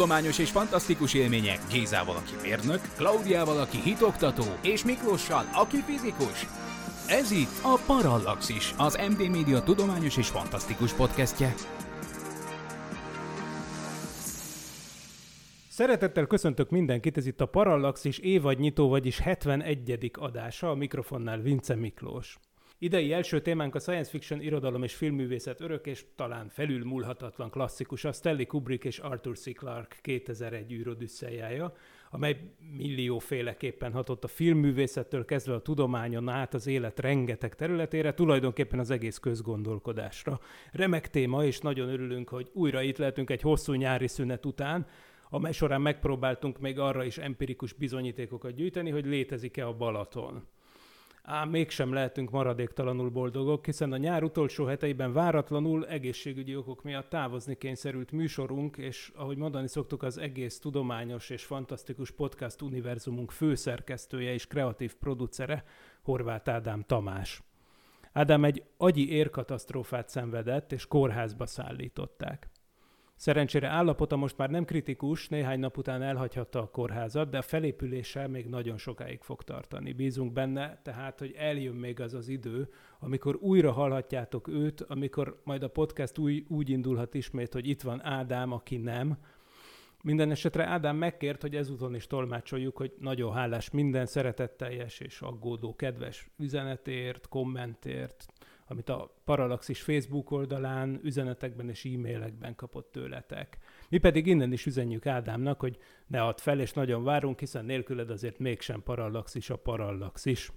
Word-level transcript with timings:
Tudományos 0.00 0.38
és 0.38 0.50
fantasztikus 0.50 1.14
élmények 1.14 1.58
Gézával, 1.70 2.16
aki 2.16 2.32
mérnök, 2.42 2.80
Klaudiával, 2.96 3.58
aki 3.60 3.80
hitoktató, 3.80 4.42
és 4.62 4.84
Miklóssal, 4.84 5.44
aki 5.54 5.76
fizikus. 5.76 6.46
Ez 7.08 7.30
itt 7.30 7.60
a 7.62 7.80
Parallaxis, 7.86 8.74
az 8.78 8.98
MD 9.10 9.30
Média 9.30 9.62
tudományos 9.62 10.16
és 10.16 10.28
fantasztikus 10.28 10.92
podcastje. 10.92 11.54
Szeretettel 15.68 16.26
köszöntök 16.26 16.70
mindenkit, 16.70 17.16
ez 17.16 17.26
itt 17.26 17.40
a 17.40 17.46
Parallaxis 17.46 18.18
évadnyitó, 18.18 18.88
vagyis 18.88 19.18
71. 19.18 20.10
adása, 20.18 20.70
a 20.70 20.74
mikrofonnál 20.74 21.40
Vince 21.40 21.74
Miklós. 21.74 22.38
Idei 22.82 23.12
első 23.12 23.40
témánk 23.40 23.74
a 23.74 23.78
science 23.78 24.10
fiction 24.10 24.40
irodalom 24.40 24.82
és 24.82 24.94
filmművészet 24.94 25.60
örök 25.60 25.86
és 25.86 26.04
talán 26.16 26.48
felülmúlhatatlan 26.48 27.50
klasszikus, 27.50 28.04
a 28.04 28.12
Stanley 28.12 28.46
Kubrick 28.46 28.84
és 28.84 28.98
Arthur 28.98 29.38
C. 29.38 29.54
Clarke 29.54 29.96
2001 30.00 30.72
űrodüsszejája, 30.72 31.72
amely 32.10 32.40
millióféleképpen 32.76 33.92
hatott 33.92 34.24
a 34.24 34.28
filmművészettől 34.28 35.24
kezdve 35.24 35.54
a 35.54 35.62
tudományon 35.62 36.28
át 36.28 36.54
az 36.54 36.66
élet 36.66 37.00
rengeteg 37.00 37.54
területére, 37.54 38.14
tulajdonképpen 38.14 38.78
az 38.78 38.90
egész 38.90 39.18
közgondolkodásra. 39.18 40.40
Remek 40.72 41.10
téma, 41.10 41.44
és 41.44 41.58
nagyon 41.58 41.88
örülünk, 41.88 42.28
hogy 42.28 42.50
újra 42.52 42.82
itt 42.82 42.98
lehetünk 42.98 43.30
egy 43.30 43.42
hosszú 43.42 43.72
nyári 43.72 44.08
szünet 44.08 44.46
után, 44.46 44.86
amely 45.30 45.52
során 45.52 45.80
megpróbáltunk 45.80 46.58
még 46.58 46.78
arra 46.78 47.04
is 47.04 47.18
empirikus 47.18 47.72
bizonyítékokat 47.72 48.54
gyűjteni, 48.54 48.90
hogy 48.90 49.06
létezik-e 49.06 49.66
a 49.66 49.76
Balaton. 49.76 50.48
Ám 51.22 51.48
mégsem 51.48 51.92
lehetünk 51.92 52.30
maradéktalanul 52.30 53.10
boldogok, 53.10 53.64
hiszen 53.64 53.92
a 53.92 53.96
nyár 53.96 54.22
utolsó 54.22 54.64
heteiben 54.64 55.12
váratlanul 55.12 55.86
egészségügyi 55.86 56.56
okok 56.56 56.82
miatt 56.82 57.08
távozni 57.08 57.56
kényszerült 57.56 58.12
műsorunk, 58.12 58.76
és 58.76 59.12
ahogy 59.14 59.36
mondani 59.36 59.68
szoktuk, 59.68 60.02
az 60.02 60.18
egész 60.18 60.58
tudományos 60.58 61.30
és 61.30 61.44
fantasztikus 61.44 62.10
podcast 62.10 62.62
univerzumunk 62.62 63.30
főszerkesztője 63.30 64.32
és 64.32 64.46
kreatív 64.46 64.94
producere, 64.94 65.64
Horváth 66.02 66.50
Ádám 66.50 66.84
Tamás. 66.86 67.42
Ádám 68.12 68.44
egy 68.44 68.62
agyi 68.76 69.10
érkatasztrófát 69.10 70.08
szenvedett, 70.08 70.72
és 70.72 70.86
kórházba 70.86 71.46
szállították. 71.46 72.48
Szerencsére 73.20 73.68
állapota 73.68 74.16
most 74.16 74.36
már 74.36 74.50
nem 74.50 74.64
kritikus, 74.64 75.28
néhány 75.28 75.58
nap 75.58 75.76
után 75.76 76.02
elhagyhatta 76.02 76.60
a 76.60 76.70
kórházat, 76.70 77.30
de 77.30 77.38
a 77.38 77.42
felépülése 77.42 78.26
még 78.26 78.46
nagyon 78.46 78.78
sokáig 78.78 79.20
fog 79.20 79.42
tartani. 79.42 79.92
Bízunk 79.92 80.32
benne, 80.32 80.80
tehát, 80.82 81.18
hogy 81.18 81.34
eljön 81.38 81.74
még 81.74 82.00
az 82.00 82.14
az 82.14 82.28
idő, 82.28 82.68
amikor 82.98 83.38
újra 83.40 83.72
hallhatjátok 83.72 84.48
őt, 84.48 84.80
amikor 84.80 85.40
majd 85.44 85.62
a 85.62 85.68
podcast 85.68 86.18
új, 86.18 86.44
úgy 86.48 86.68
indulhat 86.68 87.14
ismét, 87.14 87.52
hogy 87.52 87.68
itt 87.68 87.82
van 87.82 88.04
Ádám, 88.04 88.52
aki 88.52 88.76
nem. 88.76 89.18
Minden 90.02 90.30
esetre 90.30 90.66
Ádám 90.66 90.96
megkért, 90.96 91.42
hogy 91.42 91.56
ezúton 91.56 91.94
is 91.94 92.06
tolmácsoljuk, 92.06 92.76
hogy 92.76 92.92
nagyon 92.98 93.32
hálás 93.32 93.70
minden 93.70 94.06
szeretetteljes 94.06 95.00
és 95.00 95.20
aggódó 95.20 95.76
kedves 95.76 96.30
üzenetért, 96.38 97.28
kommentért, 97.28 98.26
amit 98.70 98.88
a 98.88 99.14
Parallaxis 99.24 99.82
Facebook 99.82 100.30
oldalán, 100.30 101.00
üzenetekben 101.02 101.68
és 101.68 101.84
e-mailekben 101.84 102.54
kapott 102.54 102.92
tőletek. 102.92 103.58
Mi 103.88 103.98
pedig 103.98 104.26
innen 104.26 104.52
is 104.52 104.66
üzenjük 104.66 105.06
Ádámnak, 105.06 105.60
hogy 105.60 105.78
ne 106.06 106.22
add 106.22 106.36
fel, 106.36 106.60
és 106.60 106.72
nagyon 106.72 107.04
várunk, 107.04 107.38
hiszen 107.38 107.64
nélküled 107.64 108.10
azért 108.10 108.38
mégsem 108.38 108.82
Parallaxis 108.82 109.50
a 109.50 109.56
Parallaxis. 109.56 110.52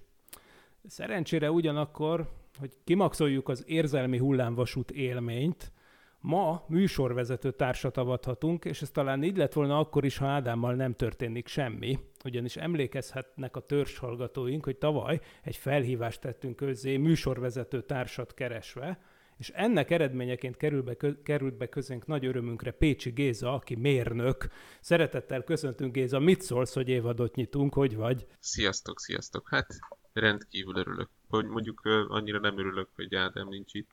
Szerencsére 0.86 1.50
ugyanakkor, 1.50 2.28
hogy 2.58 2.72
kimaxoljuk 2.84 3.48
az 3.48 3.64
érzelmi 3.66 4.18
hullámvasút 4.18 4.90
élményt, 4.90 5.72
Ma 6.26 6.64
műsorvezető 6.68 7.50
társat 7.50 7.96
avathatunk, 7.96 8.64
és 8.64 8.82
ez 8.82 8.90
talán 8.90 9.22
így 9.22 9.36
lett 9.36 9.52
volna 9.52 9.78
akkor 9.78 10.04
is, 10.04 10.16
ha 10.16 10.26
Ádámmal 10.26 10.74
nem 10.74 10.94
történik 10.94 11.46
semmi, 11.48 11.98
ugyanis 12.24 12.56
emlékezhetnek 12.56 13.56
a 13.56 13.60
törzshallgatóink, 13.60 14.64
hogy 14.64 14.76
tavaly 14.76 15.20
egy 15.42 15.56
felhívást 15.56 16.20
tettünk 16.20 16.56
közzé 16.56 16.96
műsorvezető 16.96 17.82
társat 17.82 18.34
keresve, 18.34 18.98
és 19.36 19.50
ennek 19.54 19.90
eredményeként 19.90 20.56
kerül 20.56 20.82
be, 20.82 20.96
került 21.22 21.56
be 21.56 21.68
közénk 21.68 22.06
nagy 22.06 22.26
örömünkre 22.26 22.70
Pécsi 22.70 23.10
Géza, 23.10 23.52
aki 23.52 23.74
mérnök. 23.74 24.48
Szeretettel 24.80 25.42
köszöntünk 25.42 25.92
Géza, 25.92 26.18
mit 26.18 26.40
szólsz, 26.40 26.74
hogy 26.74 26.88
évadot 26.88 27.34
nyitunk, 27.34 27.74
hogy 27.74 27.96
vagy? 27.96 28.26
Sziasztok, 28.38 29.00
sziasztok. 29.00 29.48
Hát 29.48 29.66
rendkívül 30.12 30.76
örülök. 30.76 31.08
Mondjuk 31.28 31.80
annyira 32.08 32.40
nem 32.40 32.58
örülök, 32.58 32.88
hogy 32.94 33.14
Ádám 33.14 33.48
nincs 33.48 33.74
itt 33.74 33.90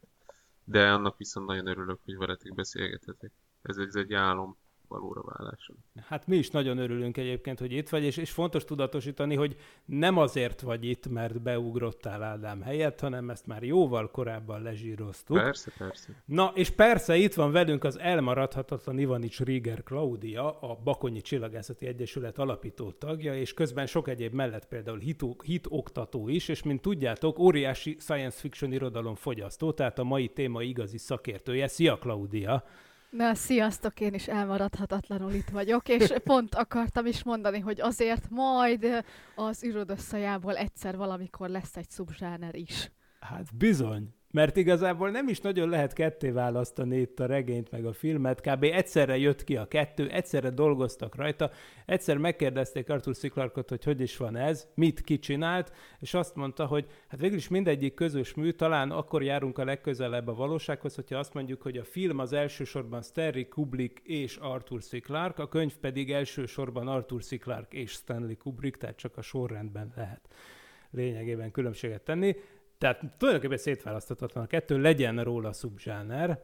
de 0.72 0.92
annak 0.92 1.18
viszont 1.18 1.48
nagyon 1.48 1.68
örülök, 1.68 2.00
hogy 2.06 2.18
veletek 2.18 2.54
beszélgethetek. 2.54 3.32
Ez, 3.62 3.78
ez 3.78 3.96
egy 3.96 4.14
álom 4.14 4.58
valóra 4.92 5.22
váláson. 5.24 5.76
Hát 6.08 6.28
mi 6.28 6.36
is 6.36 6.50
nagyon 6.50 6.78
örülünk 6.78 7.18
egyébként, 7.18 7.60
hogy 7.60 7.72
itt 7.72 7.90
vagy, 7.90 8.04
és, 8.04 8.18
és 8.18 8.32
fontos 8.32 8.64
tudatosítani, 8.64 9.36
hogy 9.36 9.56
nem 9.86 10.18
azért 10.18 10.62
vagy 10.62 10.86
itt, 10.86 11.08
mert 11.08 11.42
beugrottál 11.42 12.24
Ádám 12.24 12.62
helyett, 12.62 13.00
hanem 13.00 13.30
ezt 13.30 13.48
már 13.48 13.64
jóval 13.64 14.12
korábban 14.12 14.62
lezsíroztuk. 14.62 15.38
Persze, 15.38 15.72
persze. 15.78 16.24
Na, 16.26 16.52
és 16.56 16.70
persze 16.70 17.16
itt 17.16 17.34
van 17.34 17.52
velünk 17.52 17.84
az 17.84 18.00
elmaradhatatlan 18.00 19.00
Ivanics 19.00 19.40
Rieger 19.40 19.84
Claudia, 19.84 20.60
a 20.60 20.76
Bakonyi 20.84 21.22
Csillagászati 21.22 21.86
Egyesület 21.86 22.38
alapító 22.38 22.92
tagja, 22.92 23.36
és 23.36 23.54
közben 23.54 23.86
sok 23.86 24.08
egyéb 24.08 24.34
mellett 24.34 24.68
például 24.68 25.00
hit, 25.00 25.24
hit 25.44 25.66
oktató 25.70 26.28
is, 26.28 26.48
és 26.48 26.64
mint 26.64 26.82
tudjátok, 26.82 27.40
óriási 27.40 27.98
science 28.00 28.40
fiction 28.40 28.72
irodalom 28.72 29.16
fogyasztó, 29.16 29.72
tehát 29.72 30.00
a 30.00 30.04
mai 30.04 30.28
téma 30.28 30.62
igazi 30.62 30.98
szakértője. 30.98 31.68
Szia, 31.68 31.98
Claudia! 31.98 32.64
Na, 33.12 33.36
sziasztok, 33.36 34.00
én 34.00 34.14
is 34.14 34.28
elmaradhatatlanul 34.28 35.32
itt 35.32 35.50
vagyok, 35.50 35.90
és 35.90 36.14
pont 36.24 36.56
akartam 36.56 37.06
is 37.06 37.24
mondani, 37.24 37.60
hogy 37.60 37.82
azért 37.82 38.30
majd 38.30 39.06
az 39.36 39.64
űrodösszajából 39.64 40.56
egyszer 40.56 40.98
valamikor 40.98 41.50
lesz 41.50 41.78
egy 41.78 41.90
szubzsáner 41.90 42.56
is. 42.56 42.92
Hát 43.20 43.56
bizony. 43.56 44.14
Mert 44.32 44.58
igazából 44.58 45.10
nem 45.10 45.28
is 45.28 45.40
nagyon 45.40 45.70
lehet 45.70 45.94
ketté 45.94 46.30
választani 46.30 46.98
itt 46.98 47.20
a 47.20 47.26
regényt 47.26 47.72
meg 47.72 47.86
a 47.86 47.94
filmet. 47.94 48.42
Kb. 48.42 48.64
egyszerre 48.64 49.18
jött 49.18 49.44
ki 49.44 49.58
a 49.58 49.68
kettő, 49.68 50.10
egyszerre 50.10 50.50
dolgoztak 50.50 51.16
rajta, 51.16 51.52
egyszer 51.86 52.18
megkérdezték 52.18 52.90
Arthur 52.90 53.16
C. 53.16 53.32
Clarke-ot, 53.32 53.70
hogy 53.70 53.84
hogy 53.84 54.02
is 54.02 54.18
van 54.18 54.36
ez, 54.36 54.68
mit 54.76 55.02
kicsinált, 55.02 55.72
és 56.00 56.14
azt 56.14 56.36
mondta, 56.36 56.66
hogy 56.66 56.86
hát 57.08 57.20
végül 57.20 57.38
is 57.38 57.48
mindegyik 57.48 57.94
közös 57.94 58.34
mű, 58.34 58.52
talán 58.52 58.92
akkor 58.92 59.24
járunk 59.24 59.58
a 59.58 59.66
legközelebb 59.66 60.28
a 60.28 60.34
valósághoz, 60.34 60.96
hogyha 60.96 61.18
azt 61.18 61.34
mondjuk, 61.34 61.62
hogy 61.62 61.78
a 61.78 61.84
film 61.84 62.20
az 62.20 62.34
elsősorban 62.34 63.02
Stanley 63.02 63.48
Kubrick 63.50 64.02
és 64.04 64.36
Arthur 64.36 64.84
C. 64.84 65.02
Clarke, 65.02 65.42
a 65.42 65.48
könyv 65.48 65.78
pedig 65.78 66.12
elsősorban 66.12 66.88
Arthur 66.88 67.24
C. 67.24 67.40
Clarke 67.40 67.78
és 67.78 67.92
Stanley 67.92 68.38
Kubrick, 68.38 68.78
tehát 68.78 68.98
csak 68.98 69.18
a 69.18 69.22
sorrendben 69.22 69.94
lehet 69.96 70.28
lényegében 70.92 71.52
különbséget 71.52 72.02
tenni. 72.02 72.36
Tehát 72.82 73.04
tulajdonképpen 73.18 73.58
szétválaszthatatlan 73.58 74.44
a 74.44 74.48
kettő, 74.48 74.82
legyen 74.82 75.24
róla 75.24 75.54
szubzsáner. 75.54 76.44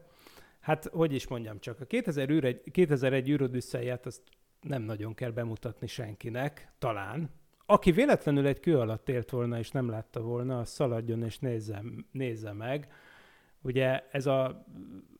Hát, 0.60 0.84
hogy 0.84 1.12
is 1.14 1.28
mondjam 1.28 1.60
csak, 1.60 1.80
a 1.80 1.84
2001, 1.84 2.62
2001 2.70 3.28
űrodüsszelját 3.28 4.06
azt 4.06 4.22
nem 4.60 4.82
nagyon 4.82 5.14
kell 5.14 5.30
bemutatni 5.30 5.86
senkinek, 5.86 6.72
talán. 6.78 7.30
Aki 7.66 7.90
véletlenül 7.90 8.46
egy 8.46 8.60
kő 8.60 8.78
alatt 8.78 9.08
élt 9.08 9.30
volna 9.30 9.58
és 9.58 9.70
nem 9.70 9.88
látta 9.88 10.20
volna, 10.20 10.58
az 10.58 10.68
szaladjon 10.68 11.22
és 11.22 11.38
nézze, 11.38 11.82
nézze 12.10 12.52
meg. 12.52 12.92
Ugye 13.60 14.04
ez 14.10 14.26
a 14.26 14.64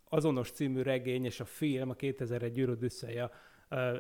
azonos 0.09 0.51
című 0.51 0.83
regény 0.83 1.25
és 1.25 1.41
a 1.41 1.45
film, 1.45 1.91
a 1.91 1.95
2001 1.95 2.59
űrodüsszeja 2.59 3.31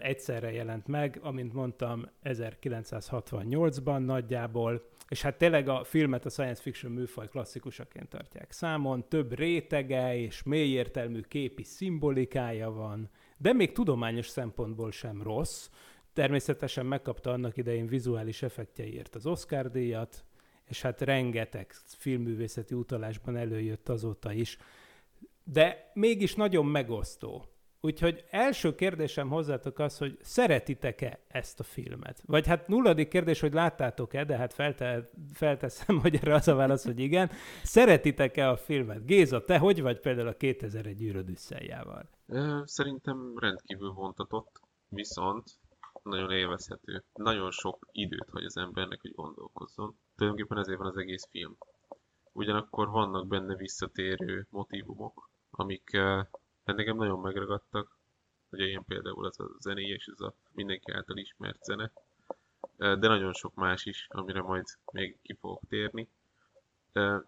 egyszerre 0.00 0.52
jelent 0.52 0.86
meg, 0.86 1.18
amint 1.22 1.52
mondtam, 1.52 2.08
1968-ban 2.24 4.04
nagyjából, 4.04 4.88
és 5.08 5.22
hát 5.22 5.38
tényleg 5.38 5.68
a 5.68 5.84
filmet 5.84 6.24
a 6.24 6.30
science 6.30 6.62
fiction 6.62 6.92
műfaj 6.92 7.28
klasszikusaként 7.28 8.08
tartják 8.08 8.52
számon, 8.52 9.08
több 9.08 9.34
rétege 9.34 10.16
és 10.16 10.42
mélyértelmű 10.42 11.20
képi 11.20 11.62
szimbolikája 11.62 12.70
van, 12.70 13.10
de 13.36 13.52
még 13.52 13.72
tudományos 13.72 14.26
szempontból 14.26 14.90
sem 14.90 15.22
rossz. 15.22 15.68
Természetesen 16.12 16.86
megkapta 16.86 17.30
annak 17.30 17.56
idején 17.56 17.86
vizuális 17.86 18.42
effektjeiért 18.42 19.14
az 19.14 19.26
Oscar 19.26 19.70
díjat, 19.70 20.24
és 20.64 20.82
hát 20.82 21.00
rengeteg 21.00 21.72
filmművészeti 21.86 22.74
utalásban 22.74 23.36
előjött 23.36 23.88
azóta 23.88 24.32
is. 24.32 24.58
De 25.44 25.90
mégis 25.94 26.34
nagyon 26.34 26.66
megosztó. 26.66 27.44
Úgyhogy 27.80 28.24
első 28.30 28.74
kérdésem 28.74 29.28
hozzátok 29.28 29.78
az, 29.78 29.98
hogy 29.98 30.18
szeretitek-e 30.20 31.20
ezt 31.28 31.60
a 31.60 31.62
filmet? 31.62 32.22
Vagy 32.26 32.46
hát 32.46 32.68
nulladik 32.68 33.08
kérdés, 33.08 33.40
hogy 33.40 33.52
láttátok-e, 33.52 34.24
de 34.24 34.36
hát 34.36 34.52
felte, 34.52 35.04
felteszem, 35.32 35.98
hogy 36.02 36.14
erre 36.14 36.34
az 36.34 36.48
a 36.48 36.54
válasz, 36.54 36.84
hogy 36.84 36.98
igen. 36.98 37.30
Szeretitek-e 37.62 38.48
a 38.48 38.56
filmet? 38.56 39.06
Géza, 39.06 39.44
te 39.44 39.58
hogy 39.58 39.82
vagy 39.82 40.00
például 40.00 40.28
a 40.28 40.36
2001 40.36 41.02
űröd 41.02 41.28
Szerintem 42.64 43.38
rendkívül 43.38 43.92
vontatott, 43.92 44.60
viszont 44.88 45.44
nagyon 46.02 46.30
élvezhető. 46.30 47.04
Nagyon 47.12 47.50
sok 47.50 47.88
időt 47.92 48.30
hagy 48.30 48.44
az 48.44 48.56
embernek, 48.56 49.00
hogy 49.00 49.14
gondolkozzon. 49.14 49.98
Tulajdonképpen 50.16 50.58
ezért 50.58 50.78
van 50.78 50.86
az 50.86 50.96
egész 50.96 51.26
film. 51.30 51.56
Ugyanakkor 52.32 52.88
vannak 52.88 53.26
benne 53.26 53.56
visszatérő 53.56 54.46
motivumok, 54.50 55.30
amik 55.50 55.90
hát 56.76 56.96
nagyon 56.96 57.20
megragadtak. 57.20 57.96
Ugye 58.50 58.64
ilyen 58.64 58.84
például 58.84 59.26
ez 59.26 59.38
a 59.38 59.50
zenéje 59.58 59.94
és 59.94 60.06
ez 60.06 60.20
a 60.20 60.34
mindenki 60.52 60.92
által 60.92 61.16
ismert 61.16 61.62
zene. 61.62 61.92
De 62.76 63.08
nagyon 63.08 63.32
sok 63.32 63.54
más 63.54 63.84
is, 63.84 64.06
amire 64.10 64.42
majd 64.42 64.64
még 64.92 65.18
ki 65.22 65.34
fogok 65.34 65.60
térni. 65.68 66.08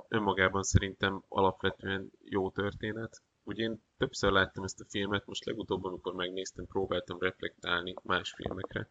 Önmagában 0.08 0.62
szerintem 0.62 1.22
alapvetően 1.28 2.10
jó 2.24 2.50
történet. 2.50 3.22
Ugye 3.42 3.62
én 3.62 3.82
többször 3.98 4.32
láttam 4.32 4.64
ezt 4.64 4.80
a 4.80 4.84
filmet, 4.88 5.26
most 5.26 5.44
legutóbb, 5.44 5.84
amikor 5.84 6.14
megnéztem, 6.14 6.66
próbáltam 6.66 7.18
reflektálni 7.18 7.94
más 8.02 8.32
filmekre, 8.32 8.88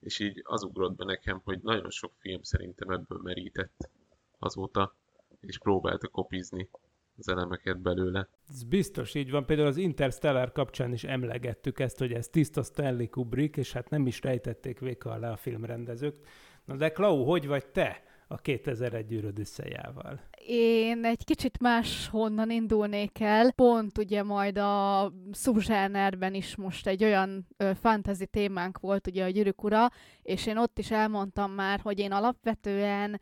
és 0.00 0.18
így 0.18 0.40
az 0.44 0.62
ugrott 0.62 0.96
be 0.96 1.04
nekem, 1.04 1.40
hogy 1.44 1.58
nagyon 1.62 1.90
sok 1.90 2.12
film 2.18 2.42
szerintem 2.42 2.90
ebből 2.90 3.20
merített 3.22 3.90
azóta, 4.38 4.94
és 5.40 5.58
próbálta 5.58 6.08
kopizni 6.08 6.68
az 7.18 7.28
elemeket 7.28 7.80
belőle. 7.80 8.28
Ez 8.48 8.62
biztos 8.62 9.14
így 9.14 9.30
van. 9.30 9.46
Például 9.46 9.68
az 9.68 9.76
Interstellar 9.76 10.52
kapcsán 10.52 10.92
is 10.92 11.04
emlegettük 11.04 11.80
ezt, 11.80 11.98
hogy 11.98 12.12
ez 12.12 12.28
tiszta 12.28 12.62
Stanley 12.62 13.08
Kubrick, 13.08 13.56
és 13.56 13.72
hát 13.72 13.90
nem 13.90 14.06
is 14.06 14.22
rejtették 14.22 14.78
véka 14.78 15.10
alá 15.10 15.30
a 15.30 15.36
filmrendezők. 15.36 16.16
Na 16.64 16.76
de 16.76 16.88
Klau, 16.88 17.24
hogy 17.24 17.46
vagy 17.46 17.66
te 17.66 18.02
a 18.28 18.36
2001 18.36 19.12
űröd 19.12 19.38
összejával? 19.38 20.20
Én 20.46 21.04
egy 21.04 21.24
kicsit 21.24 21.60
más 21.60 22.08
honnan 22.08 22.50
indulnék 22.50 23.20
el. 23.20 23.52
Pont 23.52 23.98
ugye 23.98 24.22
majd 24.22 24.58
a 24.58 25.12
subzsánerben 25.32 26.34
is 26.34 26.56
most 26.56 26.86
egy 26.86 27.04
olyan 27.04 27.46
ö, 27.56 27.70
fantasy 27.80 28.26
témánk 28.26 28.78
volt, 28.78 29.06
ugye 29.06 29.24
a 29.24 29.28
gyűrűk 29.28 29.62
ura, 29.62 29.88
és 30.22 30.46
én 30.46 30.56
ott 30.56 30.78
is 30.78 30.90
elmondtam 30.90 31.52
már, 31.52 31.80
hogy 31.80 31.98
én 31.98 32.12
alapvetően 32.12 33.20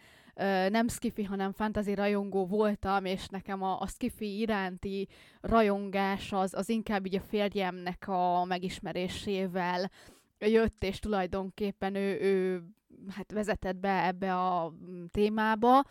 nem 0.68 0.88
skifi, 0.88 1.22
hanem 1.22 1.52
fantasy 1.52 1.94
rajongó 1.94 2.46
voltam, 2.46 3.04
és 3.04 3.26
nekem 3.26 3.62
a, 3.62 3.80
a 3.80 3.86
skifi 3.86 4.38
iránti 4.38 5.08
rajongás 5.40 6.32
az, 6.32 6.54
az 6.54 6.68
inkább 6.68 7.06
így 7.06 7.16
a 7.16 7.20
férjemnek 7.20 8.08
a 8.08 8.44
megismerésével 8.44 9.90
jött, 10.38 10.82
és 10.82 10.98
tulajdonképpen 10.98 11.94
ő, 11.94 12.20
ő 12.20 12.62
hát 13.08 13.32
vezetett 13.32 13.76
be 13.76 14.06
ebbe 14.06 14.34
a 14.34 14.72
témába. 15.10 15.84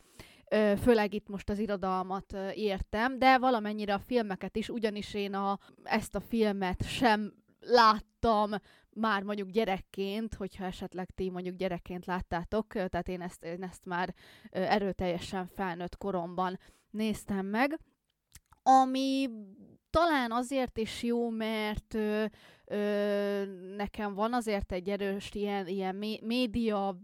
Főleg 0.82 1.14
itt 1.14 1.28
most 1.28 1.50
az 1.50 1.60
irodalmat 1.60 2.34
értem, 2.54 3.20
de 3.20 3.38
valamennyire 3.38 3.94
a 3.94 4.00
filmeket 4.00 4.56
is, 4.56 4.70
ugyanis 4.70 5.14
én 5.14 5.34
a, 5.34 5.60
ezt 5.84 6.16
a 6.16 6.20
filmet 6.20 6.88
sem 6.88 7.34
láttam 7.60 8.52
már 8.96 9.24
mondjuk 9.24 9.50
gyerekként, 9.50 10.34
hogyha 10.34 10.66
esetleg 10.66 11.10
ti 11.16 11.30
mondjuk 11.30 11.56
gyerekként 11.56 12.06
láttátok, 12.06 12.68
tehát 12.68 13.08
én 13.08 13.22
ezt, 13.22 13.44
én 13.44 13.64
ezt 13.64 13.86
már 13.86 14.14
erőteljesen 14.50 15.48
felnőtt 15.48 15.98
koromban 15.98 16.60
néztem 16.90 17.46
meg, 17.46 17.80
ami 18.64 19.30
talán 19.90 20.32
azért 20.32 20.78
is 20.78 21.04
jó, 21.04 21.30
mert 21.30 21.94
ö, 21.94 22.26
ö, 22.66 23.44
nekem 23.76 24.14
van 24.14 24.34
azért 24.34 24.72
egy 24.72 24.90
erős 24.90 25.30
ilyen, 25.34 25.68
ilyen 25.68 25.96
média 26.22 27.00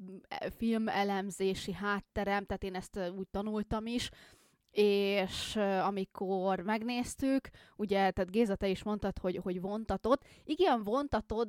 film 0.58 0.88
elemzési 0.88 1.74
hátterem, 1.74 2.46
tehát 2.46 2.64
én 2.64 2.76
ezt 2.76 3.00
úgy 3.18 3.28
tanultam 3.28 3.86
is, 3.86 4.10
és 4.72 5.56
amikor 5.86 6.60
megnéztük, 6.60 7.50
ugye, 7.76 8.12
tehát 8.12 8.32
Géza, 8.32 8.56
te 8.56 8.68
is 8.68 8.84
mondtad, 8.84 9.18
hogy, 9.18 9.40
hogy 9.44 9.62
vontatott. 9.62 10.24
Igen, 10.44 10.84
vontatod, 10.84 11.48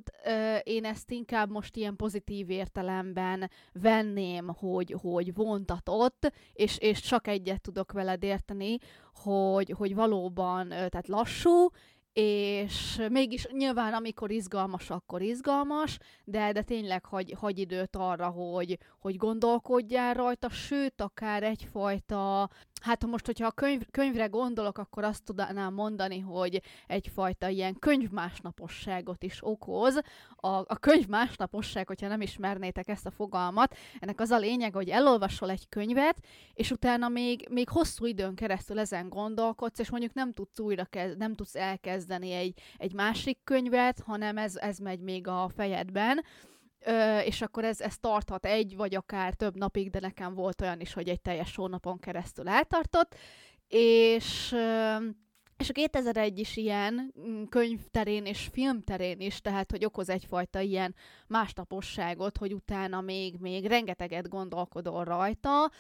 én 0.63 0.85
ezt 0.85 1.11
inkább 1.11 1.51
most 1.51 1.77
ilyen 1.77 1.97
pozitív 1.97 2.51
értelemben 2.51 3.51
venném, 3.73 4.49
hogy, 4.49 4.97
hogy 5.01 5.35
vontatott, 5.35 6.33
és, 6.53 6.79
és 6.79 7.01
csak 7.01 7.27
egyet 7.27 7.61
tudok 7.61 7.93
veled 7.93 8.23
érteni, 8.23 8.79
hogy, 9.15 9.75
hogy 9.77 9.95
valóban 9.95 10.69
tehát 10.69 11.09
lassú, 11.09 11.69
és 12.13 13.03
mégis 13.09 13.47
nyilván 13.47 13.93
amikor 13.93 14.31
izgalmas, 14.31 14.91
akkor 14.91 15.23
izgalmas, 15.23 15.99
de, 16.25 16.53
de 16.53 16.63
tényleg 16.63 17.05
hagy, 17.05 17.35
hagy 17.39 17.59
időt 17.59 17.97
arra, 17.97 18.29
hogy, 18.29 18.79
hogy 19.01 19.17
gondolkodjál 19.17 20.15
rajta, 20.15 20.49
sőt, 20.49 21.01
akár 21.01 21.43
egyfajta, 21.43 22.51
hát 22.83 23.07
most, 23.07 23.27
hogyha 23.27 23.47
a 23.47 23.51
könyv, 23.51 23.83
könyvre 23.91 24.27
gondolok, 24.27 24.79
akkor 24.79 25.05
azt 25.05 25.25
tudnám 25.25 25.75
mondani, 25.75 26.19
hogy 26.19 26.63
egyfajta 26.87 27.49
ilyen 27.49 27.79
könyvmásnaposságot 27.79 29.23
is 29.23 29.39
okoz. 29.41 30.01
A, 30.37 30.49
a 30.49 30.77
könyv 30.81 31.07
másnaposság, 31.07 31.87
hogyha 31.87 32.09
nem 32.09 32.21
ismernétek 32.21 32.89
ezt 32.89 33.07
a 33.07 33.11
fogalmat, 33.11 33.77
ennek 34.01 34.21
az 34.21 34.31
a 34.31 34.39
lényeg, 34.39 34.75
hogy 34.75 34.89
elolvasol 34.89 35.51
egy 35.51 35.69
könyvet, 35.69 36.17
és 36.55 36.71
utána 36.71 37.09
még, 37.09 37.47
még 37.51 37.69
hosszú 37.69 38.07
időn 38.07 38.35
keresztül 38.35 38.79
ezen 38.79 39.09
gondolkodsz, 39.09 39.79
és 39.79 39.91
mondjuk 39.91 40.15
nem 40.15 40.33
tudsz 40.33 40.59
újra 40.59 40.85
kezd, 40.85 41.19
nem 41.19 41.35
tudsz 41.35 41.55
elkezdeni 41.55 42.33
egy, 42.33 42.61
egy 42.77 42.93
másik 42.93 43.39
könyvet, 43.45 44.01
hanem 44.01 44.39
ez, 44.39 44.57
ez 44.57 44.79
megy 44.79 45.01
még 45.01 45.29
a 45.29 45.51
fejedben 45.55 46.25
Ö, 46.85 47.19
és 47.19 47.43
akkor 47.43 47.65
ez, 47.65 47.81
ez 47.81 47.99
tarthat 47.99 48.47
egy, 48.47 48.77
vagy 48.77 48.95
akár 48.95 49.35
több 49.35 49.57
napig, 49.57 49.91
de 49.91 50.01
nekem 50.01 50.35
volt 50.35 50.61
olyan 50.61 50.81
is, 50.81 50.93
hogy 50.93 51.09
egy 51.09 51.21
teljes 51.21 51.57
hónapon 51.57 51.99
keresztül 51.99 52.49
eltartott, 52.49 53.15
és 53.69 54.53
ö, 54.53 54.97
és 55.63 55.69
a 55.69 55.73
2001 55.73 56.39
is 56.39 56.57
ilyen 56.57 57.15
mm, 57.21 57.43
könyvterén 57.45 58.25
és 58.25 58.49
filmterén 58.53 59.21
is, 59.21 59.41
tehát 59.41 59.71
hogy 59.71 59.85
okoz 59.85 60.09
egyfajta 60.09 60.61
ilyen 60.61 60.95
másnaposságot, 61.27 62.39
hogy 62.39 62.53
utána 62.53 63.01
még, 63.01 63.37
még 63.41 63.67
rengeteget 63.67 64.29
gondolkodol 64.29 65.05
rajta, 65.05 65.71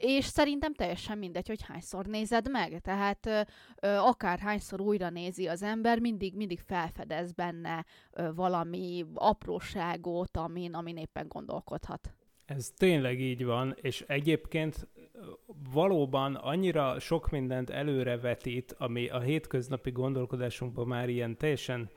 és 0.00 0.24
szerintem 0.24 0.74
teljesen 0.74 1.18
mindegy, 1.18 1.48
hogy 1.48 1.62
hányszor 1.62 2.06
nézed 2.06 2.50
meg. 2.50 2.80
Tehát 2.80 3.26
ö, 3.26 3.40
ö, 3.80 3.88
akár 3.88 4.38
hányszor 4.38 4.80
újra 4.80 5.10
nézi 5.10 5.46
az 5.46 5.62
ember, 5.62 5.98
mindig, 5.98 6.34
mindig 6.36 6.60
felfedez 6.60 7.32
benne 7.32 7.84
ö, 8.12 8.34
valami 8.34 9.04
apróságot, 9.14 10.36
amin, 10.36 10.74
amin 10.74 10.96
éppen 10.96 11.26
gondolkodhat. 11.28 12.14
Ez 12.44 12.70
tényleg 12.76 13.20
így 13.20 13.44
van, 13.44 13.76
és 13.80 14.04
egyébként 14.06 14.88
valóban 15.72 16.34
annyira 16.34 16.98
sok 16.98 17.30
mindent 17.30 17.70
előrevetít, 17.70 18.74
ami 18.78 19.08
a 19.08 19.20
hétköznapi 19.20 19.90
gondolkodásunkban 19.90 20.86
már 20.86 21.08
ilyen 21.08 21.36
teljesen 21.36 21.90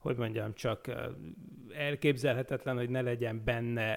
hogy 0.00 0.16
mondjam, 0.16 0.54
csak 0.54 0.90
elképzelhetetlen, 1.72 2.76
hogy 2.76 2.88
ne 2.88 3.00
legyen 3.00 3.42
benne. 3.44 3.94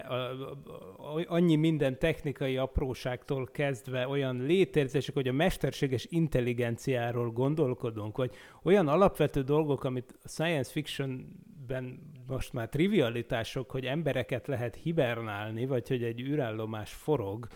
Annyi 1.27 1.55
minden 1.55 1.99
technikai 1.99 2.57
apróságtól 2.57 3.45
kezdve 3.45 4.07
olyan 4.07 4.45
létérzések, 4.45 5.13
hogy 5.13 5.27
a 5.27 5.33
mesterséges 5.33 6.07
intelligenciáról 6.09 7.31
gondolkodunk, 7.31 8.17
vagy 8.17 8.31
olyan 8.63 8.87
alapvető 8.87 9.41
dolgok, 9.41 9.83
amit 9.83 10.19
a 10.23 10.27
science 10.27 10.71
fictionben 10.71 12.11
most 12.27 12.53
már 12.53 12.69
trivialitások, 12.69 13.71
hogy 13.71 13.85
embereket 13.85 14.47
lehet 14.47 14.75
hibernálni, 14.75 15.65
vagy 15.65 15.87
hogy 15.87 16.03
egy 16.03 16.21
űrállomás 16.21 16.93
forog, 16.93 17.47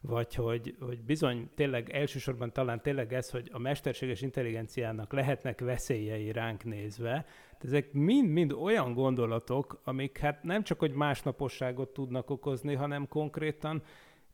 vagy 0.00 0.34
hogy, 0.34 0.76
hogy 0.80 1.02
bizony 1.02 1.50
tényleg 1.54 1.90
elsősorban 1.90 2.52
talán 2.52 2.82
tényleg 2.82 3.12
ez, 3.12 3.30
hogy 3.30 3.48
a 3.52 3.58
mesterséges 3.58 4.22
intelligenciának 4.22 5.12
lehetnek 5.12 5.60
veszélyei 5.60 6.32
ránk 6.32 6.64
nézve, 6.64 7.26
ezek 7.66 7.92
mind-mind 7.92 8.52
olyan 8.52 8.94
gondolatok, 8.94 9.80
amik 9.84 10.18
hát 10.18 10.42
nem 10.42 10.62
csak, 10.62 10.78
hogy 10.78 10.92
másnaposságot 10.92 11.88
tudnak 11.88 12.30
okozni, 12.30 12.74
hanem 12.74 13.08
konkrétan 13.08 13.82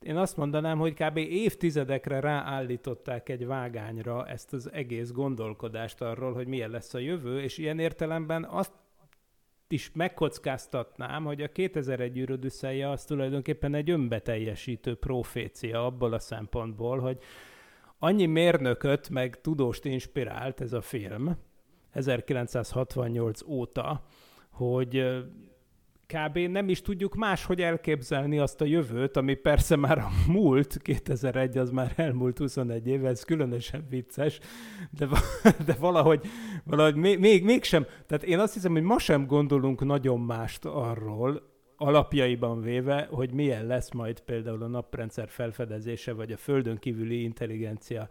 én 0.03 0.17
azt 0.17 0.37
mondanám, 0.37 0.79
hogy 0.79 0.95
kb. 0.95 1.17
évtizedekre 1.17 2.21
ráállították 2.21 3.29
egy 3.29 3.47
vágányra 3.47 4.27
ezt 4.27 4.53
az 4.53 4.73
egész 4.73 5.11
gondolkodást 5.11 6.03
arról, 6.03 6.33
hogy 6.33 6.47
milyen 6.47 6.71
lesz 6.71 6.95
a 6.95 6.99
jövő, 6.99 7.41
és 7.41 7.59
ilyen 7.59 7.79
értelemben 7.79 8.45
azt 8.45 8.73
is 9.69 9.91
megkockáztatnám, 9.95 11.25
hogy 11.25 11.43
a 11.43 11.49
2001 11.49 12.19
űrödüsszelje 12.19 12.91
az 12.91 13.05
tulajdonképpen 13.05 13.75
egy 13.75 13.91
önbeteljesítő 13.91 14.95
profécia 14.95 15.85
abból 15.85 16.13
a 16.13 16.19
szempontból, 16.19 16.99
hogy 16.99 17.19
annyi 17.99 18.27
mérnököt 18.27 19.11
meg 19.11 19.41
tudóst 19.41 19.85
inspirált 19.85 20.61
ez 20.61 20.73
a 20.73 20.81
film, 20.81 21.37
1968 21.93 23.43
óta, 23.43 24.03
hogy 24.51 25.05
kb. 26.07 26.39
nem 26.39 26.69
is 26.69 26.83
tudjuk 26.83 27.15
máshogy 27.15 27.61
elképzelni 27.61 28.39
azt 28.39 28.61
a 28.61 28.65
jövőt, 28.65 29.17
ami 29.17 29.35
persze 29.35 29.77
már 29.77 29.99
a 29.99 30.09
múlt, 30.27 30.79
2001 30.83 31.59
az 31.59 31.71
már 31.71 31.93
elmúlt 31.97 32.39
21 32.39 32.87
éve, 32.87 33.09
ez 33.09 33.25
különösen 33.25 33.87
vicces, 33.91 34.39
de, 34.91 35.09
de 35.67 35.77
valahogy, 35.79 36.27
valahogy 36.65 36.95
még, 36.95 37.19
még, 37.19 37.45
mégsem, 37.45 37.87
tehát 38.07 38.25
én 38.25 38.39
azt 38.39 38.55
hiszem, 38.55 38.73
hogy 38.73 38.83
ma 38.83 38.99
sem 38.99 39.27
gondolunk 39.27 39.85
nagyon 39.85 40.21
mást 40.21 40.65
arról, 40.65 41.51
alapjaiban 41.77 42.61
véve, 42.61 43.09
hogy 43.11 43.33
milyen 43.33 43.67
lesz 43.67 43.91
majd 43.91 44.21
például 44.21 44.63
a 44.63 44.67
naprendszer 44.67 45.29
felfedezése, 45.29 46.13
vagy 46.13 46.33
a 46.33 46.37
földön 46.37 46.77
kívüli 46.77 47.23
intelligencia 47.23 48.09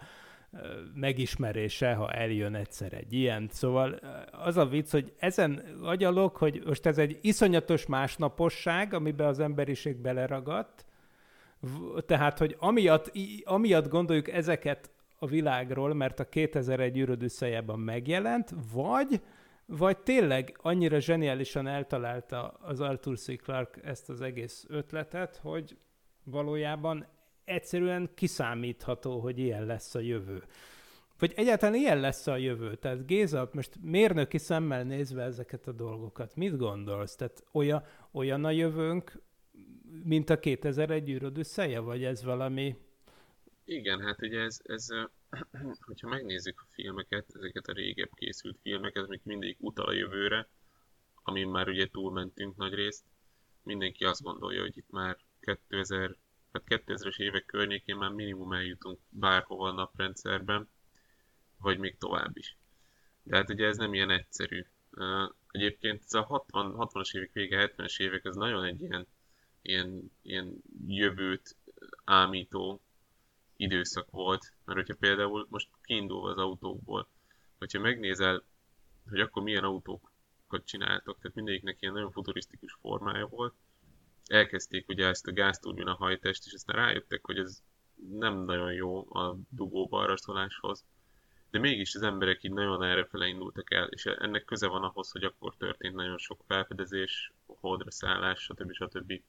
megismerése, 0.93 1.93
ha 1.93 2.11
eljön 2.11 2.55
egyszer 2.55 2.93
egy 2.93 3.13
ilyen. 3.13 3.47
Szóval 3.51 3.99
az 4.31 4.57
a 4.57 4.65
vicc, 4.65 4.91
hogy 4.91 5.13
ezen 5.19 5.63
agyalok, 5.81 6.37
hogy 6.37 6.61
most 6.65 6.85
ez 6.85 6.97
egy 6.97 7.17
iszonyatos 7.21 7.85
másnaposság, 7.85 8.93
amiben 8.93 9.27
az 9.27 9.39
emberiség 9.39 9.95
beleragadt, 9.95 10.85
tehát, 12.05 12.37
hogy 12.37 12.55
amiatt, 12.59 13.11
amiatt 13.43 13.89
gondoljuk 13.89 14.27
ezeket 14.27 14.91
a 15.19 15.25
világról, 15.25 15.93
mert 15.93 16.19
a 16.19 16.29
2001 16.29 16.97
űröd 16.97 17.31
megjelent, 17.75 18.53
vagy, 18.73 19.21
vagy 19.65 19.97
tényleg 19.97 20.57
annyira 20.61 20.99
zseniálisan 20.99 21.67
eltalálta 21.67 22.47
az 22.47 22.79
Arthur 22.79 23.17
C. 23.17 23.41
Clarke 23.41 23.81
ezt 23.83 24.09
az 24.09 24.21
egész 24.21 24.65
ötletet, 24.69 25.39
hogy 25.41 25.77
valójában 26.23 27.05
egyszerűen 27.51 28.09
kiszámítható, 28.15 29.19
hogy 29.19 29.39
ilyen 29.39 29.65
lesz 29.65 29.95
a 29.95 29.99
jövő. 29.99 30.43
Vagy 31.19 31.33
egyáltalán 31.35 31.75
ilyen 31.75 31.99
lesz 31.99 32.27
a 32.27 32.37
jövő. 32.37 32.75
Tehát 32.75 33.05
Géza, 33.05 33.49
most 33.53 33.71
mérnöki 33.81 34.37
szemmel 34.37 34.83
nézve 34.83 35.23
ezeket 35.23 35.67
a 35.67 35.71
dolgokat, 35.71 36.35
mit 36.35 36.57
gondolsz? 36.57 37.15
Tehát 37.15 37.43
olyan, 37.51 37.83
olyan 38.11 38.45
a 38.45 38.51
jövőnk, 38.51 39.21
mint 40.03 40.29
a 40.29 40.39
2001 40.39 41.09
űröd 41.09 41.37
összeje, 41.37 41.79
vagy 41.79 42.03
ez 42.03 42.23
valami... 42.23 42.75
Igen, 43.65 44.01
hát 44.01 44.21
ugye 44.21 44.39
ez, 44.39 44.59
ez 44.63 44.87
hogyha 45.87 46.07
megnézzük 46.07 46.61
a 46.61 46.69
filmeket, 46.71 47.25
ezeket 47.35 47.67
a 47.67 47.73
régebb 47.73 48.11
készült 48.13 48.57
filmeket, 48.61 49.03
amik 49.03 49.23
mindig 49.23 49.57
utal 49.59 49.85
a 49.85 49.93
jövőre, 49.93 50.49
amin 51.23 51.47
már 51.47 51.67
ugye 51.67 51.87
túlmentünk 51.87 52.55
nagy 52.55 52.73
részt, 52.73 53.03
mindenki 53.63 54.03
azt 54.03 54.21
gondolja, 54.21 54.61
hogy 54.61 54.77
itt 54.77 54.89
már 54.89 55.17
2000 55.39 56.17
tehát 56.51 56.83
2000-es 56.85 57.19
évek 57.19 57.45
környékén 57.45 57.95
már 57.95 58.11
minimum 58.11 58.53
eljutunk 58.53 58.99
bárhova 59.09 59.69
a 59.69 59.73
naprendszerben, 59.73 60.69
vagy 61.57 61.77
még 61.77 61.97
tovább 61.97 62.37
is. 62.37 62.57
De 63.23 63.35
hát 63.35 63.49
ugye 63.49 63.67
ez 63.67 63.77
nem 63.77 63.93
ilyen 63.93 64.09
egyszerű. 64.09 64.65
Egyébként 65.51 66.03
ez 66.03 66.13
a 66.13 66.21
60, 66.21 66.73
60-as 66.77 67.15
évek 67.15 67.31
vége, 67.33 67.73
70-es 67.75 67.99
évek, 67.99 68.25
ez 68.25 68.35
nagyon 68.35 68.63
egy 68.63 68.81
ilyen, 68.81 69.07
ilyen, 69.61 70.11
ilyen 70.21 70.61
jövőt 70.87 71.55
ámító 72.03 72.81
időszak 73.55 74.09
volt. 74.09 74.53
Mert 74.65 74.79
hogyha 74.79 74.95
például 74.99 75.47
most 75.49 75.69
kiindulva 75.81 76.29
az 76.29 76.37
autókból, 76.37 77.07
hogyha 77.57 77.79
megnézel, 77.79 78.43
hogy 79.09 79.19
akkor 79.19 79.43
milyen 79.43 79.63
autókat 79.63 80.65
csináltak, 80.65 81.19
tehát 81.19 81.35
mindegyiknek 81.35 81.81
ilyen 81.81 81.93
nagyon 81.93 82.11
futurisztikus 82.11 82.77
formája 82.81 83.27
volt, 83.27 83.53
elkezdték 84.31 84.89
ugye 84.89 85.07
ezt 85.07 85.27
a 85.27 85.31
gázturbina 85.31 85.93
hajtást, 85.93 86.45
és 86.45 86.53
aztán 86.53 86.75
rájöttek, 86.75 87.25
hogy 87.25 87.37
ez 87.37 87.61
nem 88.09 88.37
nagyon 88.37 88.73
jó 88.73 89.15
a 89.15 89.37
dugó 89.49 89.87
balraszoláshoz. 89.87 90.85
De 91.49 91.59
mégis 91.59 91.95
az 91.95 92.01
emberek 92.01 92.43
így 92.43 92.51
nagyon 92.51 92.83
errefele 92.83 93.27
indultak 93.27 93.73
el, 93.73 93.87
és 93.87 94.05
ennek 94.05 94.45
köze 94.45 94.67
van 94.67 94.83
ahhoz, 94.83 95.11
hogy 95.11 95.23
akkor 95.23 95.55
történt 95.57 95.95
nagyon 95.95 96.17
sok 96.17 96.43
felfedezés, 96.47 97.31
holdra 97.45 97.91
szállás, 97.91 98.39
stb. 98.39 98.71
stb. 98.73 99.21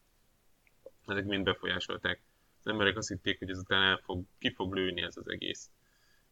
Ezek 1.06 1.24
mind 1.24 1.44
befolyásolták. 1.44 2.22
Az 2.58 2.66
emberek 2.66 2.96
azt 2.96 3.08
hitték, 3.08 3.38
hogy 3.38 3.50
ezután 3.50 3.82
el 3.82 3.96
fog, 3.96 4.24
ki 4.38 4.52
fog 4.52 4.74
lőni 4.74 5.02
ez 5.02 5.16
az 5.16 5.28
egész. 5.28 5.70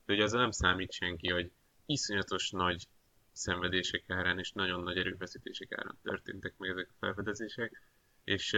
De 0.06 0.12
ugye 0.12 0.22
azzal 0.22 0.40
nem 0.40 0.50
számít 0.50 0.92
senki, 0.92 1.28
hogy 1.28 1.50
iszonyatos 1.86 2.50
nagy 2.50 2.88
szenvedések 3.32 4.04
árán 4.10 4.38
és 4.38 4.52
nagyon 4.52 4.82
nagy 4.82 4.96
erőfeszítések 4.96 5.72
árán 5.72 5.98
történtek 6.02 6.54
meg 6.58 6.70
ezek 6.70 6.88
a 6.90 6.96
felfedezések, 6.98 7.82
és 8.30 8.56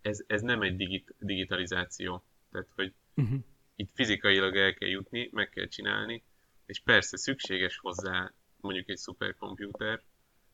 ez, 0.00 0.24
ez 0.26 0.42
nem 0.42 0.62
egy 0.62 0.76
digit, 0.76 1.14
digitalizáció. 1.18 2.24
Tehát, 2.50 2.68
hogy 2.74 2.94
uh-huh. 3.14 3.38
itt 3.76 3.90
fizikailag 3.94 4.56
el 4.56 4.74
kell 4.74 4.88
jutni, 4.88 5.28
meg 5.32 5.48
kell 5.48 5.66
csinálni, 5.66 6.22
és 6.66 6.80
persze 6.80 7.16
szükséges 7.16 7.78
hozzá 7.78 8.32
mondjuk 8.60 8.88
egy 8.88 8.96
szuperkomputer, 8.96 10.02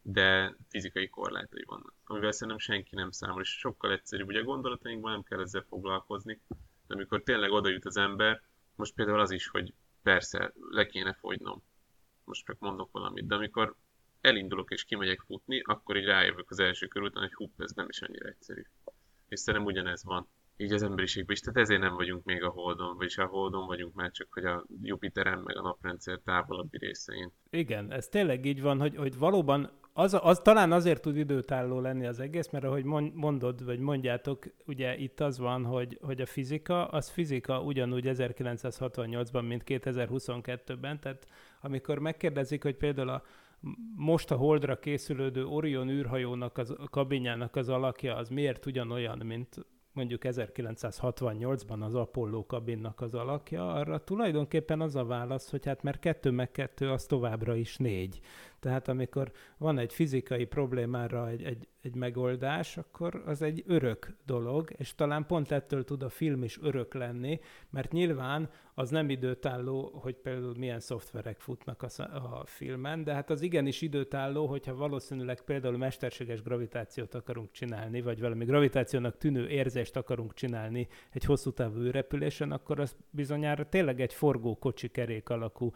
de 0.02 0.56
fizikai 0.68 1.09
korlátai 1.09 1.62
vannak, 1.66 1.94
amivel 2.04 2.33
szerintem 2.33 2.59
senki 2.59 2.94
nem 2.94 3.11
számol, 3.11 3.40
és 3.40 3.49
sokkal 3.49 3.92
egyszerűbb, 3.92 4.28
ugye 4.28 4.40
a 4.40 4.44
gondolatainkban 4.44 5.12
nem 5.12 5.23
kell 5.23 5.40
ezzel 5.40 5.64
foglalkozni, 5.68 6.40
de 6.87 6.94
amikor 6.94 7.23
tényleg 7.23 7.50
oda 7.50 7.68
jut 7.68 7.85
az 7.85 7.97
ember, 7.97 8.42
most 8.75 8.94
például 8.94 9.21
az 9.21 9.30
is, 9.30 9.49
hogy 9.49 9.75
persze 10.02 10.52
le 10.71 10.87
kéne 10.87 11.12
fogynom, 11.12 11.62
most 12.25 12.47
csak 12.47 12.59
mondok 12.59 12.92
valamit, 12.92 13.26
de 13.26 13.35
amikor 13.35 13.76
elindulok 14.24 14.70
és 14.70 14.84
kimegyek 14.84 15.20
futni, 15.20 15.60
akkor 15.64 15.96
így 15.96 16.04
rájövök 16.04 16.50
az 16.50 16.58
első 16.58 16.86
kör 16.86 17.02
után, 17.02 17.22
hogy 17.22 17.34
hupp, 17.34 17.60
ez 17.60 17.72
nem 17.72 17.86
is 17.88 18.02
annyira 18.02 18.28
egyszerű. 18.28 18.62
És 19.28 19.40
szerintem 19.40 19.70
ugyanez 19.70 20.04
van 20.04 20.28
így 20.56 20.72
az 20.72 20.82
emberiségben 20.82 21.34
is, 21.34 21.40
tehát 21.40 21.60
ezért 21.60 21.80
nem 21.80 21.94
vagyunk 21.94 22.24
még 22.24 22.42
a 22.42 22.48
Holdon, 22.48 22.96
vagyis 22.96 23.18
a 23.18 23.26
Holdon 23.26 23.66
vagyunk 23.66 23.94
már 23.94 24.10
csak, 24.10 24.26
hogy 24.30 24.44
a 24.44 24.64
Jupiteren 24.82 25.38
meg 25.38 25.56
a 25.56 25.62
naprendszer 25.62 26.20
távolabbi 26.24 26.78
részein. 26.78 27.32
Igen, 27.50 27.92
ez 27.92 28.08
tényleg 28.08 28.44
így 28.44 28.62
van, 28.62 28.80
hogy, 28.80 28.96
hogy 28.96 29.18
valóban 29.18 29.70
az, 29.92 30.18
az 30.20 30.38
talán 30.38 30.72
azért 30.72 31.02
tud 31.02 31.16
időtálló 31.16 31.80
lenni 31.80 32.06
az 32.06 32.20
egész, 32.20 32.50
mert 32.50 32.64
ahogy 32.64 32.84
mondod, 33.14 33.64
vagy 33.64 33.78
mondjátok, 33.78 34.44
ugye 34.66 34.96
itt 34.96 35.20
az 35.20 35.38
van, 35.38 35.64
hogy, 35.64 35.98
hogy 36.02 36.20
a 36.20 36.26
fizika, 36.26 36.86
az 36.86 37.10
fizika 37.10 37.62
ugyanúgy 37.62 38.04
1968-ban, 38.06 39.46
mint 39.46 39.62
2022-ben, 39.66 41.00
tehát 41.00 41.26
amikor 41.60 41.98
megkérdezik, 41.98 42.62
hogy 42.62 42.76
például 42.76 43.08
a, 43.08 43.22
most 43.97 44.30
a 44.30 44.37
Holdra 44.37 44.78
készülődő 44.78 45.47
Orion 45.47 45.88
űrhajónak 45.88 46.59
az, 46.59 46.71
a 46.71 46.88
kabinjának 46.90 47.56
az 47.56 47.68
alakja 47.68 48.16
az 48.16 48.28
miért 48.28 48.66
ugyanolyan, 48.66 49.18
mint 49.18 49.66
mondjuk 49.92 50.23
1968-ban 50.25 51.80
az 51.80 51.94
Apollo 51.94 52.47
kabinnak 52.47 53.00
az 53.00 53.14
alakja, 53.14 53.73
arra 53.73 54.04
tulajdonképpen 54.04 54.80
az 54.80 54.97
a 54.97 55.04
válasz, 55.04 55.50
hogy 55.50 55.66
hát 55.66 55.83
mert 55.83 55.99
kettő 55.99 56.30
meg 56.30 56.50
kettő 56.50 56.90
az 56.90 57.04
továbbra 57.06 57.54
is 57.56 57.76
négy. 57.76 58.21
Tehát 58.64 58.88
amikor 58.88 59.33
van 59.59 59.78
egy 59.78 59.92
fizikai 59.92 60.44
problémára 60.44 61.28
egy, 61.28 61.42
egy, 61.42 61.68
egy 61.80 61.94
megoldás, 61.94 62.76
akkor 62.76 63.23
az 63.26 63.42
egy 63.42 63.62
örök 63.66 64.16
dolog, 64.26 64.71
és 64.76 64.94
talán 64.94 65.26
pont 65.26 65.50
ettől 65.50 65.85
tud 65.85 66.02
a 66.02 66.09
film 66.09 66.42
is 66.42 66.59
örök 66.62 66.94
lenni, 66.94 67.40
mert 67.71 67.92
nyilván 67.92 68.50
az 68.75 68.90
nem 68.90 69.11
időtálló, 69.11 69.99
hogy 70.02 70.14
például 70.14 70.54
milyen 70.59 70.80
szoftverek 70.80 71.40
futnak 71.40 71.83
a, 71.83 72.02
a 72.02 72.42
filmen, 72.47 73.04
de 73.04 73.14
hát 73.14 73.30
az 73.30 73.42
igenis 73.42 73.80
időtálló, 73.83 74.47
hogyha 74.47 74.75
valószínűleg 74.75 75.40
például 75.40 75.76
mesterséges 75.76 76.42
gravitációt 76.42 77.14
akarunk 77.14 77.50
csinálni, 77.50 78.00
vagy 78.00 78.21
valami 78.21 78.44
gravitációnak 78.44 79.16
tűnő 79.16 79.49
érzést 79.49 79.97
akarunk 79.97 80.35
csinálni 80.35 80.88
egy 81.11 81.25
hosszú 81.25 81.52
távú 81.52 81.90
repülésen, 81.90 82.52
akkor 82.52 82.80
az 82.80 82.97
bizonyára 83.11 83.68
tényleg 83.68 84.00
egy 84.00 84.14
forgó 84.14 84.56
kocsi 84.56 84.88
kerék 84.88 85.28
alakú 85.28 85.73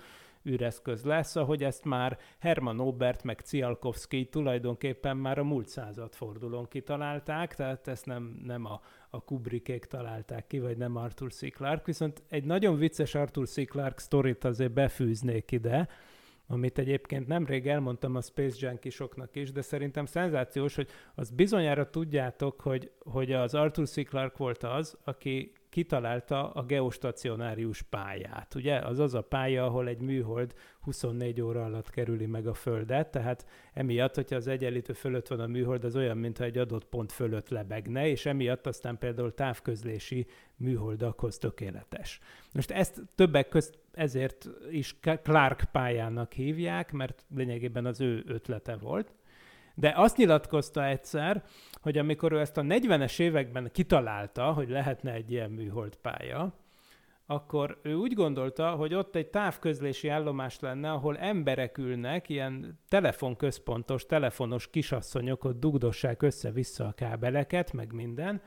űreszköz 0.49 1.05
lesz, 1.05 1.37
ahogy 1.37 1.65
ezt 1.65 1.85
már 1.85 2.19
Herman 2.39 2.81
Obert 2.81 3.23
meg 3.23 3.41
Cialkovsky 3.41 4.29
tulajdonképpen 4.29 5.17
már 5.17 5.39
a 5.39 5.45
múlt 5.45 5.69
századfordulón 5.69 6.69
kitalálták, 6.69 7.55
tehát 7.55 7.89
ezt 7.89 8.07
nem, 8.07 8.41
nem 8.45 8.65
a, 8.65 8.81
a 9.11 9.25
Kubrickék 9.25 9.85
találták 9.85 10.47
ki, 10.47 10.61
vagy 10.61 10.77
nem 10.77 10.97
Arthur 10.97 11.33
C. 11.33 11.53
Clarke, 11.53 11.83
viszont 11.85 12.23
egy 12.29 12.45
nagyon 12.45 12.77
vicces 12.77 13.15
Arthur 13.15 13.49
C. 13.49 13.67
Clarke 13.67 14.01
sztorit 14.01 14.45
azért 14.45 14.73
befűznék 14.73 15.51
ide, 15.51 15.89
amit 16.47 16.79
egyébként 16.79 17.27
nemrég 17.27 17.69
elmondtam 17.69 18.17
a 18.17 18.21
Space 18.21 18.67
Junkiesoknak 18.67 19.37
is, 19.37 19.53
de 19.53 19.63
szerintem 19.63 20.07
szenzációs, 20.07 20.75
hogy 20.75 20.89
azt 21.15 21.35
bizonyára 21.35 21.91
tudjátok, 21.91 22.61
hogy, 22.61 22.91
hogy 22.99 23.33
az 23.33 23.55
Arthur 23.55 23.89
C. 23.89 24.09
Clarke 24.09 24.37
volt 24.37 24.63
az, 24.63 24.97
aki 25.05 25.53
kitalálta 25.79 26.51
a 26.51 26.63
geostacionárius 26.63 27.83
pályát. 27.83 28.55
Ugye 28.55 28.79
az 28.79 28.99
az 28.99 29.15
a 29.15 29.23
pálya, 29.23 29.65
ahol 29.65 29.89
egy 29.89 30.01
műhold 30.01 30.55
24 30.81 31.41
óra 31.41 31.65
alatt 31.65 31.91
kerüli 31.91 32.27
meg 32.27 32.47
a 32.47 32.55
Földet, 32.55 33.11
tehát 33.11 33.47
emiatt, 33.73 34.15
hogyha 34.15 34.37
az 34.37 34.47
egyenlítő 34.47 34.93
fölött 34.93 35.29
van 35.29 35.41
a 35.41 35.47
műhold, 35.47 35.85
az 35.85 35.97
olyan, 35.97 36.17
mintha 36.17 36.45
egy 36.45 36.59
adott 36.59 36.85
pont 36.85 37.13
fölött 37.13 37.49
lebegne, 37.49 38.09
és 38.09 38.27
emiatt 38.27 38.67
aztán 38.67 38.99
például 38.99 39.35
távközlési 39.35 40.27
műholdakhoz 40.57 41.39
tökéletes. 41.39 42.21
Most 42.53 42.71
ezt 42.71 43.03
többek 43.15 43.49
közt 43.49 43.79
ezért 43.93 44.49
is 44.71 44.97
Clark 45.23 45.65
pályának 45.73 46.33
hívják, 46.33 46.93
mert 46.93 47.25
lényegében 47.35 47.87
az 47.87 48.01
ő 48.01 48.25
ötlete 48.27 48.77
volt. 48.77 49.13
De 49.79 49.93
azt 49.97 50.17
nyilatkozta 50.17 50.85
egyszer, 50.85 51.43
hogy 51.81 51.99
amikor 51.99 52.33
ő 52.33 52.41
ezt 52.41 52.57
a 52.57 52.63
40-es 52.63 53.21
években 53.21 53.71
kitalálta, 53.73 54.53
hogy 54.53 54.69
lehetne 54.69 55.13
egy 55.13 55.31
ilyen 55.31 55.51
műholdpálya, 55.51 56.55
akkor 57.27 57.79
ő 57.83 57.95
úgy 57.95 58.13
gondolta, 58.13 58.71
hogy 58.71 58.95
ott 58.95 59.15
egy 59.15 59.27
távközlési 59.27 60.09
állomás 60.09 60.61
lenne, 60.61 60.91
ahol 60.91 61.19
emberek 61.19 61.79
ülnek, 61.79 62.29
ilyen 62.29 62.81
telefonközpontos, 62.89 64.07
telefonos 64.07 64.71
kisasszonyok 64.71 65.45
ott 65.45 65.61
dugdossák 65.61 66.23
össze-vissza 66.23 66.87
a 66.87 66.93
kábeleket, 66.93 67.73
meg 67.73 67.93
minden, 67.93 68.43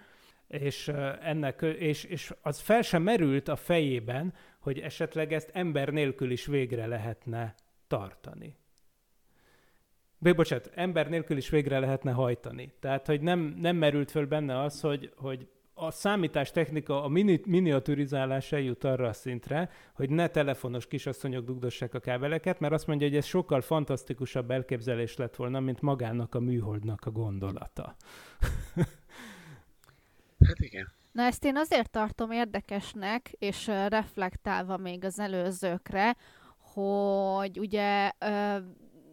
és, 0.47 0.87
ennek, 1.21 1.61
és, 1.61 2.03
és 2.03 2.33
az 2.41 2.59
fel 2.59 2.81
sem 2.81 3.03
merült 3.03 3.47
a 3.47 3.55
fejében, 3.55 4.33
hogy 4.59 4.79
esetleg 4.79 5.33
ezt 5.33 5.49
ember 5.53 5.89
nélkül 5.89 6.31
is 6.31 6.45
végre 6.45 6.85
lehetne 6.85 7.55
tartani. 7.87 8.59
Bé, 10.23 10.31
bocsánat, 10.31 10.71
ember 10.75 11.09
nélkül 11.09 11.37
is 11.37 11.49
végre 11.49 11.79
lehetne 11.79 12.11
hajtani. 12.11 12.73
Tehát, 12.79 13.07
hogy 13.07 13.21
nem, 13.21 13.39
nem 13.39 13.75
merült 13.75 14.11
föl 14.11 14.25
benne 14.25 14.59
az, 14.59 14.81
hogy, 14.81 15.13
hogy 15.15 15.47
a 15.73 15.91
számítástechnika, 15.91 17.03
a 17.03 17.07
mini, 17.07 17.41
miniaturizálás 17.45 18.51
eljut 18.51 18.83
arra 18.83 19.07
a 19.07 19.13
szintre, 19.13 19.69
hogy 19.93 20.09
ne 20.09 20.27
telefonos 20.27 20.87
kisasszonyok 20.87 21.45
dugdossák 21.45 21.93
a 21.93 21.99
kábeleket, 21.99 22.59
mert 22.59 22.73
azt 22.73 22.87
mondja, 22.87 23.07
hogy 23.07 23.17
ez 23.17 23.25
sokkal 23.25 23.61
fantasztikusabb 23.61 24.51
elképzelés 24.51 25.17
lett 25.17 25.35
volna, 25.35 25.59
mint 25.59 25.81
magának 25.81 26.35
a 26.35 26.39
műholdnak 26.39 27.05
a 27.05 27.11
gondolata. 27.11 27.95
Hát 30.47 30.59
igen. 30.59 30.91
Na 31.11 31.23
ezt 31.23 31.45
én 31.45 31.57
azért 31.57 31.89
tartom 31.89 32.31
érdekesnek, 32.31 33.31
és 33.39 33.67
reflektálva 33.67 34.77
még 34.77 35.03
az 35.03 35.19
előzőkre, 35.19 36.15
hogy 36.57 37.59
ugye 37.59 38.11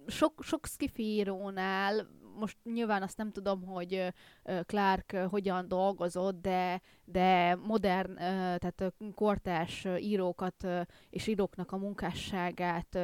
sok, 0.08 0.42
sok 0.42 0.66
skifírónál 0.66 2.08
most 2.38 2.56
nyilván 2.64 3.02
azt 3.02 3.16
nem 3.16 3.30
tudom, 3.30 3.62
hogy 3.64 4.14
Clark 4.66 5.16
hogyan 5.30 5.68
dolgozott, 5.68 6.40
de, 6.40 6.80
de 7.04 7.54
modern, 7.54 8.14
tehát 8.14 8.92
kortás 9.14 9.86
írókat 9.98 10.66
és 11.10 11.26
íróknak 11.26 11.72
a 11.72 11.76
munkásságát 11.76 12.98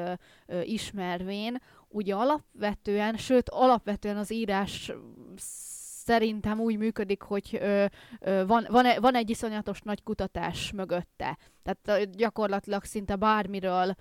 ismervén, 0.62 1.62
ugye 1.88 2.14
alapvetően, 2.14 3.16
sőt 3.16 3.48
alapvetően 3.48 4.16
az 4.16 4.32
írás 4.32 4.92
szerintem 6.04 6.60
úgy 6.60 6.76
működik, 6.76 7.22
hogy 7.22 7.58
ö, 7.60 7.84
ö, 8.20 8.46
van, 8.46 8.66
van, 8.70 8.84
e, 8.86 9.00
van 9.00 9.14
egy 9.14 9.30
iszonyatos 9.30 9.80
nagy 9.80 10.02
kutatás 10.02 10.72
mögötte. 10.72 11.38
Tehát 11.62 12.10
gyakorlatilag 12.10 12.84
szinte 12.84 13.16
bármiről 13.16 13.94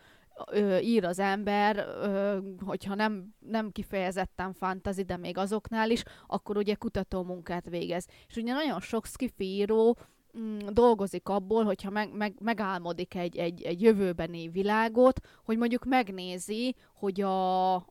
ö, 0.51 0.77
ír 0.77 1.05
az 1.05 1.19
ember, 1.19 1.77
ö, 1.77 2.37
hogyha 2.65 2.95
nem, 2.95 3.35
nem 3.39 3.71
kifejezetten 3.71 4.53
fantasy, 4.53 5.03
de 5.03 5.17
még 5.17 5.37
azoknál 5.37 5.91
is, 5.91 6.03
akkor 6.27 6.57
ugye 6.57 6.75
kutató 6.75 7.23
munkát 7.23 7.69
végez. 7.69 8.05
És 8.27 8.35
ugye 8.35 8.53
nagyon 8.53 8.79
sok 8.79 9.05
skifi 9.05 9.45
író 9.45 9.97
mm, 10.39 10.57
dolgozik 10.69 11.29
abból, 11.29 11.63
hogyha 11.63 11.89
meg, 11.89 12.13
meg, 12.13 12.35
megálmodik 12.41 13.15
egy, 13.15 13.37
egy, 13.37 13.61
egy 13.61 13.81
jövőbeni 13.81 14.49
világot, 14.49 15.19
hogy 15.43 15.57
mondjuk 15.57 15.85
megnézi, 15.85 16.75
hogy 16.93 17.21
a, 17.21 17.75
a, 17.75 17.81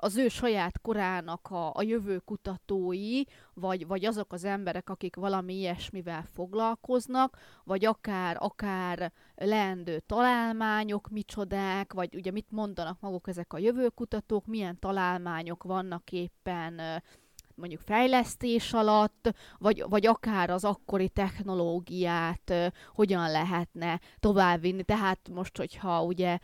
az 0.00 0.16
ő 0.16 0.28
saját 0.28 0.80
korának 0.80 1.50
a, 1.50 1.72
a 1.74 1.82
jövő 1.82 2.18
kutatói, 2.18 3.22
vagy, 3.54 3.86
vagy 3.86 4.04
azok 4.04 4.32
az 4.32 4.44
emberek, 4.44 4.90
akik 4.90 5.16
valami 5.16 5.54
ilyesmivel 5.54 6.24
foglalkoznak, 6.32 7.38
vagy 7.64 7.84
akár, 7.84 8.36
akár 8.40 9.12
leendő 9.34 10.02
találmányok, 10.06 11.08
micsodák, 11.08 11.92
vagy 11.92 12.14
ugye 12.14 12.30
mit 12.30 12.50
mondanak 12.50 13.00
maguk 13.00 13.28
ezek 13.28 13.52
a 13.52 13.58
jövőkutatók, 13.58 14.46
milyen 14.46 14.78
találmányok 14.78 15.62
vannak 15.62 16.12
éppen 16.12 17.02
mondjuk 17.58 17.80
fejlesztés 17.80 18.72
alatt, 18.72 19.34
vagy, 19.58 19.84
vagy 19.88 20.06
akár 20.06 20.50
az 20.50 20.64
akkori 20.64 21.08
technológiát 21.08 22.72
hogyan 22.94 23.30
lehetne 23.30 24.00
továbbvinni. 24.20 24.82
Tehát 24.82 25.28
most, 25.32 25.56
hogyha 25.56 26.02
ugye 26.02 26.38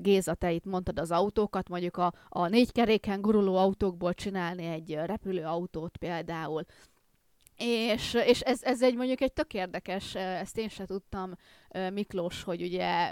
Géza, 0.00 0.34
te 0.34 0.52
itt 0.52 0.64
mondtad 0.64 0.98
az 0.98 1.10
autókat, 1.10 1.68
mondjuk 1.68 1.96
a, 1.96 2.12
a 2.28 2.48
négy 2.48 2.72
keréken 2.72 3.20
guruló 3.20 3.56
autókból 3.56 4.14
csinálni 4.14 4.66
egy 4.66 4.94
repülőautót 4.94 5.96
például, 5.96 6.64
és, 7.56 8.14
és 8.14 8.40
ez, 8.40 8.62
ez 8.62 8.82
egy 8.82 8.94
mondjuk 8.94 9.20
egy 9.20 9.32
tök 9.32 9.54
érdekes, 9.54 10.14
ezt 10.14 10.58
én 10.58 10.68
se 10.68 10.84
tudtam, 10.84 11.34
Miklós, 11.92 12.42
hogy 12.42 12.62
ugye 12.62 13.10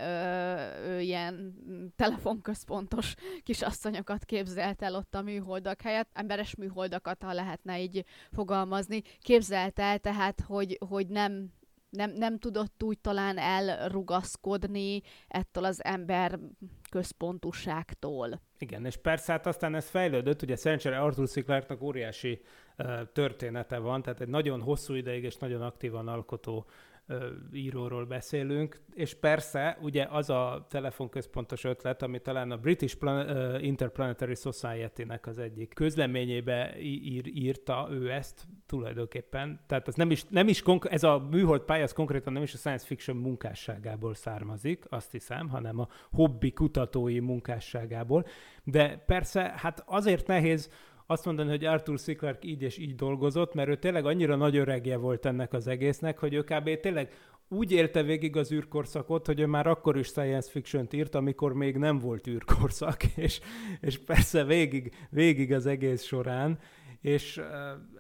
ő 0.87 1.00
ilyen 1.00 1.54
telefonközpontos 1.97 3.14
kisasszonyokat 3.42 4.25
képzelt 4.25 4.83
el 4.83 4.95
ott 4.95 5.14
a 5.14 5.23
műholdak 5.23 5.81
helyett, 5.81 6.11
emberes 6.12 6.54
műholdakat, 6.54 7.23
ha 7.23 7.33
lehetne 7.33 7.81
így 7.81 8.04
fogalmazni, 8.33 9.03
képzelt 9.20 9.79
el 9.79 9.98
tehát, 9.98 10.40
hogy, 10.40 10.79
hogy 10.88 11.07
nem 11.07 11.53
nem, 11.92 12.11
nem 12.11 12.38
tudott 12.38 12.83
úgy 12.83 12.98
talán 12.98 13.38
elrugaszkodni 13.38 15.03
ettől 15.29 15.64
az 15.64 15.85
ember 15.85 16.38
központuságtól. 16.90 18.40
Igen, 18.59 18.85
és 18.85 18.96
persze 18.96 19.33
hát 19.33 19.46
aztán 19.46 19.75
ez 19.75 19.88
fejlődött, 19.88 20.42
ugye 20.42 20.57
szerencsére 20.57 21.01
Arthur 21.01 21.29
C. 21.29 21.44
Clarke-nak 21.44 21.83
óriási 21.83 22.40
uh, 22.79 23.01
története 23.12 23.79
van, 23.79 24.03
tehát 24.03 24.20
egy 24.20 24.29
nagyon 24.29 24.61
hosszú 24.61 24.94
ideig 24.94 25.25
és 25.25 25.37
nagyon 25.37 25.62
aktívan 25.62 26.09
alkotó 26.09 26.66
íróról 27.53 28.05
beszélünk, 28.05 28.81
és 28.94 29.14
persze 29.14 29.79
ugye 29.81 30.07
az 30.11 30.31
a 30.31 30.66
telefonközpontos 30.70 31.64
ötlet, 31.64 32.03
ami 32.03 32.20
talán 32.20 32.51
a 32.51 32.57
British 32.57 32.96
Plan- 32.96 33.61
Interplanetary 33.62 34.35
Society-nek 34.35 35.27
az 35.27 35.38
egyik 35.38 35.75
közleményébe 35.75 36.81
ír, 36.81 37.27
írta 37.27 37.88
ő 37.90 38.11
ezt 38.11 38.46
tulajdonképpen. 38.66 39.61
Tehát 39.66 39.88
ez 39.88 39.94
nem 39.94 40.11
is, 40.11 40.25
nem 40.29 40.48
is 40.48 40.62
konk- 40.62 40.92
ez 40.92 41.03
a 41.03 41.18
műhold 41.31 41.62
pálya, 41.62 41.83
az 41.83 41.92
konkrétan 41.92 42.33
nem 42.33 42.42
is 42.42 42.55
a 42.55 42.57
science 42.57 42.87
fiction 42.87 43.16
munkásságából 43.16 44.14
származik, 44.14 44.85
azt 44.88 45.11
hiszem, 45.11 45.48
hanem 45.48 45.79
a 45.79 45.88
hobbi 46.11 46.53
kutatói 46.53 47.20
munkásságából. 47.20 48.27
De 48.64 49.03
persze, 49.07 49.53
hát 49.57 49.83
azért 49.87 50.27
nehéz 50.27 50.70
azt 51.12 51.25
mondani, 51.25 51.51
hogy 51.51 51.64
Arthur 51.64 52.01
C. 52.01 52.16
Clarke 52.16 52.48
így 52.48 52.62
és 52.62 52.79
így 52.79 52.94
dolgozott, 52.94 53.55
mert 53.55 53.68
ő 53.68 53.77
tényleg 53.77 54.07
annyira 54.07 54.37
nagy 54.37 54.57
öregje 54.57 54.96
volt 54.96 55.27
ennek 55.27 55.53
az 55.53 55.66
egésznek, 55.66 56.18
hogy 56.18 56.35
ő 56.35 56.42
kb. 56.42 56.81
tényleg 56.81 57.12
úgy 57.48 57.72
élte 57.72 58.03
végig 58.03 58.37
az 58.37 58.53
űrkorszakot, 58.53 59.27
hogy 59.27 59.40
ő 59.40 59.46
már 59.46 59.66
akkor 59.66 59.98
is 59.98 60.07
science 60.07 60.51
fiction-t 60.51 60.92
írt, 60.92 61.14
amikor 61.14 61.53
még 61.53 61.77
nem 61.77 61.98
volt 61.98 62.27
űrkorszak, 62.27 63.03
és, 63.16 63.40
és 63.81 63.98
persze 63.98 64.44
végig, 64.44 64.94
végig 65.11 65.53
az 65.53 65.66
egész 65.66 66.03
során, 66.03 66.59
és 67.01 67.40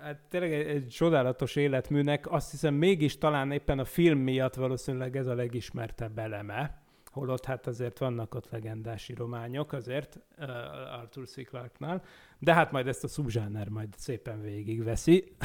hát 0.00 0.20
tényleg 0.28 0.52
egy, 0.52 0.66
egy 0.66 0.88
csodálatos 0.88 1.56
életműnek 1.56 2.32
azt 2.32 2.50
hiszem 2.50 2.74
mégis 2.74 3.18
talán 3.18 3.50
éppen 3.50 3.78
a 3.78 3.84
film 3.84 4.18
miatt 4.18 4.54
valószínűleg 4.54 5.16
ez 5.16 5.26
a 5.26 5.34
legismertebb 5.34 6.18
eleme, 6.18 6.81
holott 7.12 7.44
hát 7.44 7.66
azért 7.66 7.98
vannak 7.98 8.34
ott 8.34 8.50
legendás 8.50 9.12
rományok 9.16 9.72
azért 9.72 10.18
uh, 10.38 10.48
Arthur 10.98 11.28
C. 11.28 11.44
Clarke-nál, 11.44 12.02
de 12.38 12.54
hát 12.54 12.72
majd 12.72 12.86
ezt 12.86 13.04
a 13.04 13.08
subzsáner 13.08 13.68
majd 13.68 13.88
szépen 13.96 14.42
végigveszi. 14.42 15.36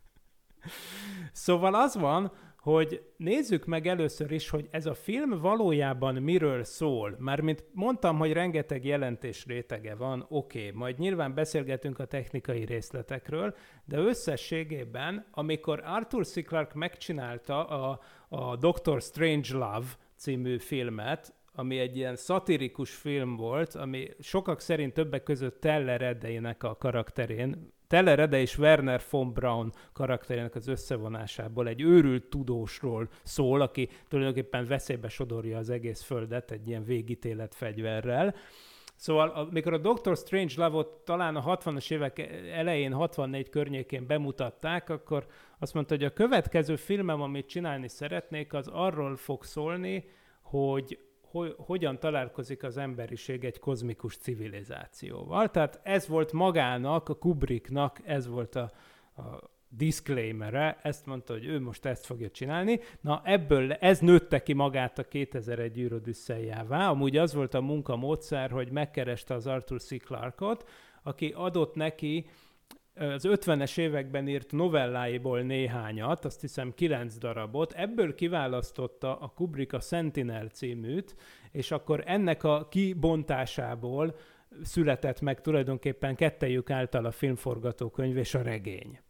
szóval 1.32 1.74
az 1.74 1.96
van, 1.96 2.32
hogy 2.66 3.02
nézzük 3.16 3.64
meg 3.64 3.86
először 3.86 4.30
is, 4.30 4.48
hogy 4.48 4.68
ez 4.70 4.86
a 4.86 4.94
film 4.94 5.40
valójában 5.40 6.14
miről 6.14 6.64
szól. 6.64 7.16
Mármint 7.18 7.64
mondtam, 7.72 8.18
hogy 8.18 8.32
rengeteg 8.32 8.84
jelentés 8.84 9.46
rétege 9.46 9.94
van, 9.94 10.26
oké, 10.28 10.58
okay, 10.58 10.78
majd 10.78 10.98
nyilván 10.98 11.34
beszélgetünk 11.34 11.98
a 11.98 12.04
technikai 12.04 12.64
részletekről, 12.64 13.54
de 13.84 13.98
összességében, 13.98 15.26
amikor 15.30 15.82
Arthur 15.84 16.26
C. 16.26 16.44
Clarke 16.44 16.78
megcsinálta 16.78 17.64
a, 17.66 18.00
a 18.28 18.56
Doctor 18.56 19.02
Strange 19.02 19.52
Love 19.52 19.86
című 20.16 20.58
filmet, 20.58 21.34
ami 21.52 21.78
egy 21.78 21.96
ilyen 21.96 22.16
szatirikus 22.16 22.94
film 22.94 23.36
volt, 23.36 23.74
ami 23.74 24.08
sokak 24.20 24.60
szerint 24.60 24.92
többek 24.92 25.22
között 25.22 25.60
Teller 25.60 26.02
Edeinek 26.02 26.62
a 26.62 26.76
karakterén, 26.76 27.74
Teller 27.86 28.18
Ede 28.18 28.40
és 28.40 28.58
Werner 28.58 29.00
von 29.10 29.32
Braun 29.32 29.72
karakterének 29.92 30.54
az 30.54 30.66
összevonásából 30.68 31.68
egy 31.68 31.80
őrült 31.80 32.24
tudósról 32.24 33.08
szól, 33.22 33.60
aki 33.60 33.88
tulajdonképpen 34.08 34.66
veszélybe 34.66 35.08
sodorja 35.08 35.58
az 35.58 35.70
egész 35.70 36.02
földet 36.02 36.50
egy 36.50 36.68
ilyen 36.68 36.84
végítélet 36.84 37.54
fegyverrel. 37.54 38.34
Szóval 38.96 39.28
amikor 39.28 39.72
a 39.72 39.78
Doctor 39.78 40.16
Strange 40.16 40.52
Love-ot 40.56 40.88
talán 41.04 41.36
a 41.36 41.56
60-as 41.56 41.90
évek 41.90 42.18
elején, 42.52 42.92
64 42.92 43.48
környékén 43.48 44.06
bemutatták, 44.06 44.90
akkor 44.90 45.26
azt 45.58 45.74
mondta, 45.74 45.94
hogy 45.94 46.04
a 46.04 46.12
következő 46.12 46.76
filmem, 46.76 47.20
amit 47.20 47.46
csinálni 47.46 47.88
szeretnék, 47.88 48.52
az 48.52 48.68
arról 48.68 49.16
fog 49.16 49.44
szólni, 49.44 50.04
hogy 50.42 50.98
hogy, 51.30 51.54
hogyan 51.58 51.98
találkozik 51.98 52.62
az 52.62 52.76
emberiség 52.76 53.44
egy 53.44 53.58
kozmikus 53.58 54.16
civilizációval. 54.16 55.50
Tehát 55.50 55.80
ez 55.82 56.08
volt 56.08 56.32
magának, 56.32 57.08
a 57.08 57.14
Kubricknak, 57.14 58.00
ez 58.04 58.26
volt 58.26 58.54
a, 58.54 58.70
a 59.16 59.22
disclaimere, 59.68 60.78
ezt 60.82 61.06
mondta, 61.06 61.32
hogy 61.32 61.46
ő 61.46 61.60
most 61.60 61.84
ezt 61.84 62.06
fogja 62.06 62.30
csinálni. 62.30 62.80
Na 63.00 63.20
ebből, 63.24 63.72
ez 63.72 63.98
nőtte 63.98 64.42
ki 64.42 64.52
magát 64.52 64.98
a 64.98 65.08
2001 65.08 65.78
űrodüsszeljává. 65.78 66.88
Amúgy 66.88 67.16
az 67.16 67.34
volt 67.34 67.54
a 67.54 67.60
munkamódszer, 67.60 68.50
hogy 68.50 68.70
megkereste 68.70 69.34
az 69.34 69.46
Arthur 69.46 69.80
C. 69.80 70.02
Clarke-ot, 70.04 70.68
aki 71.02 71.32
adott 71.36 71.74
neki 71.74 72.26
az 72.94 73.26
50-es 73.28 73.78
években 73.78 74.28
írt 74.28 74.52
novelláiból 74.52 75.40
néhányat, 75.40 76.24
azt 76.24 76.40
hiszem 76.40 76.72
9 76.74 77.18
darabot, 77.18 77.72
ebből 77.72 78.14
kiválasztotta 78.14 79.16
a 79.18 79.28
Kubrick 79.28 79.72
a 79.72 79.80
Sentinel 79.80 80.46
címűt, 80.46 81.16
és 81.52 81.70
akkor 81.70 82.02
ennek 82.06 82.44
a 82.44 82.68
kibontásából 82.70 84.16
született 84.62 85.20
meg 85.20 85.40
tulajdonképpen 85.40 86.14
kettejük 86.14 86.70
által 86.70 87.04
a 87.04 87.10
filmforgatókönyv 87.10 88.16
és 88.16 88.34
a 88.34 88.42
regény. 88.42 89.00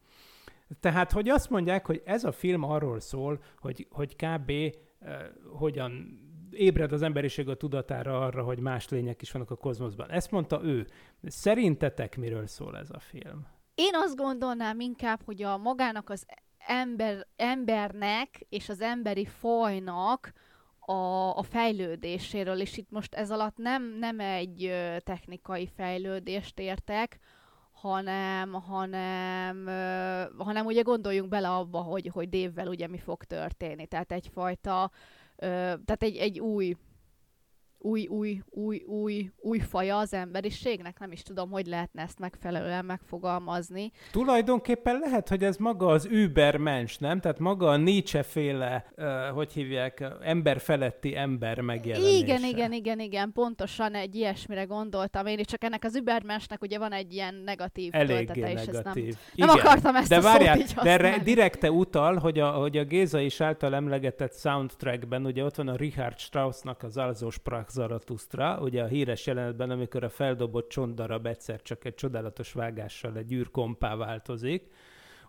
Tehát, 0.81 1.13
hogy 1.13 1.29
azt 1.29 1.51
mondják, 1.51 1.87
hogy 1.87 2.03
ez 2.05 2.25
a 2.25 2.33
film 2.33 2.63
arról 2.63 3.01
szól, 3.01 3.43
hogy, 3.59 3.87
hogy 3.91 4.17
kb. 4.17 4.51
Eh, 4.51 4.73
hogyan 5.53 6.21
ébred 6.51 6.93
az 6.93 7.03
emberiség 7.03 7.49
a 7.49 7.57
tudatára 7.57 8.21
arra, 8.21 8.43
hogy 8.43 8.59
más 8.59 8.89
lények 8.89 9.23
is 9.23 9.33
vannak 9.33 9.51
a 9.51 9.57
kozmoszban. 9.57 10.11
Ezt 10.11 10.31
mondta 10.31 10.61
ő. 10.63 10.87
Szerintetek 11.23 12.17
miről 12.17 12.47
szól 12.47 12.77
ez 12.77 12.91
a 12.91 12.99
film? 12.99 13.47
Én 13.75 13.93
azt 13.95 14.17
gondolnám 14.17 14.81
inkább, 14.81 15.21
hogy 15.25 15.43
a 15.43 15.57
magának 15.57 16.11
az 16.11 16.27
ember, 16.59 17.27
embernek 17.37 18.47
és 18.49 18.69
az 18.69 18.81
emberi 18.81 19.27
fajnak 19.27 20.33
a, 20.79 21.37
a 21.37 21.43
fejlődéséről, 21.43 22.61
és 22.61 22.77
itt 22.77 22.91
most 22.91 23.15
ez 23.15 23.31
alatt 23.31 23.57
nem, 23.57 23.97
nem 23.99 24.21
egy 24.21 24.73
technikai 25.05 25.69
fejlődést 25.77 26.59
értek, 26.59 27.19
hanem, 27.87 28.53
hanem, 28.53 29.67
hanem 30.39 30.67
ugye 30.67 30.83
gondoljunk 30.83 31.29
bele 31.29 31.49
abba, 31.49 31.79
hogy, 31.79 32.11
hogy 32.13 32.29
Dévvel 32.29 32.67
ugye 32.67 32.87
mi 32.89 32.99
fog 32.99 33.25
történni. 33.25 33.87
Tehát 33.87 34.13
egyfajta, 34.13 34.91
tehát 35.37 36.03
egy, 36.03 36.17
egy 36.17 36.41
új 36.41 36.77
új, 37.79 38.07
új, 38.07 38.43
új, 38.51 38.83
új, 38.87 39.31
új 39.41 39.59
faja 39.59 39.99
az 39.99 40.13
emberiségnek. 40.13 40.99
Nem 40.99 41.13
is 41.13 41.23
tudom, 41.23 41.51
hogy 41.51 41.67
lehetne 41.67 42.03
ezt 42.03 42.19
megfelelően 42.19 42.85
megfogalmazni. 42.85 43.93
Tulajdonképpen 44.11 44.99
lehet, 44.99 45.29
hogy 45.29 45.45
ez 45.45 45.57
maga 45.57 45.87
az 45.87 46.05
übermens, 46.11 46.99
nem? 46.99 47.21
Tehát 47.21 47.39
maga 47.39 47.69
a 47.69 47.77
Nietzsche-féle, 47.77 48.85
uh, 48.97 49.29
hogy 49.35 49.53
hívják, 49.53 50.05
ember 50.23 50.61
feletti 50.61 51.17
ember 51.17 51.61
megjelenése. 51.61 52.17
Igen, 52.17 52.45
igen, 52.45 52.73
igen, 52.73 53.01
igen, 53.01 53.33
pontosan 53.33 53.95
egy 53.95 54.15
ilyesmire 54.15 54.65
gondoltam 54.65 55.27
én, 55.27 55.39
és 55.39 55.47
csak 55.47 55.65
ennek 55.65 55.85
az 55.85 55.97
übermensnek 55.97 56.63
ugye 56.63 56.79
van 56.79 56.93
egy 56.93 57.13
ilyen 57.13 57.35
negatív 57.35 57.95
Eléggé 57.95 58.25
töltete, 58.25 58.51
és 58.53 58.65
negatív. 58.65 59.09
ezt 59.09 59.19
nem, 59.35 59.49
nem 59.49 59.57
akartam 59.59 59.97
ezt 59.97 60.09
de 60.09 60.17
a 60.17 60.21
várjál, 60.21 60.57
szót 60.57 60.69
így 60.69 60.75
de 60.75 60.91
használni. 60.91 61.23
direkte 61.23 61.71
utal, 61.71 62.17
hogy 62.17 62.39
a, 62.39 62.51
hogy 62.51 62.77
a 62.77 62.85
Géza 62.85 63.21
is 63.21 63.41
által 63.41 63.75
emlegetett 63.75 64.39
soundtrackben, 64.39 65.27
ugye 65.27 65.45
ott 65.45 65.55
van 65.55 65.69
a 65.69 65.77
Richard 65.77 66.19
Straussnak 66.19 66.83
az 66.83 66.97
Also 66.97 67.31
Sprach 67.67 67.89
Zarathustra, 67.89 68.59
ugye 68.61 68.83
a 68.83 68.87
híres 68.87 69.27
jelenetben, 69.27 69.71
amikor 69.71 70.05
a 70.05 70.09
feldobott 70.09 70.69
csontdarab 70.69 71.27
egyszer 71.27 71.63
csak 71.63 71.85
egy 71.85 71.95
csodálatos 71.95 72.53
vágással 72.53 73.17
egy 73.17 73.33
űrkompá 73.33 73.97
változik, 73.97 74.71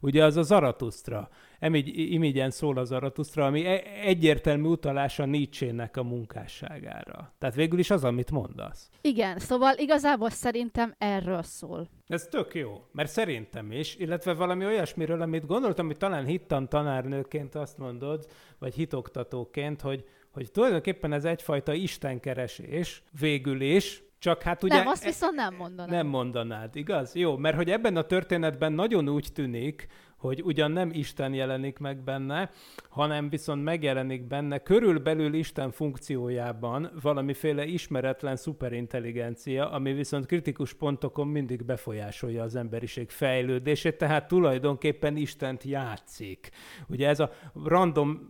ugye 0.01 0.23
az 0.23 0.37
a 0.37 0.41
Zarathustra. 0.41 1.29
Emigy, 1.59 2.11
imigyen 2.11 2.49
szól 2.49 2.77
a 2.77 2.83
Zarathustra, 2.83 3.45
ami 3.45 3.65
e- 3.65 3.83
egyértelmű 4.03 4.67
utalás 4.67 5.19
a 5.19 5.25
Nietzsche-nek 5.25 5.97
a 5.97 6.03
munkásságára. 6.03 7.33
Tehát 7.37 7.55
végül 7.55 7.79
is 7.79 7.89
az, 7.89 8.03
amit 8.03 8.31
mondasz. 8.31 8.89
Igen, 9.01 9.39
szóval 9.39 9.73
igazából 9.77 10.29
szerintem 10.29 10.95
erről 10.97 11.41
szól. 11.41 11.89
Ez 12.07 12.27
tök 12.27 12.55
jó, 12.55 12.83
mert 12.91 13.09
szerintem 13.09 13.71
is, 13.71 13.95
illetve 13.95 14.33
valami 14.33 14.65
olyasmiről, 14.65 15.21
amit 15.21 15.45
gondoltam, 15.45 15.85
hogy 15.85 15.97
talán 15.97 16.25
hittan 16.25 16.69
tanárnőként 16.69 17.55
azt 17.55 17.77
mondod, 17.77 18.25
vagy 18.59 18.73
hitoktatóként, 18.73 19.81
hogy, 19.81 20.05
hogy 20.37 20.51
tulajdonképpen 20.51 21.13
ez 21.13 21.25
egyfajta 21.25 21.73
istenkeresés 21.73 23.03
végül 23.19 23.61
is, 23.61 24.03
csak 24.19 24.41
hát 24.41 24.63
ugye... 24.63 24.75
nem, 24.75 24.87
azt 24.87 25.03
viszont 25.03 25.35
nem 25.35 25.55
mondanám. 25.55 25.95
Nem 25.95 26.07
mondanád, 26.07 26.75
igaz? 26.75 27.15
Jó, 27.15 27.37
mert 27.37 27.55
hogy 27.55 27.69
ebben 27.69 27.95
a 27.95 28.01
történetben 28.01 28.73
nagyon 28.73 29.09
úgy 29.09 29.27
tűnik, 29.33 29.87
hogy 30.17 30.41
ugyan 30.43 30.71
nem 30.71 30.89
Isten 30.93 31.33
jelenik 31.33 31.77
meg 31.77 32.03
benne, 32.03 32.51
hanem 32.89 33.29
viszont 33.29 33.63
megjelenik 33.63 34.27
benne 34.27 34.57
körülbelül 34.57 35.33
Isten 35.33 35.71
funkciójában 35.71 36.91
valamiféle 37.01 37.65
ismeretlen 37.65 38.35
szuperintelligencia, 38.35 39.71
ami 39.71 39.93
viszont 39.93 40.25
kritikus 40.25 40.73
pontokon 40.73 41.27
mindig 41.27 41.65
befolyásolja 41.65 42.43
az 42.43 42.55
emberiség 42.55 43.09
fejlődését, 43.09 43.97
tehát 43.97 44.27
tulajdonképpen 44.27 45.15
Istent 45.15 45.63
játszik. 45.63 46.49
Ugye 46.87 47.07
ez 47.07 47.19
a 47.19 47.31
random, 47.65 48.27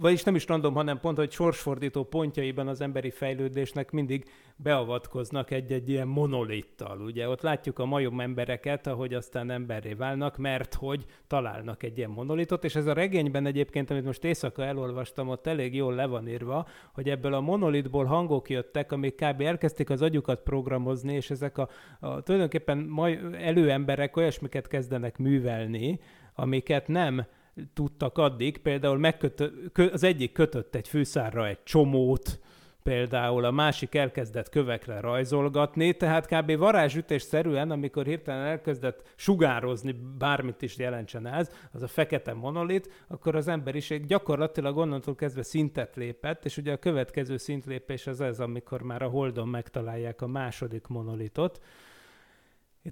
vagyis 0.00 0.22
nem 0.22 0.34
is 0.34 0.46
random, 0.46 0.74
hanem 0.74 1.00
pont, 1.00 1.16
hogy 1.16 1.30
sorsfordító 1.30 2.04
pontjaiban 2.04 2.68
az 2.68 2.80
emberi 2.80 3.10
fejlődésnek 3.10 3.90
mindig 3.90 4.24
beavatkoznak 4.56 5.50
egy-egy 5.50 5.88
ilyen 5.88 6.08
monolittal. 6.08 7.00
Ugye 7.00 7.28
ott 7.28 7.40
látjuk 7.40 7.78
a 7.78 7.84
majom 7.84 8.20
embereket, 8.20 8.86
ahogy 8.86 9.14
aztán 9.14 9.50
emberré 9.50 9.92
válnak, 9.92 10.36
mert 10.36 10.74
hogy 10.74 11.04
találnak 11.26 11.82
egy 11.82 11.98
ilyen 11.98 12.10
monolitot, 12.10 12.64
és 12.64 12.74
ez 12.74 12.86
a 12.86 12.92
regényben 12.92 13.46
egyébként, 13.46 13.90
amit 13.90 14.04
most 14.04 14.24
éjszaka 14.24 14.64
elolvastam, 14.64 15.28
ott 15.28 15.46
elég 15.46 15.74
jól 15.74 15.94
le 15.94 16.06
van 16.06 16.28
írva, 16.28 16.66
hogy 16.92 17.08
ebből 17.08 17.34
a 17.34 17.40
monolitból 17.40 18.04
hangok 18.04 18.50
jöttek, 18.50 18.92
amik 18.92 19.14
kb. 19.14 19.40
elkezdték 19.40 19.90
az 19.90 20.02
agyukat 20.02 20.40
programozni, 20.42 21.14
és 21.14 21.30
ezek 21.30 21.58
a, 21.58 21.68
a 22.00 22.22
tulajdonképpen 22.22 22.78
maj, 22.78 23.20
előemberek 23.32 24.16
olyasmiket 24.16 24.68
kezdenek 24.68 25.18
művelni, 25.18 26.00
amiket 26.34 26.88
nem 26.88 27.26
tudtak 27.74 28.18
addig, 28.18 28.58
például 28.58 28.98
megkötö, 28.98 29.48
kö, 29.72 29.86
az 29.92 30.02
egyik 30.02 30.32
kötött 30.32 30.74
egy 30.74 30.88
fűszárra 30.88 31.46
egy 31.48 31.62
csomót, 31.62 32.40
például 32.82 33.44
a 33.44 33.50
másik 33.50 33.94
elkezdett 33.94 34.48
kövekre 34.48 35.00
rajzolgatni, 35.00 35.92
tehát 35.96 36.26
kb. 36.26 36.56
varázsütésszerűen, 36.56 37.70
amikor 37.70 38.06
hirtelen 38.06 38.46
elkezdett 38.46 39.12
sugározni, 39.16 39.92
bármit 40.18 40.62
is 40.62 40.76
jelentsen 40.76 41.26
ez, 41.26 41.50
az 41.72 41.82
a 41.82 41.88
fekete 41.88 42.32
monolit, 42.32 43.04
akkor 43.08 43.36
az 43.36 43.48
emberiség 43.48 44.06
gyakorlatilag 44.06 44.76
onnantól 44.76 45.14
kezdve 45.14 45.42
szintet 45.42 45.96
lépett, 45.96 46.44
és 46.44 46.56
ugye 46.56 46.72
a 46.72 46.78
következő 46.78 47.36
szintlépés 47.36 48.06
az 48.06 48.20
ez, 48.20 48.40
amikor 48.40 48.82
már 48.82 49.02
a 49.02 49.08
Holdon 49.08 49.48
megtalálják 49.48 50.22
a 50.22 50.26
második 50.26 50.86
monolitot. 50.86 51.60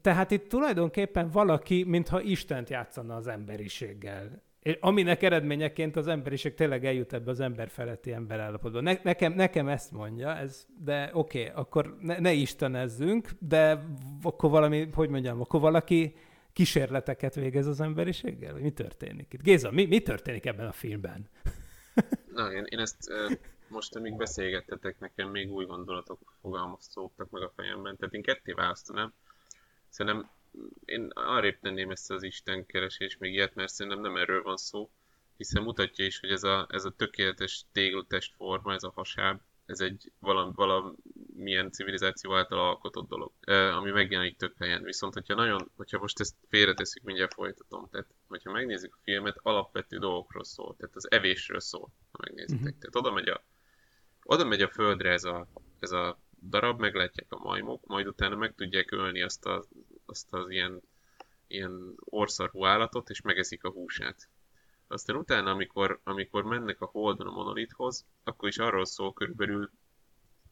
Tehát 0.01 0.31
itt 0.31 0.49
tulajdonképpen 0.49 1.31
valaki, 1.31 1.85
mintha 1.85 2.21
Istent 2.21 2.71
játszana 2.71 3.17
az 3.17 3.27
emberiséggel. 3.27 4.43
És 4.63 4.77
aminek 4.81 5.23
eredményeként 5.23 5.97
az 5.97 6.07
emberiség 6.07 6.55
tényleg 6.55 6.85
eljut 6.85 7.13
ebbe 7.13 7.31
az 7.31 7.41
ember 7.41 7.69
feletti 7.69 8.13
emberállapotba. 8.13 8.81
Ne, 8.81 8.99
nekem, 9.03 9.33
nekem 9.33 9.69
ezt 9.69 9.91
mondja, 9.91 10.37
ez, 10.37 10.67
de 10.79 11.11
oké, 11.13 11.41
okay, 11.41 11.53
akkor 11.55 11.97
ne, 12.01 12.19
ne 12.19 12.33
istenezzünk, 12.33 13.29
de 13.39 13.85
akkor 14.23 14.51
valami, 14.51 14.89
hogy 14.93 15.09
mondjam, 15.09 15.41
akkor 15.41 15.61
valaki 15.61 16.15
kísérleteket 16.53 17.35
végez 17.35 17.67
az 17.67 17.81
emberiséggel? 17.81 18.55
Mi 18.55 18.71
történik 18.71 19.33
itt? 19.33 19.43
Géza, 19.43 19.71
mi, 19.71 19.85
mi 19.87 20.01
történik 20.01 20.47
ebben 20.47 20.67
a 20.67 20.73
filmben? 20.73 21.29
Na, 22.35 22.53
én, 22.53 22.65
én 22.69 22.79
ezt 22.79 23.13
most, 23.69 23.97
amíg 23.97 24.17
beszélgettetek, 24.17 24.99
nekem 24.99 25.31
még 25.31 25.53
új 25.53 25.65
gondolatok 25.65 26.35
fogalmaztódtak 26.41 27.31
meg 27.31 27.43
a 27.43 27.53
fejemben, 27.57 27.97
tehát 27.97 28.15
én 28.15 28.23
ketté 28.23 28.53
választanám. 28.53 29.13
Szerintem 29.89 30.31
én 30.85 31.11
arrébb 31.15 31.59
tenném 31.61 31.91
ezt 31.91 32.11
az 32.11 32.23
istenkeresés 32.23 33.17
még 33.17 33.33
ilyet, 33.33 33.55
mert 33.55 33.73
szerintem 33.73 34.01
nem 34.01 34.17
erről 34.17 34.43
van 34.43 34.57
szó, 34.57 34.91
hiszen 35.37 35.63
mutatja 35.63 36.05
is, 36.05 36.21
hogy 36.21 36.31
ez 36.31 36.43
a, 36.43 36.67
ez 36.71 36.85
a 36.85 36.91
tökéletes 36.91 37.65
téglatestforma, 37.73 38.73
ez 38.73 38.83
a 38.83 38.93
hasáb, 38.95 39.41
ez 39.71 39.81
egy 39.81 40.13
valam, 40.19 40.53
valamilyen 40.55 41.71
civilizáció 41.71 42.35
által 42.35 42.59
alkotott 42.59 43.09
dolog, 43.09 43.33
ami 43.77 43.91
megjelenik 43.91 44.37
több 44.37 44.55
helyen. 44.59 44.83
Viszont, 44.83 45.15
hogyha 45.15 45.35
nagyon, 45.35 45.71
hogyha 45.77 45.99
most 45.99 46.21
ezt 46.21 46.35
félreteszünk, 46.49 47.07
mindjárt 47.07 47.35
folytatom. 47.35 47.89
Tehát, 47.91 48.07
hogyha 48.29 48.53
megnézzük 48.53 48.95
a 48.95 49.01
filmet, 49.03 49.39
alapvető 49.43 49.99
dolgokról 49.99 50.45
szól. 50.45 50.77
Tehát 50.77 50.97
az 50.97 51.11
evésről 51.11 51.61
szól, 51.61 51.93
ha 52.13 52.19
megnézitek. 52.27 52.65
Uh-huh. 52.65 52.79
Tehát 52.79 52.97
oda 52.97 53.11
megy 53.13 53.29
a, 53.29 53.45
oda 54.23 54.45
megy 54.45 54.63
a 54.63 54.69
földre 54.69 55.11
ez 55.11 55.25
a, 55.25 55.47
ez 55.79 55.91
a 55.91 56.21
darab, 56.49 56.81
meglátják 56.81 57.33
a 57.33 57.39
majmok, 57.39 57.87
majd 57.87 58.07
utána 58.07 58.37
meg 58.37 58.55
tudják 58.55 58.91
ölni 58.91 59.23
azt, 59.23 59.47
a, 59.47 59.65
azt 60.11 60.33
az 60.35 60.51
ilyen, 60.51 60.81
ilyen 61.47 61.95
orszarú 61.99 62.65
állatot, 62.65 63.11
és 63.11 63.21
megeszik 63.21 63.65
a 63.65 63.71
húsát. 63.71 64.29
Aztán 64.87 65.17
utána, 65.17 65.51
amikor, 65.51 66.01
amikor 66.05 66.45
mennek 66.45 66.81
a 66.81 66.87
Holdon 66.87 67.27
a 67.27 67.31
monolithoz, 67.31 68.07
akkor 68.25 68.49
is 68.49 68.59
arról 68.59 68.85
szól 68.85 69.13
körülbelül 69.13 69.71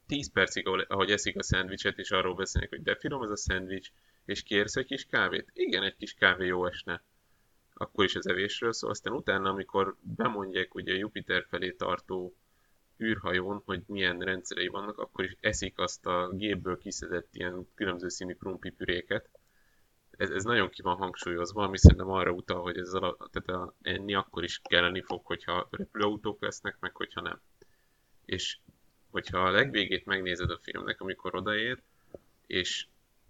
10 0.07 0.31
percig, 0.31 0.67
ahogy 0.67 1.11
eszik 1.11 1.37
a 1.37 1.43
szendvicset, 1.43 1.97
és 1.97 2.11
arról 2.11 2.35
beszélnek, 2.35 2.69
hogy 2.69 2.83
de 2.83 2.95
finom 2.95 3.23
ez 3.23 3.29
a 3.29 3.35
szendvics, 3.35 3.91
és 4.25 4.43
kérsz 4.43 4.75
egy 4.75 4.85
kis 4.85 5.05
kávét? 5.05 5.51
Igen, 5.53 5.83
egy 5.83 5.95
kis 5.95 6.13
kávé 6.13 6.45
jó 6.45 6.65
esne. 6.65 7.03
Akkor 7.73 8.05
is 8.05 8.15
az 8.15 8.27
evésről 8.27 8.73
szól. 8.73 8.89
Aztán 8.89 9.13
utána, 9.13 9.49
amikor 9.49 9.95
bemondják 10.01 10.75
ugye 10.75 10.93
Jupiter 10.93 11.45
felé 11.49 11.71
tartó 11.71 12.35
űrhajón, 12.99 13.61
hogy 13.65 13.83
milyen 13.85 14.19
rendszerei 14.19 14.67
vannak, 14.67 14.97
akkor 14.97 15.25
is 15.25 15.35
eszik 15.39 15.79
azt 15.79 16.05
a 16.05 16.29
gépből 16.33 16.77
kiszedett 16.77 17.35
ilyen 17.35 17.67
különböző 17.75 18.09
színű 18.09 18.33
krumpipüréket. 18.33 19.29
Ez, 20.19 20.29
ez 20.29 20.43
nagyon 20.43 20.69
ki 20.69 20.81
van 20.81 20.95
hangsúlyozva, 20.95 21.63
ami 21.63 21.77
szerintem 21.77 22.09
arra 22.09 22.31
utal, 22.31 22.61
hogy 22.61 22.77
ez 22.77 22.93
a, 22.93 23.17
tehát 23.31 23.61
a, 23.61 23.73
enni 23.81 24.13
akkor 24.13 24.43
is 24.43 24.61
kelleni 24.63 25.01
fog, 25.01 25.25
hogyha 25.25 25.67
repülőautók 25.71 26.41
lesznek, 26.41 26.77
meg 26.79 26.95
hogyha 26.95 27.21
nem. 27.21 27.41
És 28.25 28.57
hogyha 29.09 29.39
a 29.39 29.51
legvégét 29.51 30.05
megnézed 30.05 30.49
a 30.49 30.59
filmnek, 30.61 31.01
amikor 31.01 31.35
odaér, 31.35 31.81
és 32.47 32.87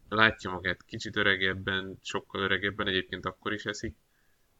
látja 0.07 0.51
magát 0.51 0.85
kicsit 0.85 1.15
öregebben, 1.15 1.97
sokkal 2.01 2.41
öregebben, 2.41 2.87
egyébként 2.87 3.25
akkor 3.25 3.53
is 3.53 3.65
eszik, 3.65 3.95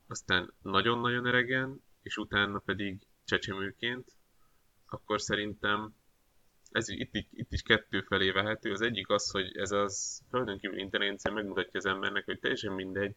aztán 0.08 0.54
nagyon-nagyon 0.62 1.26
öregen, 1.26 1.84
és 2.02 2.18
utána 2.18 2.60
pedig 2.60 3.08
csecsemőként, 3.26 4.12
akkor 4.86 5.22
szerintem 5.22 5.96
ez 6.71 6.89
itt, 6.89 7.13
itt, 7.13 7.51
is 7.51 7.62
kettő 7.62 8.01
felé 8.01 8.32
vehető. 8.32 8.71
Az 8.71 8.82
egyik 8.82 9.10
az, 9.10 9.32
hogy 9.32 9.58
ez 9.58 9.71
az 9.71 10.21
földön 10.29 10.60
kívül 10.60 10.77
internencia 10.77 11.34
megmutatja 11.34 11.79
az 11.79 11.86
embernek, 11.86 12.25
hogy 12.25 12.39
teljesen 12.39 12.73
mindegy, 12.73 13.15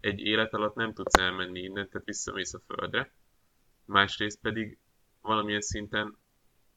egy 0.00 0.20
élet 0.20 0.54
alatt 0.54 0.74
nem 0.74 0.92
tudsz 0.92 1.18
elmenni 1.18 1.60
innen, 1.60 1.88
tehát 1.88 2.06
visszamész 2.06 2.54
a 2.54 2.60
földre. 2.66 3.12
Másrészt 3.84 4.40
pedig 4.40 4.78
valamilyen 5.20 5.60
szinten 5.60 6.16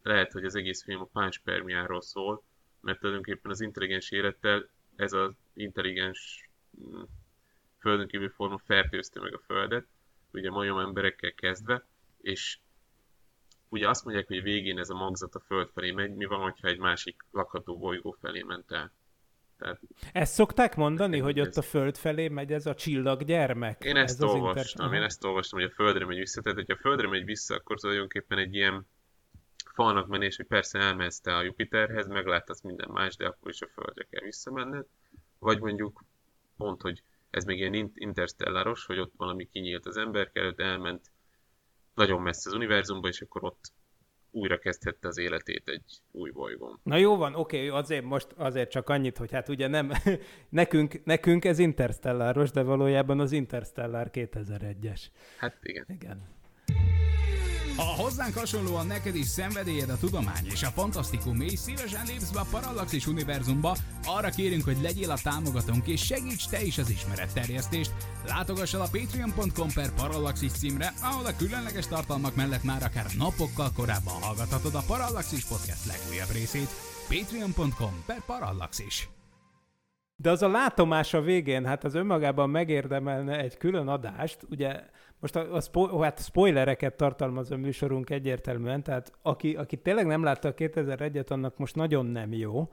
lehet, 0.03 0.31
hogy 0.31 0.45
az 0.45 0.55
egész 0.55 0.83
film 0.83 1.01
a 1.01 1.09
pánspermiáról 1.13 2.01
szól, 2.01 2.43
mert 2.81 2.99
tulajdonképpen 2.99 3.51
az 3.51 3.61
intelligens 3.61 4.11
élettel 4.11 4.69
ez 4.95 5.13
az 5.13 5.31
intelligens 5.53 6.49
mm, 6.81 7.01
földön 7.79 8.07
kívül 8.07 8.29
forma 8.29 8.57
fertőzte 8.57 9.19
meg 9.19 9.33
a 9.33 9.39
Földet, 9.45 9.87
ugye 10.31 10.49
majom 10.49 10.79
emberekkel 10.79 11.33
kezdve, 11.33 11.85
és 12.21 12.59
ugye 13.69 13.89
azt 13.89 14.05
mondják, 14.05 14.27
hogy 14.27 14.41
végén 14.41 14.79
ez 14.79 14.89
a 14.89 14.95
magzat 14.95 15.35
a 15.35 15.39
Föld 15.39 15.69
felé 15.73 15.91
megy, 15.91 16.15
mi 16.15 16.25
van, 16.25 16.39
hogyha 16.39 16.67
egy 16.67 16.79
másik 16.79 17.25
lakható 17.31 17.77
bolygó 17.77 18.17
felé 18.21 18.41
ment 18.41 18.71
el. 18.71 18.91
Tehát, 19.57 19.79
ezt 20.11 20.33
szokták 20.33 20.75
mondani, 20.75 21.19
hogy 21.19 21.39
ott 21.39 21.55
a 21.55 21.61
Föld 21.61 21.97
felé 21.97 22.27
megy 22.27 22.53
ez 22.53 22.65
a 22.65 22.75
csillaggyermek? 22.75 23.83
Én 23.83 23.95
ezt 23.95 24.23
ez 24.23 24.29
olvastam, 24.29 24.85
inter... 24.85 24.99
én 24.99 25.05
ezt 25.05 25.23
olvastam, 25.23 25.59
hogy 25.59 25.69
a 25.71 25.73
Földre 25.73 26.05
megy 26.05 26.17
vissza. 26.17 26.41
Tehát, 26.41 26.57
hogyha 26.57 26.73
a 26.73 26.81
Földre 26.81 27.07
megy 27.07 27.25
vissza, 27.25 27.55
akkor 27.55 27.79
tulajdonképpen 27.79 28.37
egy 28.37 28.55
ilyen 28.55 28.87
falnak 29.73 30.07
menés, 30.07 30.35
hogy 30.35 30.45
persze 30.45 30.79
elmehetsz 30.79 31.19
te 31.19 31.35
a 31.35 31.41
Jupiterhez, 31.41 32.07
meglátsz 32.07 32.61
minden 32.61 32.89
más, 32.91 33.15
de 33.15 33.25
akkor 33.25 33.51
is 33.51 33.61
a 33.61 33.67
Földre 33.73 34.07
kell 34.09 34.23
visszamenned. 34.23 34.85
Vagy 35.39 35.59
mondjuk 35.59 36.03
pont, 36.57 36.81
hogy 36.81 37.03
ez 37.29 37.43
még 37.43 37.57
ilyen 37.57 37.91
interstellaros, 37.93 38.85
hogy 38.85 38.99
ott 38.99 39.13
valami 39.17 39.49
kinyílt 39.49 39.85
az 39.85 39.97
ember 39.97 40.29
előtt, 40.33 40.59
elment 40.59 41.08
nagyon 41.99 42.21
messze 42.21 42.49
az 42.49 42.55
univerzumba, 42.55 43.07
és 43.07 43.21
akkor 43.21 43.43
ott 43.43 43.71
újra 44.31 44.57
kezdhette 44.57 45.07
az 45.07 45.17
életét 45.17 45.63
egy 45.65 46.01
új 46.11 46.31
bolygón. 46.31 46.79
Na 46.83 46.97
jó 46.97 47.15
van, 47.17 47.35
oké, 47.35 47.67
okay, 47.67 47.79
azért 47.79 48.03
most 48.03 48.27
azért 48.35 48.69
csak 48.71 48.89
annyit, 48.89 49.17
hogy 49.17 49.31
hát 49.31 49.49
ugye 49.49 49.67
nem, 49.67 49.91
nekünk, 50.49 51.03
nekünk 51.03 51.45
ez 51.45 51.59
interstellaros, 51.59 52.51
de 52.51 52.61
valójában 52.61 53.19
az 53.19 53.31
Interstellar 53.31 54.09
2001-es. 54.13 55.01
Hát 55.37 55.57
igen. 55.61 55.85
Igen. 55.87 56.38
Ha 57.79 58.01
hozzánk 58.01 58.37
hasonlóan 58.37 58.87
neked 58.87 59.15
is 59.15 59.27
szenvedélyed 59.27 59.89
a 59.89 59.97
tudomány 59.97 60.45
és 60.45 60.63
a 60.63 60.67
fantasztikum, 60.67 61.41
és 61.41 61.59
szívesen 61.59 62.05
lépsz 62.05 62.29
be 62.29 62.39
a 62.39 62.45
Parallaxis 62.51 63.07
univerzumba, 63.07 63.75
arra 64.05 64.29
kérünk, 64.29 64.63
hogy 64.63 64.81
legyél 64.81 65.11
a 65.11 65.17
támogatónk 65.23 65.87
és 65.87 66.05
segíts 66.05 66.47
te 66.47 66.61
is 66.61 66.77
az 66.77 66.89
ismeretterjesztést. 66.89 67.91
Látogass 68.25 68.73
el 68.73 68.81
a 68.81 68.89
patreon.com 68.91 69.67
per 69.73 69.93
Parallaxis 69.93 70.51
címre, 70.51 70.93
ahol 71.01 71.25
a 71.25 71.35
különleges 71.35 71.87
tartalmak 71.87 72.35
mellett 72.35 72.63
már 72.63 72.83
akár 72.83 73.05
napokkal 73.17 73.71
korábban 73.75 74.21
hallgathatod 74.21 74.75
a 74.75 74.83
Parallaxis 74.87 75.45
podcast 75.45 75.85
legújabb 75.85 76.31
részét. 76.31 76.69
patreon.com 77.09 78.03
per 78.05 78.21
Parallaxis. 78.25 79.09
De 80.21 80.29
az 80.29 80.41
a 80.41 80.47
látomás 80.47 81.13
a 81.13 81.21
végén, 81.21 81.65
hát 81.65 81.83
az 81.83 81.93
önmagában 81.93 82.49
megérdemelne 82.49 83.39
egy 83.39 83.57
külön 83.57 83.87
adást. 83.87 84.37
Ugye 84.49 84.79
most 85.19 85.35
a, 85.35 85.55
a 85.55 85.61
spo, 85.61 85.99
hát 85.99 86.23
spoilereket 86.23 86.97
tartalmaz 86.97 87.51
a 87.51 87.57
műsorunk 87.57 88.09
egyértelműen, 88.09 88.83
tehát 88.83 89.13
aki, 89.21 89.55
aki 89.55 89.77
tényleg 89.77 90.05
nem 90.05 90.23
látta 90.23 90.47
a 90.47 90.53
2001-et, 90.53 91.27
annak 91.27 91.57
most 91.57 91.75
nagyon 91.75 92.05
nem 92.05 92.33
jó. 92.33 92.69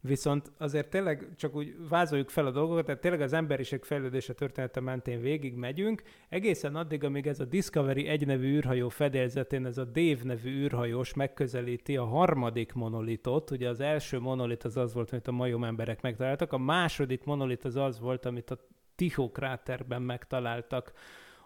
Viszont 0.00 0.52
azért 0.58 0.90
tényleg 0.90 1.28
csak 1.36 1.54
úgy 1.54 1.76
vázoljuk 1.88 2.30
fel 2.30 2.46
a 2.46 2.50
dolgokat, 2.50 2.84
tehát 2.84 3.00
tényleg 3.00 3.20
az 3.20 3.32
emberiség 3.32 3.82
fejlődése 3.82 4.32
története 4.32 4.80
mentén 4.80 5.20
végig 5.20 5.54
megyünk, 5.54 6.02
egészen 6.28 6.76
addig, 6.76 7.04
amíg 7.04 7.26
ez 7.26 7.40
a 7.40 7.44
Discovery 7.44 8.06
egy 8.06 8.26
nevű 8.26 8.46
űrhajó 8.46 8.88
fedélzetén 8.88 9.66
ez 9.66 9.78
a 9.78 9.84
Dave 9.84 10.20
nevű 10.22 10.50
űrhajós 10.50 11.14
megközelíti 11.14 11.96
a 11.96 12.04
harmadik 12.04 12.72
monolitot, 12.72 13.50
ugye 13.50 13.68
az 13.68 13.80
első 13.80 14.18
monolit 14.18 14.64
az 14.64 14.76
az 14.76 14.94
volt, 14.94 15.12
amit 15.12 15.28
a 15.28 15.32
majom 15.32 15.64
emberek 15.64 16.02
megtaláltak, 16.02 16.52
a 16.52 16.58
második 16.58 17.24
monolit 17.24 17.64
az 17.64 17.76
az 17.76 18.00
volt, 18.00 18.26
amit 18.26 18.50
a 18.50 18.58
Ticho 18.94 19.30
kráterben 19.30 20.02
megtaláltak 20.02 20.92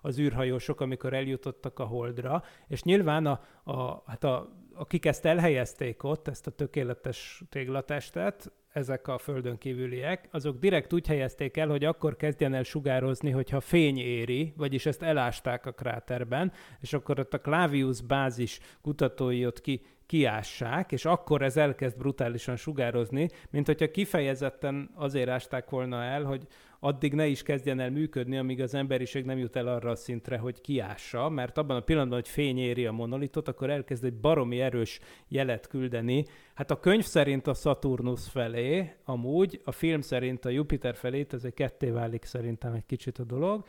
az 0.00 0.18
űrhajósok, 0.18 0.80
amikor 0.80 1.14
eljutottak 1.14 1.78
a 1.78 1.84
Holdra, 1.84 2.42
és 2.68 2.82
nyilván 2.82 3.26
a, 3.26 3.40
a, 3.64 4.02
hát 4.06 4.24
a, 4.24 4.48
akik 4.74 5.06
ezt 5.06 5.24
elhelyezték 5.24 6.02
ott, 6.02 6.28
ezt 6.28 6.46
a 6.46 6.50
tökéletes 6.50 7.42
téglatestet, 7.48 8.52
ezek 8.72 9.08
a 9.08 9.18
földön 9.18 9.58
kívüliek, 9.58 10.28
azok 10.30 10.58
direkt 10.58 10.92
úgy 10.92 11.06
helyezték 11.06 11.56
el, 11.56 11.68
hogy 11.68 11.84
akkor 11.84 12.16
kezdjen 12.16 12.54
el 12.54 12.62
sugározni, 12.62 13.30
hogyha 13.30 13.60
fény 13.60 13.98
éri, 13.98 14.52
vagyis 14.56 14.86
ezt 14.86 15.02
elásták 15.02 15.66
a 15.66 15.72
kráterben, 15.72 16.52
és 16.80 16.92
akkor 16.92 17.18
ott 17.18 17.34
a 17.34 17.40
Clavius 17.40 18.00
bázis 18.02 18.60
kutatói 18.82 19.46
ott 19.46 19.60
ki, 19.60 19.82
kiássák, 20.06 20.92
és 20.92 21.04
akkor 21.04 21.42
ez 21.42 21.56
elkezd 21.56 21.96
brutálisan 21.96 22.56
sugározni, 22.56 23.28
mint 23.50 23.66
hogyha 23.66 23.90
kifejezetten 23.90 24.90
azért 24.94 25.28
ásták 25.28 25.70
volna 25.70 26.02
el, 26.02 26.22
hogy 26.22 26.46
addig 26.80 27.14
ne 27.14 27.26
is 27.26 27.42
kezdjen 27.42 27.80
el 27.80 27.90
működni, 27.90 28.38
amíg 28.38 28.60
az 28.60 28.74
emberiség 28.74 29.24
nem 29.24 29.38
jut 29.38 29.56
el 29.56 29.66
arra 29.66 29.90
a 29.90 29.94
szintre, 29.94 30.38
hogy 30.38 30.60
kiássa, 30.60 31.28
mert 31.28 31.58
abban 31.58 31.76
a 31.76 31.80
pillanatban, 31.80 32.18
hogy 32.18 32.28
fény 32.28 32.58
éri 32.58 32.86
a 32.86 32.92
monolitot, 32.92 33.48
akkor 33.48 33.70
elkezd 33.70 34.04
egy 34.04 34.14
baromi 34.14 34.60
erős 34.60 35.00
jelet 35.28 35.66
küldeni. 35.66 36.24
Hát 36.54 36.70
a 36.70 36.80
könyv 36.80 37.04
szerint 37.04 37.46
a 37.46 37.54
Saturnus 37.54 38.28
felé, 38.28 38.92
amúgy, 39.04 39.60
a 39.64 39.72
film 39.72 40.00
szerint 40.00 40.44
a 40.44 40.48
Jupiter 40.48 40.94
felé, 40.94 41.26
ez 41.30 41.44
egy 41.44 41.54
ketté 41.54 41.90
válik 41.90 42.24
szerintem 42.24 42.72
egy 42.72 42.86
kicsit 42.86 43.18
a 43.18 43.24
dolog, 43.24 43.64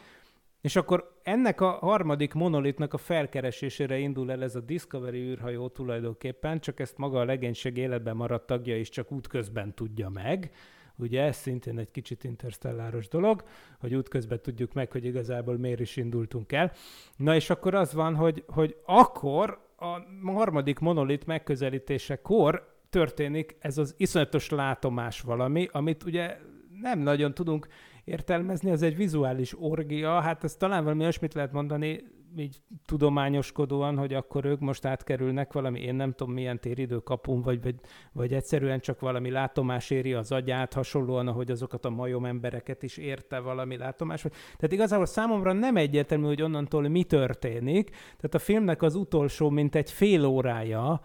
és 0.62 0.76
akkor 0.76 1.20
ennek 1.24 1.62
a 1.62 1.70
harmadik 1.70 2.34
monolitnak 2.34 2.94
a 2.94 2.98
felkeresésére 2.98 3.98
indul 3.98 4.32
el 4.32 4.44
ez 4.44 4.56
a 4.56 4.60
Discovery 4.60 5.20
űrhajó 5.20 5.68
tulajdonképpen, 5.68 6.60
csak 6.60 6.80
ezt 6.80 6.98
maga 6.98 7.20
a 7.20 7.26
legénység 7.26 7.78
életben 7.78 8.16
maradt 8.16 8.46
tagja 8.46 8.78
is 8.78 8.90
csak 8.90 9.12
útközben 9.12 9.74
tudja 9.74 10.10
meg. 10.10 10.52
Ugye 10.96 11.22
ez 11.22 11.36
szintén 11.36 11.80
egy 11.80 11.92
kicsit 11.92 12.24
interstelláros 12.24 13.08
dolog, 13.08 13.44
hogy 13.80 13.96
útközben 13.96 14.40
tudjuk 14.42 14.74
meg, 14.74 14.92
hogy 14.92 15.06
igazából 15.06 15.58
miért 15.58 15.80
is 15.80 15.98
indultunk 15.98 16.52
el. 16.52 16.72
Na 17.16 17.36
és 17.36 17.50
akkor 17.50 17.76
az 17.76 17.94
van, 17.94 18.16
hogy, 18.16 18.44
hogy 18.48 18.76
akkor 18.86 19.70
a 19.78 20.00
harmadik 20.32 20.80
monolit 20.80 21.26
megközelítésekor 21.26 22.80
történik 22.90 23.56
ez 23.60 23.78
az 23.78 23.94
iszonyatos 23.98 24.50
látomás 24.50 25.22
valami, 25.22 25.68
amit 25.72 26.04
ugye 26.04 26.38
nem 26.82 27.00
nagyon 27.00 27.34
tudunk 27.34 27.68
értelmezni, 28.04 28.72
az 28.72 28.82
egy 28.82 28.96
vizuális 28.96 29.60
orgia, 29.60 30.20
hát 30.20 30.44
ez 30.44 30.56
talán 30.56 30.84
valami 30.84 31.02
olyasmit 31.02 31.34
lehet 31.34 31.52
mondani, 31.52 32.04
így 32.38 32.62
tudományoskodóan, 32.86 33.98
hogy 33.98 34.14
akkor 34.14 34.46
ők 34.46 34.60
most 34.60 34.86
átkerülnek 34.86 35.54
valami, 35.54 35.80
én 35.80 35.96
nem 35.96 36.14
tudom 36.14 36.34
milyen 36.34 36.60
téridő 36.60 36.98
kapun, 36.98 37.42
vagy, 37.42 37.62
vagy, 37.64 37.76
vagy 38.12 38.34
egyszerűen 38.34 38.80
csak 38.80 39.00
valami 39.00 39.30
látomás 39.30 39.90
éri 39.90 40.14
az 40.14 40.32
agyát, 40.32 40.74
hasonlóan, 40.74 41.28
ahogy 41.28 41.52
azokat 41.52 41.86
a 41.86 41.90
majom 41.90 42.26
embereket 42.26 42.84
is 42.84 42.98
érte 42.98 43.40
valami 43.40 43.78
látomás. 43.78 44.22
Tehát 44.22 44.72
igazából 44.72 45.06
számomra 45.06 45.54
nem 45.54 45.78
egyértelmű, 45.78 46.26
hogy 46.26 46.42
onnantól 46.42 46.88
mi 46.88 47.04
történik. 47.04 47.90
Tehát 47.90 48.34
a 48.34 48.40
filmnek 48.40 48.82
az 48.82 48.96
utolsó, 48.96 49.50
mint 49.50 49.76
egy 49.76 49.92
fél 49.92 50.26
órája, 50.26 51.02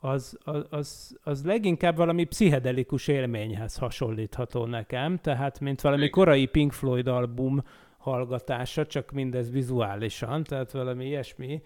az, 0.00 0.38
az, 0.44 0.66
az, 0.70 1.18
az 1.22 1.44
leginkább 1.44 1.96
valami 1.96 2.24
pszichedelikus 2.24 3.08
élményhez 3.08 3.76
hasonlítható 3.76 4.64
nekem, 4.66 5.16
tehát 5.16 5.60
mint 5.60 5.80
valami 5.80 6.08
korai 6.08 6.46
Pink 6.46 6.72
Floyd 6.72 7.06
album 7.06 7.62
hallgatása, 7.98 8.86
csak 8.86 9.10
mindez 9.10 9.50
vizuálisan, 9.50 10.44
tehát 10.44 10.70
valami 10.70 11.06
ilyesmi. 11.06 11.62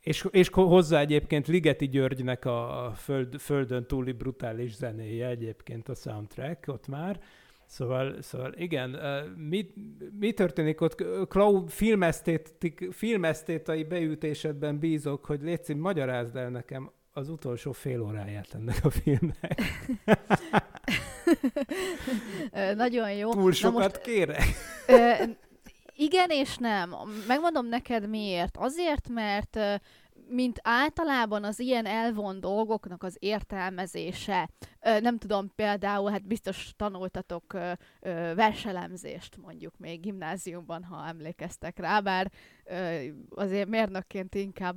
És, 0.00 0.26
és 0.30 0.48
hozzá 0.48 1.00
egyébként 1.00 1.46
Ligeti 1.46 1.88
Györgynek 1.88 2.44
a 2.44 2.92
föld, 2.96 3.40
földön 3.40 3.86
túli 3.86 4.12
brutális 4.12 4.74
zenéje 4.74 5.28
egyébként 5.28 5.88
a 5.88 5.94
soundtrack 5.94 6.68
ott 6.68 6.88
már. 6.88 7.20
Szóval, 7.66 8.22
szóval 8.22 8.52
igen, 8.52 8.90
mi, 9.36 9.66
mi 10.18 10.32
történik 10.32 10.80
ott? 10.80 11.04
Klau 11.28 11.66
filmesztétai 12.90 13.84
beütésedben 13.84 14.78
bízok, 14.78 15.24
hogy 15.24 15.42
létszik, 15.42 15.76
magyarázd 15.76 16.36
el 16.36 16.50
nekem 16.50 16.90
az 17.16 17.28
utolsó 17.28 17.72
fél 17.72 18.02
óráját 18.02 18.54
ennek 18.54 18.84
a 18.84 18.90
filmnek. 18.90 19.62
Nagyon 22.76 23.12
jó. 23.12 23.30
Túl 23.30 23.52
sokat 23.52 23.82
most, 23.82 24.00
kérek? 24.00 24.44
igen 25.94 26.30
és 26.30 26.56
nem. 26.56 26.94
Megmondom 27.26 27.66
neked 27.66 28.08
miért. 28.08 28.56
Azért, 28.56 29.08
mert 29.08 29.58
mint 30.28 30.58
általában 30.62 31.44
az 31.44 31.58
ilyen 31.58 31.86
elvon 31.86 32.40
dolgoknak 32.40 33.02
az 33.02 33.16
értelmezése, 33.18 34.48
nem 34.80 35.18
tudom, 35.18 35.52
például, 35.54 36.10
hát 36.10 36.26
biztos 36.26 36.72
tanultatok 36.76 37.56
verselemzést 38.34 39.36
mondjuk 39.36 39.78
még 39.78 40.00
gimnáziumban, 40.00 40.84
ha 40.84 41.06
emlékeztek 41.06 41.78
rá, 41.78 42.00
bár 42.00 42.30
azért 43.30 43.68
mérnökként 43.68 44.34
inkább 44.34 44.76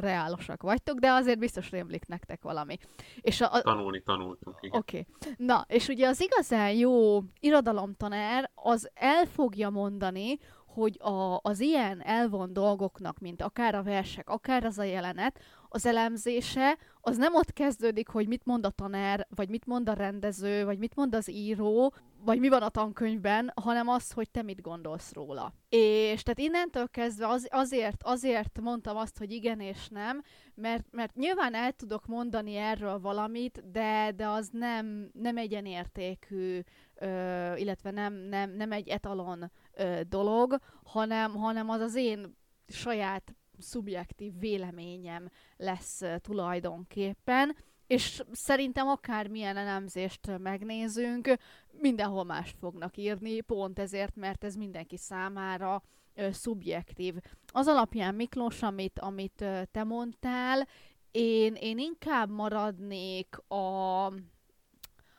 reálosak 0.00 0.62
vagytok, 0.62 0.98
de 0.98 1.10
azért 1.10 1.38
biztos 1.38 1.70
rémlik 1.70 2.06
nektek 2.06 2.42
valami. 2.42 2.78
És 3.20 3.40
a, 3.40 3.52
a, 3.52 3.60
Tanulni 3.60 4.02
tanultunk, 4.02 4.56
igen. 4.60 4.78
Oké. 4.78 5.06
Okay. 5.20 5.34
Na, 5.36 5.64
és 5.68 5.88
ugye 5.88 6.08
az 6.08 6.20
igazán 6.20 6.72
jó 6.72 7.20
irodalomtanár 7.40 8.50
az 8.54 8.90
el 8.94 9.24
fogja 9.24 9.70
mondani, 9.70 10.38
hogy 10.76 10.98
a, 11.00 11.40
az 11.42 11.60
ilyen 11.60 12.02
elvon 12.02 12.52
dolgoknak, 12.52 13.18
mint 13.18 13.42
akár 13.42 13.74
a 13.74 13.82
versek, 13.82 14.28
akár 14.28 14.64
az 14.64 14.78
a 14.78 14.82
jelenet, 14.82 15.40
az 15.68 15.86
elemzése, 15.86 16.76
az 17.00 17.16
nem 17.16 17.34
ott 17.34 17.52
kezdődik, 17.52 18.08
hogy 18.08 18.28
mit 18.28 18.44
mond 18.44 18.66
a 18.66 18.70
tanár, 18.70 19.26
vagy 19.34 19.48
mit 19.48 19.66
mond 19.66 19.88
a 19.88 19.92
rendező, 19.92 20.64
vagy 20.64 20.78
mit 20.78 20.94
mond 20.94 21.14
az 21.14 21.30
író, 21.30 21.94
vagy 22.24 22.38
mi 22.38 22.48
van 22.48 22.62
a 22.62 22.68
tankönyvben, 22.68 23.52
hanem 23.62 23.88
az, 23.88 24.12
hogy 24.12 24.30
te 24.30 24.42
mit 24.42 24.60
gondolsz 24.60 25.12
róla. 25.12 25.52
És 25.68 26.22
tehát 26.22 26.38
innentől 26.38 26.88
kezdve 26.88 27.28
az, 27.28 27.48
azért, 27.50 28.02
azért 28.02 28.60
mondtam 28.60 28.96
azt, 28.96 29.18
hogy 29.18 29.32
igen 29.32 29.60
és 29.60 29.88
nem, 29.88 30.22
mert, 30.54 30.84
mert 30.90 31.14
nyilván 31.14 31.54
el 31.54 31.72
tudok 31.72 32.06
mondani 32.06 32.54
erről 32.54 33.00
valamit, 33.00 33.70
de, 33.70 34.12
de 34.16 34.28
az 34.28 34.48
nem, 34.52 35.10
nem 35.12 35.36
egyenértékű, 35.36 36.60
ö, 36.94 37.54
illetve 37.56 37.90
nem, 37.90 38.14
nem, 38.14 38.50
nem 38.50 38.72
egy 38.72 38.88
etalon 38.88 39.50
ö, 39.76 40.00
dolog, 40.08 40.58
hanem, 40.84 41.34
hanem 41.34 41.68
az 41.68 41.80
az 41.80 41.94
én 41.94 42.36
saját 42.68 43.34
szubjektív 43.58 44.38
véleményem 44.38 45.30
lesz 45.56 46.00
ö, 46.02 46.18
tulajdonképpen, 46.18 47.56
és 47.86 48.22
szerintem 48.32 48.88
akármilyen 48.88 49.56
elemzést 49.56 50.38
megnézünk, 50.38 51.34
mindenhol 51.72 52.24
mást 52.24 52.56
fognak 52.58 52.96
írni, 52.96 53.40
pont 53.40 53.78
ezért, 53.78 54.16
mert 54.16 54.44
ez 54.44 54.54
mindenki 54.54 54.96
számára 54.96 55.82
ö, 56.14 56.28
szubjektív. 56.32 57.14
Az 57.52 57.66
alapján, 57.66 58.14
Miklós, 58.14 58.62
amit, 58.62 58.98
amit 58.98 59.40
ö, 59.40 59.60
te 59.70 59.84
mondtál, 59.84 60.66
én, 61.10 61.54
én 61.54 61.78
inkább 61.78 62.30
maradnék 62.30 63.38
a, 63.48 64.04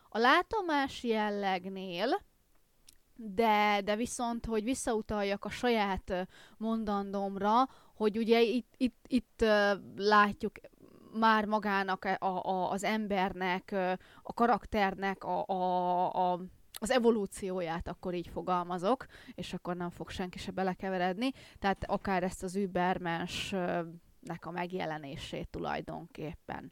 a 0.10 0.18
látomás 0.18 1.04
jellegnél, 1.04 2.22
de, 3.18 3.82
de 3.84 3.96
viszont, 3.96 4.46
hogy 4.46 4.64
visszautaljak 4.64 5.46
a 5.46 5.50
saját 5.50 6.28
mondandómra, 6.58 7.70
hogy 7.96 8.18
ugye 8.18 8.42
itt, 8.42 8.74
itt, 8.78 9.06
itt 9.08 9.46
látjuk 9.96 10.52
már 11.14 11.46
magának 11.46 12.06
a, 12.06 12.26
a, 12.26 12.72
az 12.72 12.84
embernek, 12.84 13.76
a 14.22 14.34
karakternek 14.34 15.24
a, 15.24 15.46
a, 15.46 16.34
a 16.34 16.40
az 16.80 16.92
evolúcióját, 16.92 17.88
akkor 17.88 18.14
így 18.14 18.28
fogalmazok, 18.28 19.06
és 19.36 19.54
akkor 19.54 19.76
nem 19.76 19.90
fog 19.90 20.10
senki 20.10 20.38
se 20.38 20.52
belekeveredni. 20.52 21.32
Tehát 21.60 21.84
akár 21.84 22.24
ezt 22.24 22.44
az 22.44 22.56
übermensnek 22.56 24.40
a 24.40 24.52
megjelenését 24.52 25.48
tulajdonképpen. 25.50 26.72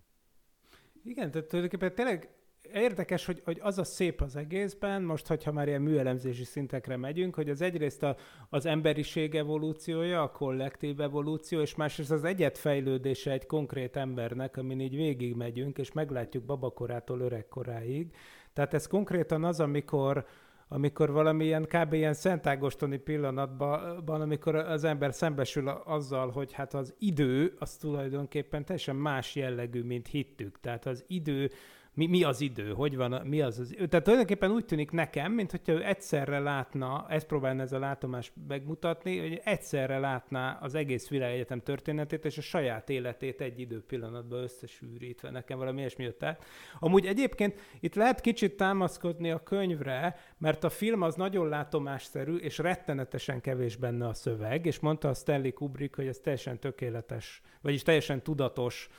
Igen, 1.04 1.32
tehát 1.32 1.48
tulajdonképpen 1.48 1.96
tényleg 1.96 2.35
érdekes, 2.74 3.26
hogy, 3.26 3.42
hogy 3.44 3.60
az 3.62 3.78
a 3.78 3.84
szép 3.84 4.22
az 4.22 4.36
egészben, 4.36 5.02
most, 5.02 5.28
hogyha 5.28 5.52
már 5.52 5.68
ilyen 5.68 5.82
műelemzési 5.82 6.44
szintekre 6.44 6.98
megyünk, 6.98 7.36
hogy 7.36 7.50
az 7.50 7.62
egyrészt 7.62 8.04
a, 8.04 8.16
az 8.50 8.66
emberiség 8.66 9.36
evolúciója, 9.36 10.22
a 10.22 10.32
kollektív 10.32 11.02
evolúció, 11.02 11.60
és 11.60 11.76
másrészt 11.76 12.12
az 12.12 12.24
egyetfejlődése 12.24 13.32
egy 13.32 13.46
konkrét 13.46 13.96
embernek, 13.96 14.58
amin 14.58 14.80
így 14.80 14.96
végig 14.96 15.36
megyünk, 15.36 15.78
és 15.78 15.92
meglátjuk 15.92 16.44
babakorától 16.44 17.20
öregkoráig. 17.20 18.16
Tehát 18.54 18.74
ez 18.74 18.88
konkrétan 18.88 19.44
az, 19.44 19.60
amikor 19.60 20.26
amikor 20.68 21.12
valamilyen 21.12 21.64
kb. 21.64 21.94
ilyen 21.94 22.14
szentágostoni 22.14 22.98
pillanatban, 22.98 24.22
amikor 24.22 24.56
az 24.56 24.84
ember 24.84 25.14
szembesül 25.14 25.68
azzal, 25.68 26.30
hogy 26.32 26.54
hát 26.54 26.74
az 26.74 26.94
idő 27.00 27.54
az 27.60 27.76
tulajdonképpen 27.76 28.66
teljesen 28.66 28.96
más 28.96 29.36
jellegű, 29.36 29.84
mint 29.84 30.08
hittük. 30.08 30.60
Tehát 30.60 30.86
az 30.86 31.04
idő 31.08 31.50
mi, 31.96 32.06
mi 32.08 32.24
az 32.24 32.42
idő, 32.42 32.74
hogy 32.74 32.96
van, 32.96 33.28
mi 33.28 33.42
az 33.42 33.60
az 33.60 33.76
Tehát 33.76 34.04
tulajdonképpen 34.04 34.52
úgy 34.52 34.66
tűnik 34.66 34.92
nekem, 34.92 35.32
mint 35.32 35.52
hogyha 35.52 35.72
ő 35.72 35.86
egyszerre 35.86 36.40
látna, 36.40 37.06
ezt 37.10 37.28
próbálna 37.28 37.62
ez 37.62 37.72
a 37.72 37.80
látomás 37.80 38.32
megmutatni, 38.48 39.20
hogy 39.20 39.42
egyszerre 39.44 40.00
látná 40.00 40.58
az 40.62 40.76
egész 40.76 41.08
világegyetem 41.08 41.62
történetét 41.62 42.26
és 42.26 42.38
a 42.38 42.42
saját 42.42 42.90
életét 42.90 43.42
egy 43.42 43.60
idő 43.60 43.84
pillanatban 43.84 44.44
összesűrítve. 44.44 45.30
Nekem 45.30 45.58
valami 45.58 45.80
ilyesmi 45.80 46.04
jött 46.04 46.24
el. 46.24 46.38
Amúgy 46.80 47.06
egyébként 47.06 47.60
itt 47.80 47.96
lehet 47.96 48.22
kicsit 48.22 48.58
támaszkodni 48.58 49.32
a 49.32 49.44
könyvre, 49.44 50.16
mert 50.38 50.64
a 50.64 50.70
film 50.70 51.02
az 51.02 51.16
nagyon 51.16 51.50
látomásszerű, 51.50 52.36
és 52.36 52.58
rettenetesen 52.58 53.42
kevés 53.42 53.76
benne 53.76 54.08
a 54.08 54.14
szöveg, 54.14 54.66
és 54.66 54.80
mondta 54.80 55.10
a 55.10 55.14
Stanley 55.14 55.54
Kubrick, 55.54 55.96
hogy 55.96 56.08
ez 56.08 56.20
teljesen 56.20 56.60
tökéletes, 56.60 57.42
vagyis 57.62 57.82
teljesen 57.82 58.24
tudatos 58.24 58.90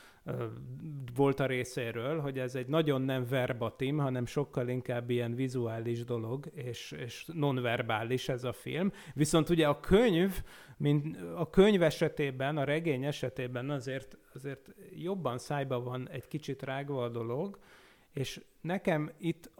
volt 1.15 1.41
a 1.41 1.47
részéről, 1.47 2.21
hogy 2.21 2.39
ez 2.39 2.55
egy 2.55 2.67
nagyon 2.67 3.03
nem 3.03 3.27
verbatim, 3.29 3.99
hanem 3.99 4.27
sokkal 4.27 4.69
inkább 4.69 5.11
ilyen 5.11 5.35
vizuális 5.35 6.05
dolog, 6.05 6.51
és, 6.55 6.93
és 6.93 7.27
nonverbális 7.33 8.29
ez 8.29 8.45
a 8.45 8.53
film. 8.53 8.93
Viszont 9.15 9.49
ugye 9.49 9.69
a 9.69 9.81
könyv, 9.81 10.43
mint 10.77 11.17
a 11.37 11.51
könyv 11.51 11.83
esetében, 11.83 12.57
a 12.57 12.65
regény 12.65 13.05
esetében 13.05 13.71
azért, 13.71 14.19
azért 14.35 14.75
jobban 14.95 15.39
szájba 15.39 15.81
van 15.81 16.09
egy 16.09 16.29
kicsit 16.29 16.63
rágva 16.63 17.03
a 17.03 17.09
dolog, 17.09 17.59
és 18.13 18.41
nekem 18.61 19.11
itt 19.19 19.51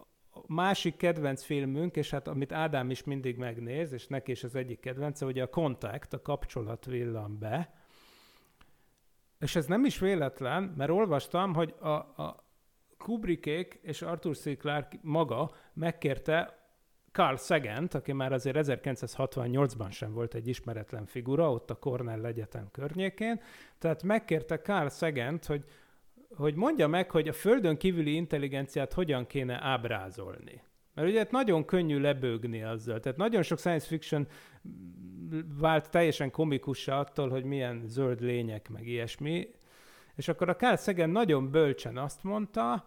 másik 0.47 0.97
kedvenc 0.97 1.43
filmünk, 1.43 1.97
és 1.97 2.11
hát 2.11 2.29
amit 2.29 2.53
Ádám 2.53 2.91
is 2.91 3.05
mindig 3.05 3.37
megnéz, 3.37 3.93
és 3.93 4.07
neki 4.07 4.31
is 4.31 4.45
az 4.45 4.55
egyik 4.55 4.81
kedvence, 4.81 5.27
ugye 5.27 5.43
a 5.43 5.49
Contact, 5.49 6.13
a 6.13 6.23
kapcsolat 6.23 6.85
villan 6.85 7.39
be, 7.39 7.76
és 9.41 9.57
ez 9.57 9.67
nem 9.67 9.85
is 9.85 9.99
véletlen, 9.99 10.75
mert 10.77 10.91
olvastam, 10.91 11.55
hogy 11.55 11.75
a, 11.81 11.89
a 11.89 12.45
Kubrickék 12.99 13.79
és 13.83 14.03
Arthur 14.03 14.37
C. 14.37 14.59
Clarke 14.59 14.99
maga 15.03 15.51
megkérte 15.73 16.67
Carl 17.13 17.37
Sagan, 17.37 17.89
aki 17.93 18.13
már 18.13 18.33
azért 18.33 18.57
1968-ban 18.61 19.91
sem 19.91 20.13
volt 20.13 20.35
egy 20.35 20.49
ismeretlen 20.49 21.07
figura, 21.07 21.53
ott 21.53 21.71
a 21.71 21.75
Cornell 21.75 22.25
Egyetem 22.25 22.69
környékén, 22.71 23.41
tehát 23.79 24.03
megkérte 24.03 24.59
Carl 24.59 24.89
sagan 24.89 25.39
hogy, 25.47 25.65
hogy 26.37 26.55
mondja 26.55 26.89
meg, 26.89 27.11
hogy 27.11 27.29
a 27.29 27.33
földön 27.33 27.77
kívüli 27.77 28.15
intelligenciát 28.15 28.93
hogyan 28.93 29.27
kéne 29.27 29.63
ábrázolni. 29.63 30.63
Mert 30.97 31.09
ugye 31.09 31.27
nagyon 31.31 31.65
könnyű 31.65 32.01
lebőgni 32.01 32.63
azzal. 32.63 33.01
Tehát 33.01 33.19
nagyon 33.19 33.43
sok 33.43 33.59
science 33.59 33.87
fiction 33.87 34.27
vált 35.59 35.91
teljesen 35.91 36.31
komikussá 36.31 36.99
attól, 36.99 37.29
hogy 37.29 37.45
milyen 37.45 37.83
zöld 37.87 38.21
lények, 38.21 38.69
meg 38.69 38.87
ilyesmi. 38.87 39.49
És 40.15 40.29
akkor 40.29 40.49
a 40.49 40.57
Carl 40.57 40.77
Sagan 40.77 41.11
nagyon 41.11 41.51
bölcsen 41.51 41.97
azt 41.97 42.23
mondta, 42.23 42.87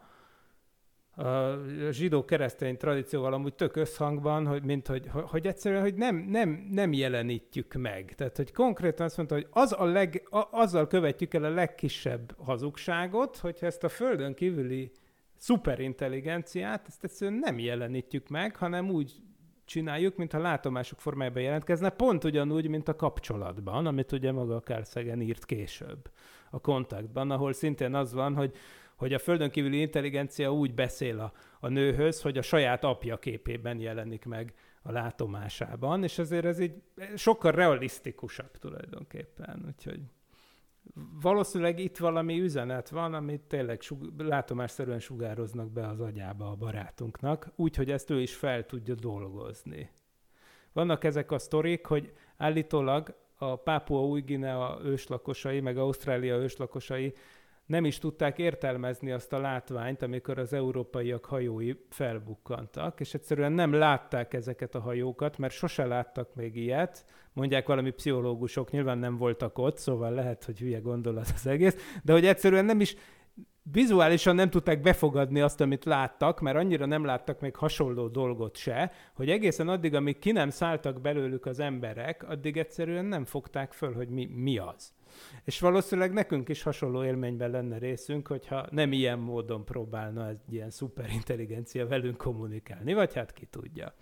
a 1.19 1.59
zsidó-keresztény 1.91 2.77
tradícióval 2.77 3.33
amúgy 3.33 3.53
tök 3.53 3.75
összhangban, 3.75 4.47
hogy, 4.47 4.63
mint 4.63 4.87
hogy, 4.87 5.07
hogy 5.11 5.47
egyszerűen, 5.47 5.81
hogy 5.81 5.95
nem, 5.95 6.15
nem, 6.15 6.67
nem 6.71 6.93
jelenítjük 6.93 7.73
meg. 7.73 8.13
Tehát, 8.15 8.37
hogy 8.37 8.51
konkrétan 8.51 9.05
azt 9.05 9.17
mondta, 9.17 9.35
hogy 9.35 9.47
az 9.49 9.75
a 9.77 9.85
leg, 9.85 10.27
a, 10.29 10.47
azzal 10.51 10.87
követjük 10.87 11.33
el 11.33 11.43
a 11.43 11.49
legkisebb 11.49 12.35
hazugságot, 12.37 13.37
hogyha 13.37 13.65
ezt 13.65 13.83
a 13.83 13.89
földön 13.89 14.33
kívüli 14.33 14.91
szuperintelligenciát, 15.39 16.87
ezt 16.87 17.03
egyszerűen 17.03 17.39
nem 17.39 17.59
jelenítjük 17.59 18.27
meg, 18.27 18.55
hanem 18.55 18.89
úgy 18.89 19.15
csináljuk, 19.65 20.15
mintha 20.15 20.39
látomások 20.39 20.99
formájában 20.99 21.41
jelentkezne, 21.41 21.89
pont 21.89 22.23
ugyanúgy, 22.23 22.67
mint 22.67 22.87
a 22.87 22.95
kapcsolatban, 22.95 23.85
amit 23.85 24.11
ugye 24.11 24.31
maga 24.31 24.59
Carl 24.59 25.19
írt 25.19 25.45
később 25.45 26.11
a 26.51 26.59
kontaktban, 26.59 27.31
ahol 27.31 27.53
szintén 27.53 27.93
az 27.93 28.13
van, 28.13 28.35
hogy 28.35 28.55
hogy 28.99 29.13
a 29.13 29.19
földön 29.19 29.49
kívüli 29.49 29.79
intelligencia 29.79 30.53
úgy 30.53 30.73
beszél 30.73 31.19
a, 31.19 31.33
a 31.59 31.67
nőhöz, 31.67 32.21
hogy 32.21 32.37
a 32.37 32.41
saját 32.41 32.83
apja 32.83 33.19
képében 33.19 33.79
jelenik 33.79 34.25
meg 34.25 34.53
a 34.81 34.91
látomásában, 34.91 36.03
és 36.03 36.19
azért 36.19 36.45
ez 36.45 36.59
így 36.59 36.73
sokkal 37.15 37.51
realisztikusabb 37.51 38.57
tulajdonképpen, 38.57 39.63
úgyhogy 39.67 39.99
valószínűleg 41.21 41.79
itt 41.79 41.97
valami 41.97 42.39
üzenet 42.39 42.89
van, 42.89 43.13
amit 43.13 43.41
tényleg 43.41 43.81
sug- 43.81 44.21
látomásszerűen 44.21 44.99
sugároznak 44.99 45.71
be 45.71 45.87
az 45.87 45.99
agyába 45.99 46.49
a 46.49 46.55
barátunknak, 46.55 47.51
úgyhogy 47.55 47.91
ezt 47.91 48.09
ő 48.09 48.21
is 48.21 48.35
fel 48.35 48.65
tudja 48.65 48.95
dolgozni. 48.95 49.89
Vannak 50.73 51.03
ezek 51.03 51.31
a 51.31 51.39
sztorik, 51.39 51.85
hogy 51.85 52.13
állítólag 52.37 53.15
a 53.35 53.55
Pápua 53.55 54.05
új 54.05 54.21
Guinea 54.21 54.79
őslakosai, 54.83 55.59
meg 55.59 55.77
Ausztrália 55.77 56.35
őslakosai 56.35 57.13
nem 57.69 57.85
is 57.85 57.97
tudták 57.97 58.37
értelmezni 58.37 59.11
azt 59.11 59.33
a 59.33 59.39
látványt, 59.39 60.01
amikor 60.01 60.37
az 60.37 60.53
európaiak 60.53 61.25
hajói 61.25 61.73
felbukkantak, 61.89 62.99
és 62.99 63.13
egyszerűen 63.13 63.51
nem 63.51 63.73
látták 63.73 64.33
ezeket 64.33 64.75
a 64.75 64.79
hajókat, 64.79 65.37
mert 65.37 65.53
sose 65.53 65.85
láttak 65.85 66.35
még 66.35 66.55
ilyet, 66.55 67.05
mondják 67.33 67.67
valami 67.67 67.89
pszichológusok, 67.91 68.71
nyilván 68.71 68.97
nem 68.97 69.17
voltak 69.17 69.57
ott, 69.57 69.77
szóval 69.77 70.11
lehet, 70.11 70.43
hogy 70.43 70.59
hülye 70.59 70.79
gondolat 70.79 71.31
az 71.35 71.47
egész, 71.47 71.99
de 72.03 72.13
hogy 72.13 72.25
egyszerűen 72.25 72.65
nem 72.65 72.79
is 72.79 72.95
vizuálisan 73.71 74.35
nem 74.35 74.49
tudták 74.49 74.81
befogadni 74.81 75.41
azt, 75.41 75.61
amit 75.61 75.85
láttak, 75.85 76.39
mert 76.39 76.57
annyira 76.57 76.85
nem 76.85 77.05
láttak 77.05 77.39
még 77.39 77.55
hasonló 77.55 78.07
dolgot 78.07 78.57
se, 78.57 78.91
hogy 79.13 79.29
egészen 79.29 79.67
addig, 79.67 79.93
amíg 79.93 80.19
ki 80.19 80.31
nem 80.31 80.49
szálltak 80.49 81.01
belőlük 81.01 81.45
az 81.45 81.59
emberek, 81.59 82.29
addig 82.29 82.57
egyszerűen 82.57 83.05
nem 83.05 83.25
fogták 83.25 83.73
föl, 83.73 83.93
hogy 83.93 84.09
mi, 84.09 84.25
mi 84.25 84.57
az. 84.57 84.93
És 85.43 85.59
valószínűleg 85.59 86.13
nekünk 86.13 86.49
is 86.49 86.63
hasonló 86.63 87.03
élményben 87.03 87.51
lenne 87.51 87.77
részünk, 87.77 88.27
hogyha 88.27 88.67
nem 88.71 88.91
ilyen 88.91 89.19
módon 89.19 89.65
próbálna 89.65 90.27
egy 90.27 90.53
ilyen 90.53 90.69
szuperintelligencia 90.69 91.87
velünk 91.87 92.17
kommunikálni, 92.17 92.93
vagy 92.93 93.13
hát 93.13 93.33
ki 93.33 93.45
tudja. 93.45 93.95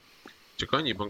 Csak 0.56 0.72
annyiban 0.72 1.10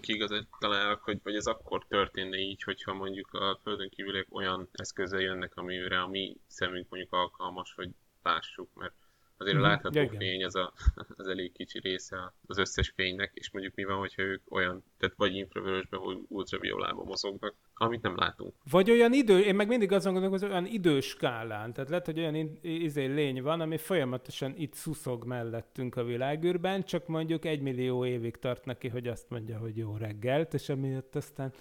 találok, 0.60 1.02
hogy, 1.04 1.20
hogy 1.24 1.36
ez 1.36 1.46
akkor 1.46 1.86
történne 1.88 2.38
így, 2.38 2.64
hogyha 2.64 2.94
mondjuk 2.94 3.34
a 3.34 3.60
földön 3.64 3.90
kívüliek 3.90 4.28
olyan 4.30 4.70
eszközzel 4.72 5.20
jönnek, 5.20 5.52
amire 5.56 6.02
a 6.02 6.08
mi 6.08 6.38
szemünk 6.48 6.90
mondjuk 6.90 7.14
alkalmas, 7.14 7.74
hogy 7.74 7.90
lássuk, 8.24 8.70
mert 8.74 8.96
azért 9.38 9.56
a 9.56 9.60
mhm. 9.60 9.68
látható 9.68 10.00
ja, 10.00 10.10
fény 10.18 10.44
az, 10.44 10.56
a, 10.56 10.74
az 11.18 11.28
elég 11.28 11.52
kicsi 11.52 11.80
része 11.80 12.34
az 12.46 12.58
összes 12.58 12.94
fénynek, 12.96 13.32
és 13.34 13.52
mondjuk 13.52 13.76
mi 13.76 13.84
van, 13.84 13.98
hogyha 13.98 14.22
ők 14.22 14.42
olyan, 14.50 14.84
tehát 14.98 15.16
vagy 15.18 15.36
infravörösben, 15.36 16.00
vagy 16.04 16.18
ultraviolában 16.28 17.06
mozognak, 17.06 17.56
amit 17.74 18.02
nem 18.02 18.16
látunk. 18.16 18.54
Vagy 18.70 18.92
olyan 18.92 19.14
idő, 19.14 19.40
én 19.40 19.56
meg 19.56 19.68
mindig 19.68 19.92
azon 19.92 20.14
gondolom, 20.14 20.40
hogy 20.40 20.50
olyan 20.50 20.66
időskálán, 20.66 21.74
tehát 21.74 21.90
lehet, 21.90 22.06
hogy 22.06 22.20
olyan 22.20 22.60
izé 22.62 23.06
lény 23.06 23.42
van, 23.42 23.62
ami 23.62 23.78
folyamatosan 23.78 24.54
itt 24.58 24.74
szuszog 24.74 25.26
mellettünk 25.26 25.96
a 25.96 26.04
világűrben, 26.04 26.84
csak 26.84 27.08
mondjuk 27.08 27.46
egy 27.46 27.62
millió 27.62 28.06
évig 28.06 28.38
tart 28.38 28.66
neki, 28.66 28.88
hogy 28.88 29.08
azt 29.08 29.30
mondja, 29.30 29.58
hogy 29.58 29.78
jó 29.78 29.98
reggelt, 29.98 30.54
és 30.54 30.70
emiatt 30.70 31.16
aztán 31.16 31.54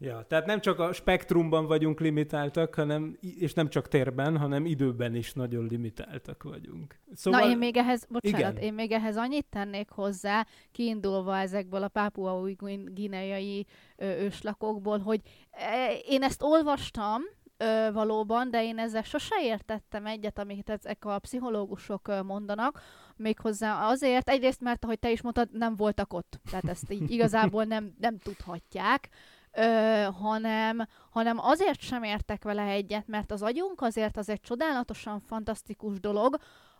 Ja, 0.00 0.24
tehát 0.28 0.46
nem 0.46 0.60
csak 0.60 0.78
a 0.78 0.92
spektrumban 0.92 1.66
vagyunk 1.66 2.00
limitáltak, 2.00 2.74
hanem, 2.74 3.18
és 3.20 3.54
nem 3.54 3.68
csak 3.68 3.88
térben, 3.88 4.36
hanem 4.36 4.66
időben 4.66 5.14
is 5.14 5.32
nagyon 5.32 5.66
limitáltak 5.66 6.42
vagyunk. 6.42 6.98
Szóval... 7.14 7.40
Na 7.40 7.50
én 7.50 7.58
még 7.58 7.76
ehhez, 7.76 8.06
bocsánat, 8.08 8.40
igen. 8.40 8.56
én 8.56 8.74
még 8.74 8.92
ehhez 8.92 9.16
annyit 9.16 9.46
tennék 9.50 9.90
hozzá, 9.90 10.46
kiindulva 10.72 11.38
ezekből 11.38 11.82
a 11.82 11.88
pápua 11.88 12.40
új 12.40 12.56
gineai 12.86 13.66
őslakokból, 13.96 14.98
hogy 14.98 15.20
e, 15.50 15.92
én 16.08 16.22
ezt 16.22 16.42
olvastam, 16.42 17.22
ö, 17.58 17.92
valóban, 17.92 18.50
de 18.50 18.64
én 18.64 18.78
ezzel 18.78 19.02
sose 19.02 19.34
értettem 19.42 20.06
egyet, 20.06 20.38
amit 20.38 20.70
ezek 20.70 21.04
a 21.04 21.18
pszichológusok 21.18 22.08
ö, 22.08 22.22
mondanak, 22.22 22.82
méghozzá 23.16 23.88
azért, 23.88 24.28
egyrészt 24.28 24.60
mert, 24.60 24.84
ahogy 24.84 24.98
te 24.98 25.10
is 25.10 25.22
mondtad, 25.22 25.48
nem 25.52 25.76
voltak 25.76 26.12
ott, 26.12 26.40
tehát 26.50 26.68
ezt 26.68 26.92
így 26.92 27.10
igazából 27.16 27.64
nem, 27.64 27.94
nem 27.98 28.18
tudhatják, 28.18 29.08
ö, 29.52 30.08
hanem, 30.20 30.88
hanem 31.10 31.38
azért 31.38 31.80
sem 31.80 32.02
értek 32.02 32.44
vele 32.44 32.62
egyet, 32.62 33.06
mert 33.06 33.30
az 33.30 33.42
agyunk 33.42 33.80
azért 33.80 34.16
az 34.16 34.28
egy 34.28 34.40
csodálatosan 34.40 35.20
fantasztikus 35.20 36.00
dolog, 36.00 36.36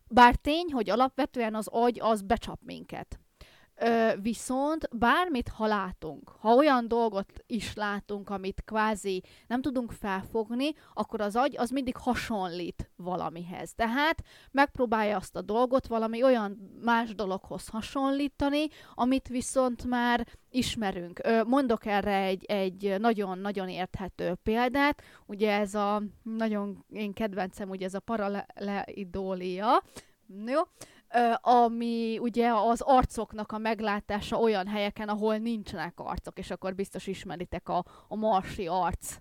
bár 0.08 0.34
tény, 0.34 0.72
hogy 0.72 0.90
alapvetően 0.90 1.54
az 1.54 1.68
agy 1.70 2.00
az 2.00 2.22
becsap 2.22 2.60
minket. 2.62 3.18
Ö, 3.80 4.12
viszont 4.22 4.88
bármit, 4.92 5.48
ha 5.48 5.66
látunk, 5.66 6.28
ha 6.38 6.54
olyan 6.54 6.88
dolgot 6.88 7.32
is 7.46 7.74
látunk, 7.74 8.30
amit 8.30 8.62
kvázi 8.64 9.22
nem 9.46 9.60
tudunk 9.60 9.92
felfogni, 9.92 10.74
akkor 10.94 11.20
az 11.20 11.36
agy 11.36 11.56
az 11.56 11.70
mindig 11.70 11.96
hasonlít 11.96 12.90
valamihez. 12.96 13.74
Tehát 13.74 14.22
megpróbálja 14.50 15.16
azt 15.16 15.36
a 15.36 15.42
dolgot 15.42 15.86
valami 15.86 16.22
olyan 16.22 16.78
más 16.82 17.14
dologhoz 17.14 17.68
hasonlítani, 17.68 18.66
amit 18.94 19.28
viszont 19.28 19.84
már 19.84 20.26
ismerünk. 20.50 21.20
Ö, 21.22 21.42
mondok 21.42 21.86
erre 21.86 22.16
egy, 22.22 22.44
egy 22.44 22.94
nagyon-nagyon 22.98 23.68
érthető 23.68 24.34
példát. 24.42 25.02
Ugye 25.26 25.52
ez 25.52 25.74
a 25.74 26.02
nagyon 26.22 26.84
én 26.92 27.12
kedvencem, 27.12 27.68
ugye 27.70 27.86
ez 27.86 27.94
a 27.94 28.00
paraleidólia. 28.00 29.82
Jó? 30.46 30.60
Ami 31.40 32.18
ugye 32.18 32.52
az 32.54 32.80
arcoknak 32.80 33.52
a 33.52 33.58
meglátása 33.58 34.36
olyan 34.36 34.66
helyeken, 34.66 35.08
ahol 35.08 35.36
nincsenek 35.36 35.92
arcok, 36.00 36.38
és 36.38 36.50
akkor 36.50 36.74
biztos 36.74 37.06
ismeritek 37.06 37.68
a, 37.68 37.84
a 38.08 38.16
marsi 38.16 38.66
arc 38.66 39.16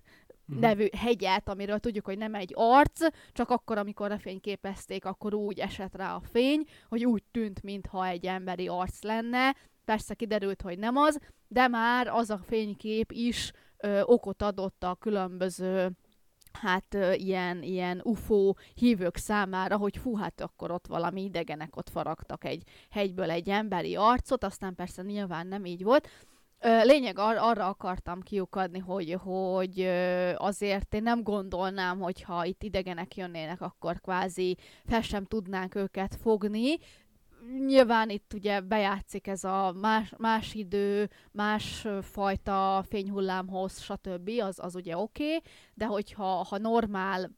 mm. 0.54 0.58
nevű 0.58 0.88
hegyet, 0.96 1.48
amiről 1.48 1.78
tudjuk, 1.78 2.04
hogy 2.04 2.18
nem 2.18 2.34
egy 2.34 2.52
arc, 2.56 3.00
csak 3.32 3.50
akkor, 3.50 3.78
amikor 3.78 4.18
fényképezték, 4.18 5.04
akkor 5.04 5.34
úgy 5.34 5.58
esett 5.58 5.96
rá 5.96 6.14
a 6.14 6.20
fény, 6.20 6.64
hogy 6.88 7.04
úgy 7.04 7.22
tűnt, 7.30 7.62
mintha 7.62 8.06
egy 8.06 8.26
emberi 8.26 8.68
arc 8.68 9.02
lenne. 9.02 9.56
Persze 9.84 10.14
kiderült, 10.14 10.62
hogy 10.62 10.78
nem 10.78 10.96
az, 10.96 11.18
de 11.48 11.68
már 11.68 12.06
az 12.06 12.30
a 12.30 12.38
fénykép 12.38 13.12
is 13.12 13.52
ö, 13.76 14.00
okot 14.04 14.42
adott 14.42 14.84
a 14.84 14.96
különböző 15.00 15.90
hát 16.52 16.96
ilyen, 17.14 17.62
ilyen 17.62 18.00
UFO 18.04 18.54
hívők 18.74 19.16
számára, 19.16 19.76
hogy 19.76 19.96
fú, 19.96 20.16
hát 20.16 20.40
akkor 20.40 20.70
ott 20.70 20.86
valami 20.86 21.22
idegenek 21.22 21.76
ott 21.76 21.88
faragtak 21.88 22.44
egy 22.44 22.62
hegyből 22.90 23.30
egy 23.30 23.48
emberi 23.48 23.96
arcot, 23.96 24.44
aztán 24.44 24.74
persze 24.74 25.02
nyilván 25.02 25.46
nem 25.46 25.64
így 25.64 25.82
volt. 25.82 26.08
Lényeg 26.60 27.18
ar- 27.18 27.38
arra 27.38 27.66
akartam 27.66 28.20
kiukadni, 28.20 28.78
hogy, 28.78 29.16
hogy 29.22 29.80
azért 30.36 30.94
én 30.94 31.02
nem 31.02 31.22
gondolnám, 31.22 31.98
hogy 31.98 32.22
ha 32.22 32.44
itt 32.44 32.62
idegenek 32.62 33.16
jönnének, 33.16 33.60
akkor 33.60 34.00
kvázi 34.00 34.56
fel 34.86 35.02
sem 35.02 35.24
tudnánk 35.24 35.74
őket 35.74 36.16
fogni, 36.22 36.78
nyilván 37.66 38.10
itt 38.10 38.32
ugye 38.34 38.60
bejátszik 38.60 39.26
ez 39.26 39.44
a 39.44 39.72
más, 39.72 40.12
más 40.16 40.54
idő, 40.54 41.10
más 41.32 41.86
fajta 42.02 42.84
fényhullámhoz, 42.88 43.80
stb. 43.80 44.30
az, 44.40 44.58
az 44.58 44.74
ugye 44.74 44.96
oké, 44.96 45.24
okay, 45.24 45.50
de 45.74 45.86
hogyha 45.86 46.24
ha 46.24 46.58
normál 46.58 47.30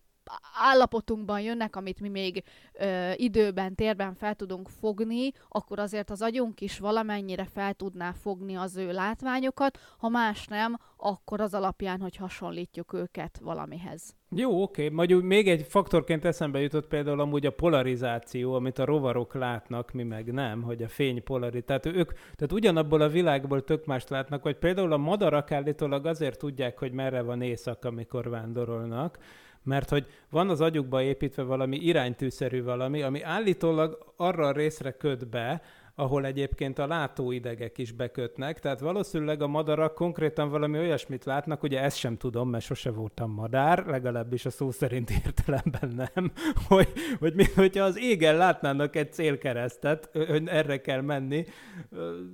állapotunkban 0.55 1.41
jönnek, 1.41 1.77
amit 1.77 2.01
mi 2.01 2.09
még 2.09 2.45
ö, 2.73 3.11
időben, 3.17 3.75
térben 3.75 4.15
fel 4.15 4.35
tudunk 4.35 4.69
fogni, 4.69 5.33
akkor 5.49 5.79
azért 5.79 6.11
az 6.11 6.23
agyunk 6.23 6.61
is 6.61 6.79
valamennyire 6.79 7.45
fel 7.45 7.75
tudná 7.75 8.13
fogni 8.13 8.57
az 8.57 8.77
ő 8.77 8.93
látványokat, 8.93 9.79
ha 9.99 10.09
más 10.09 10.47
nem, 10.47 10.77
akkor 10.97 11.41
az 11.41 11.55
alapján, 11.55 12.01
hogy 12.01 12.17
hasonlítjuk 12.17 12.93
őket 12.93 13.39
valamihez. 13.43 14.15
Jó, 14.37 14.63
oké. 14.63 14.89
Majd 14.89 15.23
még 15.23 15.49
egy 15.49 15.67
faktorként 15.69 16.25
eszembe 16.25 16.61
jutott 16.61 16.87
például 16.87 17.21
amúgy 17.21 17.47
a 17.47 17.51
polarizáció, 17.51 18.55
amit 18.55 18.79
a 18.79 18.85
rovarok 18.85 19.35
látnak, 19.35 19.93
mi 19.93 20.03
meg 20.03 20.33
nem, 20.33 20.63
hogy 20.63 20.83
a 20.83 20.89
fény 20.89 21.23
polari. 21.23 21.63
Tehát 21.63 21.87
ők, 21.87 22.13
tehát 22.13 22.53
ugyanabból 22.53 23.01
a 23.01 23.09
világból 23.09 23.65
tök 23.65 23.87
mást 23.87 24.09
látnak, 24.09 24.43
vagy 24.43 24.57
például 24.57 24.93
a 24.93 24.97
madarak 24.97 25.53
állítólag 25.53 26.07
azért 26.07 26.39
tudják, 26.39 26.79
hogy 26.79 26.93
merre 26.93 27.23
van 27.23 27.43
éjszak, 27.43 27.85
amikor 27.85 28.29
vándorolnak, 28.29 29.19
mert 29.63 29.89
hogy 29.89 30.07
van 30.31 30.49
az 30.49 30.61
agyukba 30.61 31.03
építve 31.03 31.43
valami 31.43 31.77
iránytűszerű 31.77 32.63
valami, 32.63 33.03
ami 33.03 33.23
állítólag 33.23 34.13
arra 34.17 34.47
a 34.47 34.53
részre 34.53 34.91
köt 34.93 35.29
be, 35.29 35.63
ahol 36.01 36.27
egyébként 36.27 36.79
a 36.79 36.87
látóidegek 36.87 37.79
is 37.79 37.93
bekötnek, 37.93 38.59
tehát 38.59 38.81
valószínűleg 38.81 39.43
a 39.43 39.47
madarak 39.47 39.95
konkrétan 39.95 40.51
valami 40.51 40.79
olyasmit 40.79 41.25
látnak, 41.25 41.63
ugye 41.63 41.83
ezt 41.83 41.97
sem 41.97 42.17
tudom, 42.17 42.49
mert 42.49 42.65
sose 42.65 42.91
voltam 42.91 43.31
madár, 43.31 43.87
legalábbis 43.87 44.47
a 44.47 44.51
szó 44.51 44.71
szerint 44.71 45.11
értelemben 45.25 46.11
nem, 46.15 46.33
hogy, 46.69 46.89
hogy 47.19 47.35
mint 47.35 47.53
hogyha 47.53 47.85
az 47.85 47.99
égen 47.99 48.37
látnának 48.37 48.97
egy 48.97 49.13
célkeresztet, 49.13 50.11
hogy 50.13 50.43
erre 50.47 50.81
kell 50.81 51.01
menni. 51.01 51.45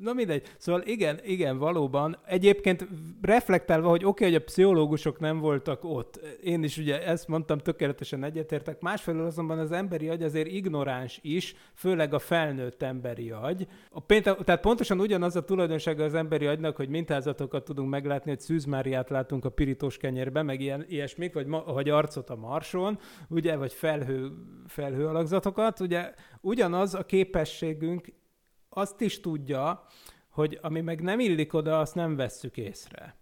Na 0.01 0.13
mindegy. 0.13 0.43
Szóval 0.59 0.83
igen, 0.83 1.21
igen, 1.25 1.59
valóban. 1.59 2.19
Egyébként 2.27 2.89
reflektálva, 3.23 3.89
hogy 3.89 4.05
oké, 4.05 4.09
okay, 4.09 4.33
hogy 4.33 4.43
a 4.43 4.45
pszichológusok 4.45 5.19
nem 5.19 5.39
voltak 5.39 5.85
ott. 5.85 6.21
Én 6.43 6.63
is 6.63 6.77
ugye 6.79 7.07
ezt 7.07 7.29
mondtam, 7.29 7.59
tökéletesen 7.59 8.25
egyetértek. 8.25 8.81
Másfelől 8.81 9.27
azonban 9.27 9.59
az 9.59 9.73
emberi 9.73 10.09
agy 10.09 10.23
azért 10.23 10.49
ignoráns 10.49 11.19
is, 11.23 11.55
főleg 11.75 12.15
a 12.15 12.19
felnőtt 12.19 12.83
emberi 12.83 13.31
agy 13.31 13.56
agy. 13.57 13.69
A 13.91 14.01
pénte, 14.01 14.35
tehát 14.35 14.61
pontosan 14.61 15.01
ugyanaz 15.01 15.37
a 15.37 15.45
tulajdonsága 15.45 16.05
az 16.05 16.15
emberi 16.15 16.47
agynak, 16.47 16.77
hogy 16.77 16.89
mintázatokat 16.89 17.65
tudunk 17.65 17.91
meglátni, 17.91 18.31
hogy 18.31 18.41
Szűzmáriát 18.41 19.11
látunk 19.11 19.45
a 19.45 19.51
pirítós 19.51 19.97
kenyérben, 19.97 20.45
meg 20.45 20.61
ilyen, 20.61 20.85
ilyesmik, 20.89 21.35
vagy, 21.35 21.47
ma, 21.47 21.65
vagy 21.65 21.89
arcot 21.89 22.31
a 22.31 22.37
marson, 22.37 22.99
ugye, 23.29 23.57
vagy 23.57 23.73
felhő, 23.73 24.33
felhő 24.67 25.07
alakzatokat. 25.07 25.81
Ugye 25.81 26.15
ugyanaz 26.41 26.95
a 26.95 27.07
képességünk 27.07 28.13
azt 28.69 29.01
is 29.01 29.21
tudja, 29.21 29.87
hogy 30.31 30.59
ami 30.63 30.81
meg 30.81 31.03
nem 31.03 31.21
illik 31.21 31.55
oda, 31.55 31.79
azt 31.79 31.95
nem 31.95 32.17
vesszük 32.17 32.57
észre. 32.57 33.17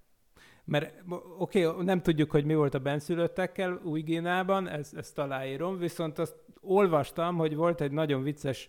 Mert 0.65 1.03
oké, 1.39 1.65
okay, 1.65 1.85
nem 1.85 2.03
tudjuk, 2.03 2.31
hogy 2.31 2.45
mi 2.45 2.55
volt 2.55 2.75
a 2.75 2.79
benszülöttekkel 2.79 3.81
új 3.83 4.01
Gínában, 4.01 4.69
ezt, 4.69 4.97
ezt 4.97 5.19
aláírom, 5.19 5.79
viszont 5.79 6.19
azt 6.19 6.35
olvastam, 6.61 7.37
hogy 7.37 7.55
volt 7.55 7.81
egy 7.81 7.93
nagyon 7.93 8.23
vicces 8.23 8.69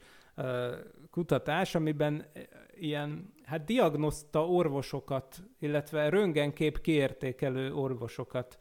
kutatás, 1.16 1.76
amiben 1.76 2.26
ilyen 2.74 3.34
hát 3.44 3.66
diagnoszta 3.66 4.48
orvosokat, 4.48 5.44
illetve 5.60 6.10
röntgenkép 6.10 6.82
kiértékelő 6.82 7.74
orvosokat 7.74 8.58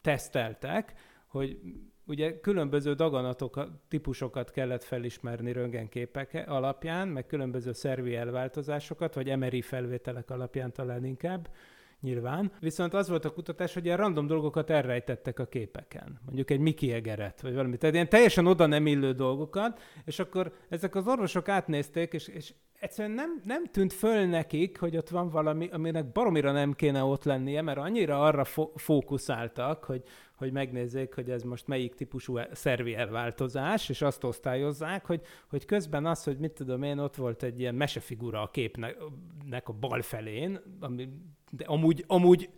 teszteltek, 0.00 0.94
hogy 1.26 1.58
ugye 2.06 2.40
különböző 2.40 2.94
daganatok 2.94 3.68
típusokat 3.88 4.50
kellett 4.50 4.84
felismerni 4.84 5.52
röntgenképek 5.52 6.44
alapján, 6.46 7.08
meg 7.08 7.26
különböző 7.26 7.72
szervi 7.72 8.14
elváltozásokat, 8.14 9.14
vagy 9.14 9.36
MRI 9.38 9.62
felvételek 9.62 10.30
alapján 10.30 10.72
talán 10.72 11.04
inkább, 11.04 11.48
nyilván. 12.00 12.52
Viszont 12.60 12.94
az 12.94 13.08
volt 13.08 13.24
a 13.24 13.32
kutatás, 13.32 13.74
hogy 13.74 13.84
ilyen 13.84 13.96
random 13.96 14.26
dolgokat 14.26 14.70
elrejtettek 14.70 15.38
a 15.38 15.46
képeken. 15.46 16.20
Mondjuk 16.24 16.50
egy 16.50 16.60
Mickey 16.60 16.92
egeret, 16.92 17.40
vagy 17.40 17.54
valami. 17.54 17.76
Tehát 17.76 17.94
ilyen 17.94 18.08
teljesen 18.08 18.46
oda 18.46 18.66
nem 18.66 18.86
illő 18.86 19.12
dolgokat, 19.12 19.80
és 20.04 20.18
akkor 20.18 20.52
ezek 20.68 20.94
az 20.94 21.06
orvosok 21.06 21.48
átnézték, 21.48 22.12
és, 22.12 22.28
és 22.28 22.54
egyszerűen 22.80 23.14
nem, 23.14 23.40
nem 23.44 23.64
tűnt 23.66 23.92
föl 23.92 24.26
nekik, 24.26 24.78
hogy 24.78 24.96
ott 24.96 25.08
van 25.08 25.30
valami, 25.30 25.68
aminek 25.68 26.12
baromira 26.12 26.52
nem 26.52 26.72
kéne 26.72 27.02
ott 27.02 27.24
lennie, 27.24 27.62
mert 27.62 27.78
annyira 27.78 28.22
arra 28.22 28.44
fo- 28.44 28.80
fókuszáltak, 28.80 29.84
hogy, 29.84 30.02
hogy 30.36 30.52
megnézzék, 30.52 31.14
hogy 31.14 31.30
ez 31.30 31.42
most 31.42 31.66
melyik 31.66 31.94
típusú 31.94 32.38
szervi 32.52 32.94
elváltozás, 32.94 33.88
és 33.88 34.02
azt 34.02 34.24
osztályozzák, 34.24 35.06
hogy, 35.06 35.20
hogy 35.48 35.64
közben 35.64 36.06
az, 36.06 36.24
hogy 36.24 36.38
mit 36.38 36.52
tudom 36.52 36.82
én, 36.82 36.98
ott 36.98 37.16
volt 37.16 37.42
egy 37.42 37.60
ilyen 37.60 37.74
mesefigura 37.74 38.42
a 38.42 38.50
képnek 38.50 39.68
a 39.68 39.72
bal 39.72 40.02
felén, 40.02 40.60
ami, 40.80 41.08
de 41.50 41.64
amúgy, 41.64 42.04
amúgy 42.06 42.50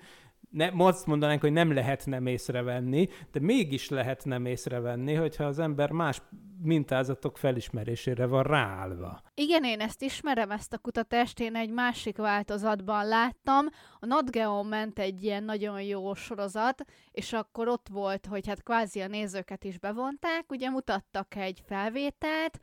ne, 0.51 0.71
azt 0.77 1.07
mondanánk, 1.07 1.41
hogy 1.41 1.53
nem 1.53 1.73
lehet 1.73 2.07
nem 2.07 2.27
észrevenni, 2.27 3.09
de 3.33 3.41
mégis 3.41 3.89
lehet 3.89 4.25
nem 4.25 4.45
észrevenni, 4.45 5.15
hogyha 5.15 5.45
az 5.45 5.59
ember 5.59 5.91
más 5.91 6.23
mintázatok 6.63 7.39
felismerésére 7.39 8.27
van 8.27 8.43
ráállva. 8.43 9.23
Igen, 9.35 9.65
én 9.65 9.81
ezt 9.81 10.03
ismerem, 10.03 10.51
ezt 10.51 10.73
a 10.73 10.79
kutatást, 10.79 11.41
én 11.41 11.55
egy 11.55 11.71
másik 11.71 12.17
változatban 12.17 13.07
láttam. 13.07 13.67
A 14.01 14.07
NatGeo 14.07 14.63
ment 14.63 14.99
egy 14.99 15.25
ilyen 15.25 15.45
nagyon 15.45 15.83
jó 15.83 16.15
sorozat, 16.15 16.85
és 17.11 17.33
akkor 17.33 17.69
ott 17.69 17.89
volt, 17.89 18.27
hogy 18.27 18.47
hát 18.47 18.63
kvázi 18.63 19.01
a 19.01 19.07
nézőket 19.07 19.65
is 19.65 19.79
bevonták, 19.79 20.45
ugye 20.49 20.69
mutattak 20.69 21.37
egy 21.37 21.63
felvételt, 21.67 22.59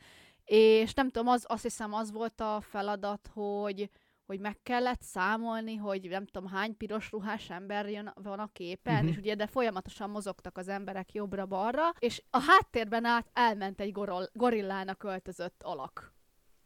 és 0.45 0.93
nem 0.93 1.09
tudom, 1.09 1.28
az, 1.28 1.45
azt 1.47 1.63
hiszem 1.63 1.93
az 1.93 2.11
volt 2.11 2.41
a 2.41 2.61
feladat, 2.61 3.30
hogy 3.34 3.89
hogy 4.26 4.39
meg 4.39 4.57
kellett 4.63 5.01
számolni, 5.01 5.76
hogy 5.76 6.09
nem 6.09 6.26
tudom 6.26 6.49
hány 6.49 6.78
piros 6.78 7.11
ruhás 7.11 7.49
ember 7.49 7.89
jön, 7.89 8.13
van 8.15 8.39
a 8.39 8.49
képen, 8.53 8.93
uh-huh. 8.93 9.09
és 9.09 9.17
ugye 9.17 9.36
de 9.36 9.47
folyamatosan 9.47 10.09
mozogtak 10.09 10.57
az 10.57 10.67
emberek 10.67 11.13
jobbra-balra, 11.13 11.89
és 11.99 12.23
a 12.30 12.39
háttérben 12.39 13.05
át 13.05 13.30
elment 13.34 13.80
egy 13.80 13.91
gorol, 13.91 14.30
gorillának 14.34 15.03
öltözött 15.03 15.63
alak. 15.63 16.13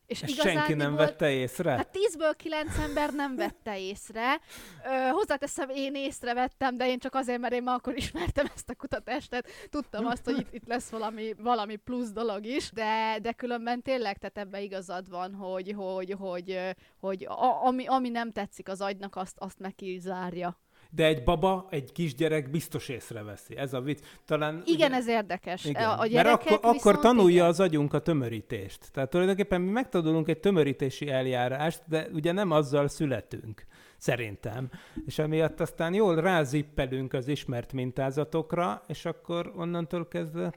És 0.10 0.24
senki 0.28 0.74
nem 0.74 0.95
vette 0.95 1.30
észre? 1.32 1.72
Hát 1.72 1.91
tízből 1.91 2.36
kilenc 2.36 2.78
ember 2.78 3.14
nem 3.14 3.36
vette 3.36 3.80
észre. 3.80 4.39
Ö, 4.86 5.10
hozzáteszem, 5.12 5.70
én 5.70 5.95
észrevettem, 5.95 6.78
de 6.78 6.88
én 6.88 6.99
csak 6.99 7.16
azért, 7.16 7.39
mert 7.39 7.53
én 7.53 7.64
már 7.64 7.76
akkor 7.76 7.95
ismertem 7.95 8.45
ezt 8.55 8.70
a 8.70 8.76
kutatást, 8.76 9.30
tehát 9.30 9.47
tudtam 9.70 10.05
azt, 10.05 10.24
hogy 10.24 10.38
itt, 10.39 10.53
itt 10.53 10.68
lesz 10.68 10.89
valami, 10.89 11.34
valami 11.38 11.76
plusz 11.76 12.12
dolog 12.12 12.45
is, 12.45 12.72
de, 12.72 13.18
de 13.22 13.32
különben 13.32 13.82
tényleg, 13.82 14.18
tehát 14.18 14.38
ebbe 14.38 14.62
igazad 14.62 15.10
van, 15.10 15.34
hogy, 15.34 15.74
hogy, 15.78 16.16
hogy, 16.20 16.60
hogy 16.99 17.26
a, 17.26 17.66
ami, 17.66 17.88
ami 17.88 18.10
nem 18.10 18.32
tetszik 18.32 18.70
az 18.70 18.82
agynak, 18.82 19.16
azt, 19.16 19.36
azt 19.38 19.60
neki 19.60 19.99
zárja 20.01 20.60
de 20.90 21.06
egy 21.06 21.24
baba, 21.24 21.68
egy 21.70 21.92
kisgyerek 21.92 22.50
biztos 22.50 22.90
észreveszi. 22.90 23.58
Ez 23.58 23.74
a 23.74 23.82
vicc. 23.82 24.00
Talán, 24.26 24.62
igen, 24.66 24.88
ugye, 24.88 24.98
ez 24.98 25.08
érdekes. 25.08 25.66
Igen. 25.66 25.90
A 25.90 26.06
Mert 26.12 26.28
akkor, 26.28 26.60
akkor 26.62 27.00
tanulja 27.00 27.36
igen. 27.36 27.46
az 27.46 27.60
agyunk 27.60 27.94
a 27.94 28.00
tömörítést. 28.00 28.92
Tehát 28.92 29.10
tulajdonképpen 29.10 29.62
mi 29.62 29.72
megtanulunk 29.72 30.28
egy 30.28 30.40
tömörítési 30.40 31.10
eljárást, 31.10 31.82
de 31.88 32.08
ugye 32.14 32.32
nem 32.32 32.52
azzal 32.52 32.88
születünk, 32.88 33.66
szerintem. 33.98 34.70
És 35.06 35.20
emiatt 35.20 35.60
aztán 35.60 35.94
jól 35.94 36.16
rázippelünk 36.22 37.14
az 37.14 37.28
ismert 37.28 37.74
mintázatokra, 37.74 38.82
és 38.88 39.06
akkor 39.06 39.54
onnantól 39.56 40.08
kezdve 40.08 40.54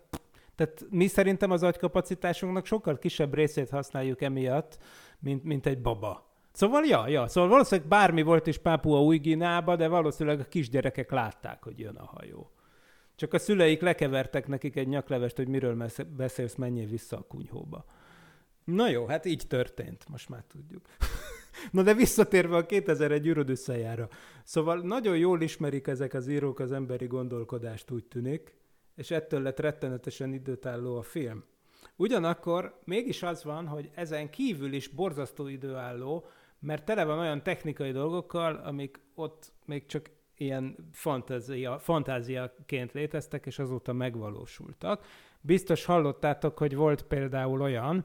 tehát 0.55 0.85
mi 0.91 1.07
szerintem 1.07 1.51
az 1.51 1.63
agykapacitásunknak 1.63 2.67
sokkal 2.67 2.99
kisebb 2.99 3.35
részét 3.35 3.71
használjuk 3.71 4.23
emiatt, 4.23 4.79
mint, 5.19 5.45
mint 5.45 5.67
egy 5.67 5.81
baba. 5.81 6.32
Szóval, 6.53 6.85
ja, 6.85 7.09
ja, 7.09 7.27
szóval 7.27 7.51
valószínűleg 7.51 7.89
bármi 7.89 8.23
volt 8.23 8.47
is 8.47 8.59
Pápua 8.59 9.03
új 9.03 9.19
Ginába, 9.19 9.77
de 9.77 9.89
valószínűleg 9.89 10.41
a 10.41 10.45
kisgyerekek 10.49 11.11
látták, 11.11 11.63
hogy 11.63 11.79
jön 11.79 11.97
a 11.97 12.05
hajó. 12.05 12.51
Csak 13.17 13.33
a 13.33 13.39
szüleik 13.39 13.81
lekevertek 13.81 14.47
nekik 14.47 14.77
egy 14.77 14.89
nyaklevest, 14.89 15.37
hogy 15.37 15.49
miről 15.49 15.89
beszélsz, 16.17 16.55
menjél 16.55 16.87
vissza 16.87 17.17
a 17.17 17.23
kunyhóba. 17.29 17.85
Na 18.65 18.89
jó, 18.89 19.07
hát 19.07 19.25
így 19.25 19.47
történt, 19.49 20.09
most 20.09 20.29
már 20.29 20.45
tudjuk. 20.49 20.87
Na 21.71 21.83
de 21.83 21.95
visszatérve 21.95 22.57
a 22.57 22.67
2001 22.67 23.27
űröd 23.27 23.51
összejára. 23.51 24.09
Szóval 24.45 24.81
nagyon 24.81 25.17
jól 25.17 25.43
ismerik 25.43 25.87
ezek 25.87 26.15
az 26.15 26.29
írók 26.29 26.59
az 26.59 26.73
emberi 26.73 27.07
gondolkodást, 27.07 27.91
úgy 27.91 28.05
tűnik, 28.05 28.55
és 28.97 29.11
ettől 29.11 29.43
lett 29.43 29.61
rettenetesen 29.61 30.33
időtálló 30.33 30.97
a 30.97 31.03
film. 31.03 31.45
Ugyanakkor 31.97 32.81
mégis 32.85 33.23
az 33.23 33.45
van, 33.45 33.67
hogy 33.67 33.91
ezen 33.95 34.31
kívül 34.31 34.73
is 34.73 34.89
borzasztó 34.89 35.49
időálló, 35.49 36.25
mert 36.63 36.85
tele 36.85 37.05
van 37.05 37.19
olyan 37.19 37.43
technikai 37.43 37.91
dolgokkal, 37.91 38.55
amik 38.55 39.01
ott 39.15 39.53
még 39.65 39.87
csak 39.87 40.11
ilyen 40.37 40.77
fantázia, 40.93 41.79
fantáziaként 41.79 42.93
léteztek, 42.93 43.47
és 43.47 43.59
azóta 43.59 43.93
megvalósultak. 43.93 45.05
Biztos 45.41 45.85
hallottátok, 45.85 46.59
hogy 46.59 46.75
volt 46.75 47.03
például 47.03 47.61
olyan, 47.61 48.05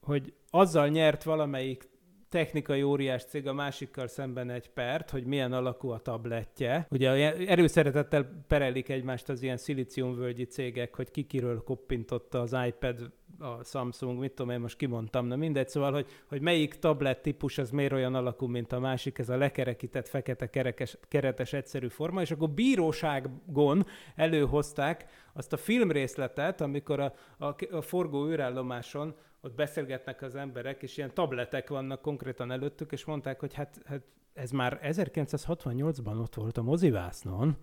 hogy 0.00 0.34
azzal 0.50 0.88
nyert 0.88 1.22
valamelyik 1.22 1.88
technikai 2.28 2.82
óriás 2.82 3.24
cég 3.24 3.46
a 3.46 3.52
másikkal 3.52 4.06
szemben 4.06 4.50
egy 4.50 4.70
pert, 4.70 5.10
hogy 5.10 5.24
milyen 5.24 5.52
alakú 5.52 5.88
a 5.88 5.98
tabletje. 5.98 6.86
Ugye 6.90 7.36
erőszeretettel 7.46 8.44
perelik 8.46 8.88
egymást 8.88 9.28
az 9.28 9.42
ilyen 9.42 9.56
szilíciumvölgyi 9.56 10.44
cégek, 10.44 10.94
hogy 10.94 11.10
kikiről 11.10 11.62
koppintotta 11.62 12.40
az 12.40 12.56
iPad 12.66 13.12
a 13.38 13.64
Samsung, 13.64 14.18
mit 14.18 14.32
tudom 14.32 14.52
én, 14.52 14.60
most 14.60 14.76
kimondtam, 14.76 15.26
na 15.26 15.36
mindegy, 15.36 15.68
szóval, 15.68 15.92
hogy, 15.92 16.06
hogy 16.28 16.40
melyik 16.40 16.74
tablet 16.74 17.22
típus 17.22 17.58
az 17.58 17.70
miért 17.70 17.92
olyan 17.92 18.14
alakú, 18.14 18.46
mint 18.46 18.72
a 18.72 18.80
másik, 18.80 19.18
ez 19.18 19.28
a 19.28 19.36
lekerekített, 19.36 20.08
fekete, 20.08 20.50
kerekes, 20.50 20.98
keretes, 21.08 21.52
egyszerű 21.52 21.88
forma, 21.88 22.20
és 22.20 22.30
akkor 22.30 22.50
bíróságon 22.50 23.86
előhozták 24.14 25.06
azt 25.32 25.52
a 25.52 25.56
filmrészletet, 25.56 26.60
amikor 26.60 27.00
a, 27.00 27.12
a, 27.38 27.54
a 27.70 27.80
forgó 27.80 28.28
űrállomáson 28.28 29.14
ott 29.40 29.54
beszélgetnek 29.54 30.22
az 30.22 30.34
emberek, 30.34 30.82
és 30.82 30.96
ilyen 30.96 31.14
tabletek 31.14 31.68
vannak 31.68 32.00
konkrétan 32.00 32.50
előttük, 32.50 32.92
és 32.92 33.04
mondták, 33.04 33.40
hogy 33.40 33.54
hát, 33.54 33.80
hát 33.84 34.02
ez 34.34 34.50
már 34.50 34.80
1968-ban 34.82 36.20
ott 36.20 36.34
volt 36.34 36.58
a 36.58 36.62
mozivásznon, 36.62 37.56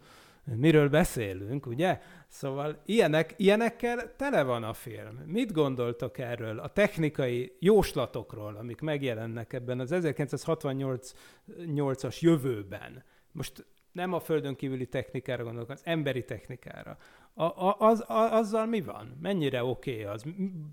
miről 0.44 0.89
beszélünk, 0.89 1.66
ugye? 1.66 2.00
Szóval 2.28 2.82
ilyenek, 2.86 3.34
ilyenekkel 3.38 4.16
tele 4.16 4.44
van 4.44 4.64
a 4.64 4.74
film. 4.74 5.24
Mit 5.26 5.52
gondoltok 5.52 6.18
erről? 6.18 6.60
A 6.60 6.68
technikai 6.68 7.56
jóslatokról, 7.60 8.56
amik 8.56 8.82
megjelennek 8.82 9.54
ebben 9.54 9.80
az 9.80 9.89
1968-as 9.94 12.20
jövőben. 12.20 13.04
Most 13.32 13.66
nem 13.91 14.14
a 14.14 14.20
földön 14.20 14.56
kívüli 14.56 14.88
technikára 14.88 15.44
gondolok, 15.44 15.70
az 15.70 15.82
emberi 15.84 16.24
technikára. 16.24 16.98
A, 17.34 17.44
a, 17.44 17.76
az, 17.80 18.10
a, 18.10 18.34
azzal 18.34 18.66
mi 18.66 18.82
van? 18.82 19.18
Mennyire 19.22 19.64
oké 19.64 19.91
okay 19.91 20.04
az? 20.04 20.26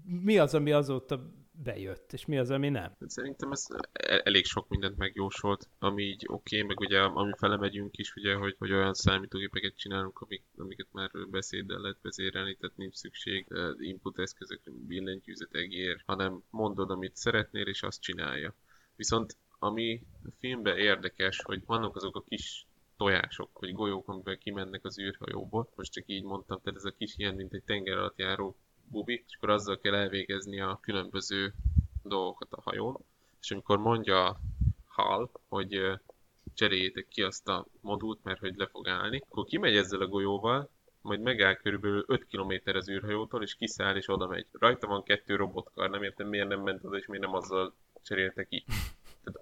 Mi 0.04 0.38
az, 0.38 0.54
ami 0.54 0.72
azóta 0.72 1.30
bejött, 1.62 2.12
és 2.12 2.26
mi 2.26 2.38
az, 2.38 2.50
ami 2.50 2.68
nem? 2.68 2.96
Szerintem 3.06 3.52
ez 3.52 3.66
elég 4.22 4.44
sok 4.44 4.68
mindent 4.68 4.96
megjósolt, 4.96 5.68
ami 5.78 6.02
így 6.02 6.24
oké, 6.26 6.56
okay, 6.56 6.68
meg 6.68 6.80
ugye 6.80 7.00
ami 7.00 7.32
felemegyünk 7.36 7.98
is, 7.98 8.14
ugye, 8.14 8.34
hogy, 8.34 8.54
hogy 8.58 8.72
olyan 8.72 8.94
számítógépeket 8.94 9.76
csinálunk, 9.76 10.20
amik, 10.20 10.42
amiket 10.56 10.86
már 10.92 11.10
beszéddel 11.30 11.78
lehet 11.78 11.98
vezérelni, 12.02 12.56
tehát 12.56 12.76
nincs 12.76 12.94
szükség 12.94 13.46
input 13.78 14.18
eszközökre, 14.18 14.72
billentyűzet, 14.86 15.54
egér, 15.54 16.02
hanem 16.06 16.42
mondod, 16.50 16.90
amit 16.90 17.16
szeretnél, 17.16 17.66
és 17.66 17.82
azt 17.82 18.00
csinálja. 18.00 18.54
Viszont 18.96 19.36
ami 19.58 20.02
a 20.24 20.30
filmben 20.38 20.78
érdekes, 20.78 21.42
hogy 21.42 21.62
vannak 21.66 21.96
azok 21.96 22.16
a 22.16 22.22
kis 22.22 22.66
tojások, 22.96 23.58
vagy 23.58 23.72
golyók, 23.72 24.08
amivel 24.08 24.38
kimennek 24.38 24.84
az 24.84 24.98
űrhajóból. 24.98 25.72
Most 25.74 25.92
csak 25.92 26.04
így 26.06 26.22
mondtam, 26.22 26.60
tehát 26.62 26.78
ez 26.78 26.84
a 26.84 26.94
kis 26.98 27.14
ilyen, 27.16 27.34
mint 27.34 27.54
egy 27.54 27.62
tenger 27.62 27.96
alatt 27.96 28.18
járó 28.18 28.56
bubi, 28.90 29.24
és 29.26 29.36
akkor 29.36 29.50
azzal 29.50 29.78
kell 29.78 29.94
elvégezni 29.94 30.60
a 30.60 30.78
különböző 30.82 31.52
dolgokat 32.02 32.52
a 32.52 32.60
hajón. 32.60 32.96
És 33.40 33.50
amikor 33.50 33.78
mondja 33.78 34.40
Hal, 34.86 35.30
hogy 35.48 36.00
cseréljétek 36.54 37.08
ki 37.08 37.22
azt 37.22 37.48
a 37.48 37.66
modult, 37.80 38.18
mert 38.22 38.40
hogy 38.40 38.56
le 38.56 38.66
fog 38.66 38.88
állni, 38.88 39.22
akkor 39.28 39.44
kimegy 39.44 39.76
ezzel 39.76 40.00
a 40.00 40.06
golyóval, 40.06 40.70
majd 41.02 41.20
megáll 41.20 41.54
körülbelül 41.54 42.04
5 42.06 42.26
km 42.26 42.52
az 42.64 42.88
űrhajótól, 42.88 43.42
és 43.42 43.54
kiszáll, 43.54 43.96
és 43.96 44.08
oda 44.08 44.26
megy. 44.26 44.46
Rajta 44.52 44.86
van 44.86 45.02
kettő 45.02 45.36
robotkar, 45.36 45.90
nem 45.90 46.02
értem 46.02 46.28
miért 46.28 46.48
nem 46.48 46.60
ment 46.60 46.84
oda, 46.84 46.96
és 46.96 47.06
miért 47.06 47.24
nem 47.24 47.34
azzal 47.34 47.74
cserélte 48.02 48.44
ki. 48.44 48.64
Tehát 49.24 49.38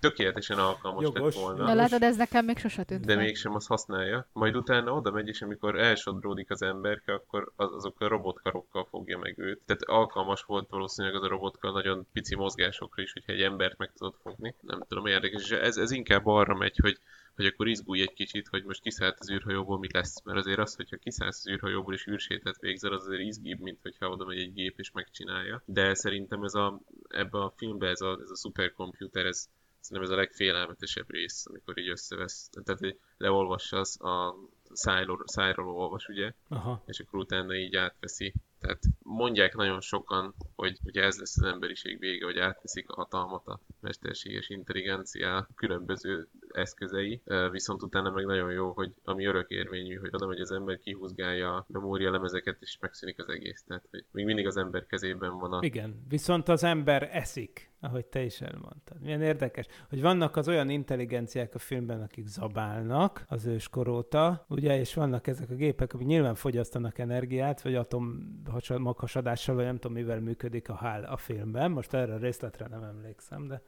tökéletesen 0.00 0.58
alkalmas 0.58 1.02
Jogos. 1.02 1.34
lett 1.34 1.42
volna. 1.42 1.64
De 1.64 1.74
látod, 1.74 2.02
ez 2.02 2.16
nekem 2.16 2.44
még 2.44 2.58
sose 2.58 2.84
tűnt 2.84 3.04
de 3.04 3.14
fel. 3.14 3.22
mégsem 3.22 3.54
azt 3.54 3.66
használja. 3.66 4.28
Majd 4.32 4.56
utána 4.56 4.92
oda 4.92 5.10
megy, 5.10 5.28
és 5.28 5.42
amikor 5.42 5.78
elsodródik 5.78 6.50
az 6.50 6.62
emberke, 6.62 7.12
akkor 7.12 7.52
az, 7.56 7.72
azok 7.72 8.00
a 8.00 8.08
robotkarokkal 8.08 8.84
fogja 8.84 9.18
meg 9.18 9.38
őt. 9.38 9.60
Tehát 9.66 9.82
alkalmas 9.82 10.42
volt 10.42 10.68
valószínűleg 10.70 11.16
az 11.16 11.22
a 11.22 11.28
robotkar 11.28 11.72
nagyon 11.72 12.06
pici 12.12 12.36
mozgásokra 12.36 13.02
is, 13.02 13.12
hogyha 13.12 13.32
egy 13.32 13.42
embert 13.42 13.78
meg 13.78 13.92
tudod 13.96 14.14
fogni. 14.22 14.54
Nem 14.60 14.80
tudom, 14.88 15.06
érdekes. 15.06 15.42
És 15.42 15.50
ez, 15.50 15.76
ez 15.76 15.90
inkább 15.90 16.26
arra 16.26 16.54
megy, 16.54 16.78
hogy 16.82 16.98
hogy 17.36 17.46
akkor 17.46 17.68
izgulj 17.68 18.00
egy 18.00 18.12
kicsit, 18.12 18.48
hogy 18.48 18.64
most 18.64 18.80
kiszállt 18.80 19.16
az 19.20 19.30
űrhajóból, 19.30 19.78
mi 19.78 19.88
lesz. 19.92 20.22
Mert 20.24 20.38
azért 20.38 20.58
az, 20.58 20.74
hogyha 20.74 20.96
kiszállsz 20.96 21.38
az 21.38 21.48
űrhajóból 21.48 21.94
és 21.94 22.06
űrsétát 22.06 22.60
végzel, 22.60 22.92
az 22.92 23.06
azért 23.06 23.22
izgibb, 23.22 23.60
mint 23.60 23.78
hogyha 23.82 24.08
oda 24.08 24.24
megy 24.24 24.38
egy 24.38 24.52
gép 24.52 24.78
és 24.78 24.90
megcsinálja. 24.90 25.62
De 25.64 25.94
szerintem 25.94 26.42
ez 26.42 26.54
a, 26.54 26.80
ebbe 27.08 27.38
a 27.38 27.52
filmbe 27.56 27.88
ez 27.88 28.00
a, 28.00 28.18
ez 28.22 28.30
a 28.30 28.36
szuperkomputer, 28.36 29.26
ez, 29.26 29.48
szerintem 29.80 30.12
ez 30.12 30.16
a 30.16 30.20
legfélelmetesebb 30.20 31.10
rész, 31.10 31.46
amikor 31.46 31.78
így 31.78 31.88
összevesz. 31.88 32.50
Tehát, 32.64 32.80
hogy 32.80 32.98
leolvassa 33.16 33.78
az 33.78 34.00
a 34.00 34.34
szájról, 34.72 35.22
szájról 35.24 35.68
olvas, 35.68 36.08
ugye, 36.08 36.32
Aha. 36.48 36.82
és 36.86 37.00
akkor 37.00 37.18
utána 37.18 37.54
így 37.54 37.76
átveszi. 37.76 38.34
Tehát 38.60 38.82
mondják 39.02 39.54
nagyon 39.54 39.80
sokan, 39.80 40.34
hogy 40.54 40.78
ugye 40.84 41.02
ez 41.02 41.18
lesz 41.18 41.36
az 41.36 41.46
emberiség 41.46 41.98
vége, 41.98 42.24
hogy 42.24 42.38
átveszik 42.38 42.88
a 42.90 42.94
hatalmat 42.94 43.46
a 43.46 43.60
mesterséges 43.80 44.48
intelligencia 44.48 45.48
különböző 45.54 46.28
eszközei, 46.56 47.22
viszont 47.50 47.82
utána 47.82 48.10
meg 48.10 48.24
nagyon 48.24 48.52
jó, 48.52 48.72
hogy 48.72 48.92
ami 49.04 49.24
örökérvényű, 49.24 49.96
hogy 49.96 50.10
oda 50.12 50.26
megy 50.26 50.40
az 50.40 50.52
ember, 50.52 50.78
kihúzgálja 50.78 51.54
a 51.54 51.64
memória 51.68 52.10
lemezeket, 52.10 52.56
és 52.60 52.78
megszűnik 52.80 53.18
az 53.18 53.28
egész. 53.28 53.64
Tehát, 53.66 53.86
hogy 53.90 54.04
még 54.10 54.24
mindig 54.24 54.46
az 54.46 54.56
ember 54.56 54.86
kezében 54.86 55.38
van 55.38 55.52
a... 55.52 55.58
Igen, 55.62 56.04
viszont 56.08 56.48
az 56.48 56.64
ember 56.64 57.08
eszik, 57.12 57.70
ahogy 57.80 58.06
te 58.06 58.22
is 58.22 58.40
elmondtad. 58.40 59.00
Milyen 59.00 59.22
érdekes, 59.22 59.66
hogy 59.88 60.00
vannak 60.00 60.36
az 60.36 60.48
olyan 60.48 60.68
intelligenciák 60.68 61.54
a 61.54 61.58
filmben, 61.58 62.02
akik 62.02 62.26
zabálnak 62.26 63.24
az 63.28 63.46
őskor 63.46 63.88
óta, 63.88 64.44
ugye, 64.48 64.78
és 64.78 64.94
vannak 64.94 65.26
ezek 65.26 65.50
a 65.50 65.54
gépek, 65.54 65.92
amik 65.94 66.06
nyilván 66.06 66.34
fogyasztanak 66.34 66.98
energiát, 66.98 67.62
vagy 67.62 67.74
atom 67.74 68.32
hasa- 68.50 68.78
maghasadással, 68.78 69.54
vagy 69.54 69.64
nem 69.64 69.78
tudom, 69.78 69.96
mivel 69.96 70.20
működik 70.20 70.68
a 70.68 70.74
hál 70.74 71.04
a 71.04 71.16
filmben. 71.16 71.70
Most 71.70 71.94
erre 71.94 72.14
a 72.14 72.18
részletre 72.18 72.66
nem 72.66 72.82
emlékszem, 72.82 73.46
de 73.46 73.62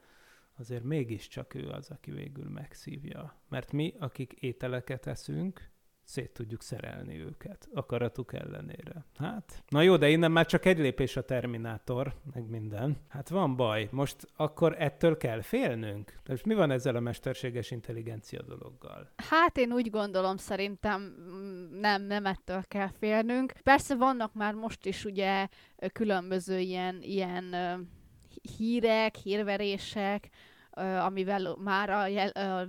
azért 0.59 0.83
mégiscsak 0.83 1.53
ő 1.53 1.67
az, 1.67 1.89
aki 1.89 2.11
végül 2.11 2.49
megszívja. 2.49 3.41
Mert 3.49 3.71
mi, 3.71 3.93
akik 3.99 4.33
ételeket 4.33 5.07
eszünk, 5.07 5.69
szét 6.09 6.31
tudjuk 6.33 6.61
szerelni 6.61 7.19
őket, 7.19 7.69
akaratuk 7.73 8.33
ellenére. 8.33 9.05
Hát, 9.17 9.63
na 9.67 9.81
jó, 9.81 9.97
de 9.97 10.09
innen 10.09 10.31
már 10.31 10.45
csak 10.45 10.65
egy 10.65 10.77
lépés 10.77 11.15
a 11.15 11.25
Terminátor, 11.25 12.15
meg 12.33 12.49
minden. 12.49 12.97
Hát 13.07 13.29
van 13.29 13.55
baj, 13.55 13.87
most 13.91 14.27
akkor 14.35 14.75
ettől 14.77 15.17
kell 15.17 15.41
félnünk? 15.41 16.11
De 16.23 16.31
most 16.31 16.45
mi 16.45 16.53
van 16.53 16.71
ezzel 16.71 16.95
a 16.95 16.99
mesterséges 16.99 17.71
intelligencia 17.71 18.41
dologgal? 18.41 19.11
Hát 19.15 19.57
én 19.57 19.71
úgy 19.71 19.89
gondolom, 19.89 20.37
szerintem 20.37 21.01
mm, 21.01 21.79
nem, 21.79 22.01
nem 22.01 22.25
ettől 22.25 22.63
kell 22.67 22.89
félnünk. 22.99 23.51
Persze 23.63 23.95
vannak 23.95 24.33
már 24.33 24.53
most 24.53 24.85
is 24.85 25.05
ugye 25.05 25.47
különböző 25.93 26.59
ilyen, 26.59 27.01
ilyen 27.01 27.55
hírek, 28.57 29.15
hírverések, 29.15 30.29
amivel 31.05 31.55
már 31.63 31.89
a 31.89 32.07
jel, 32.07 32.67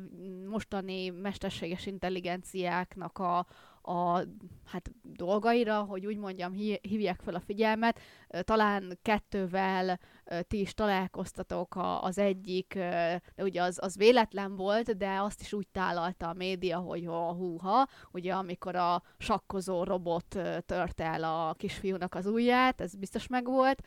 mostani 0.48 1.08
mesterséges 1.08 1.86
intelligenciáknak 1.86 3.18
a, 3.18 3.46
a 3.82 4.22
hát 4.64 4.90
dolgaira, 5.02 5.80
hogy 5.80 6.06
úgy 6.06 6.16
mondjam, 6.16 6.52
hí- 6.52 6.86
hívják 6.86 7.20
fel 7.20 7.34
a 7.34 7.40
figyelmet. 7.40 8.00
Talán 8.40 8.98
kettővel 9.02 9.98
ti 10.48 10.60
is 10.60 10.74
találkoztatok 10.74 11.74
a, 11.74 12.02
az 12.02 12.18
egyik, 12.18 12.74
de 12.74 13.20
ugye 13.36 13.62
az, 13.62 13.78
az 13.82 13.96
véletlen 13.96 14.56
volt, 14.56 14.96
de 14.96 15.20
azt 15.20 15.40
is 15.40 15.52
úgy 15.52 15.68
tálalta 15.68 16.28
a 16.28 16.34
média, 16.34 16.78
hogy 16.78 17.04
ha 17.06 17.32
húha, 17.32 17.88
ugye 18.12 18.34
amikor 18.34 18.74
a 18.74 19.02
sakkozó 19.18 19.84
robot 19.84 20.34
ö, 20.34 20.60
törte 20.66 21.04
el 21.04 21.24
a 21.24 21.54
kisfiúnak 21.54 22.14
az 22.14 22.26
ujját, 22.26 22.80
ez 22.80 22.94
biztos 22.94 23.26
megvolt. 23.26 23.82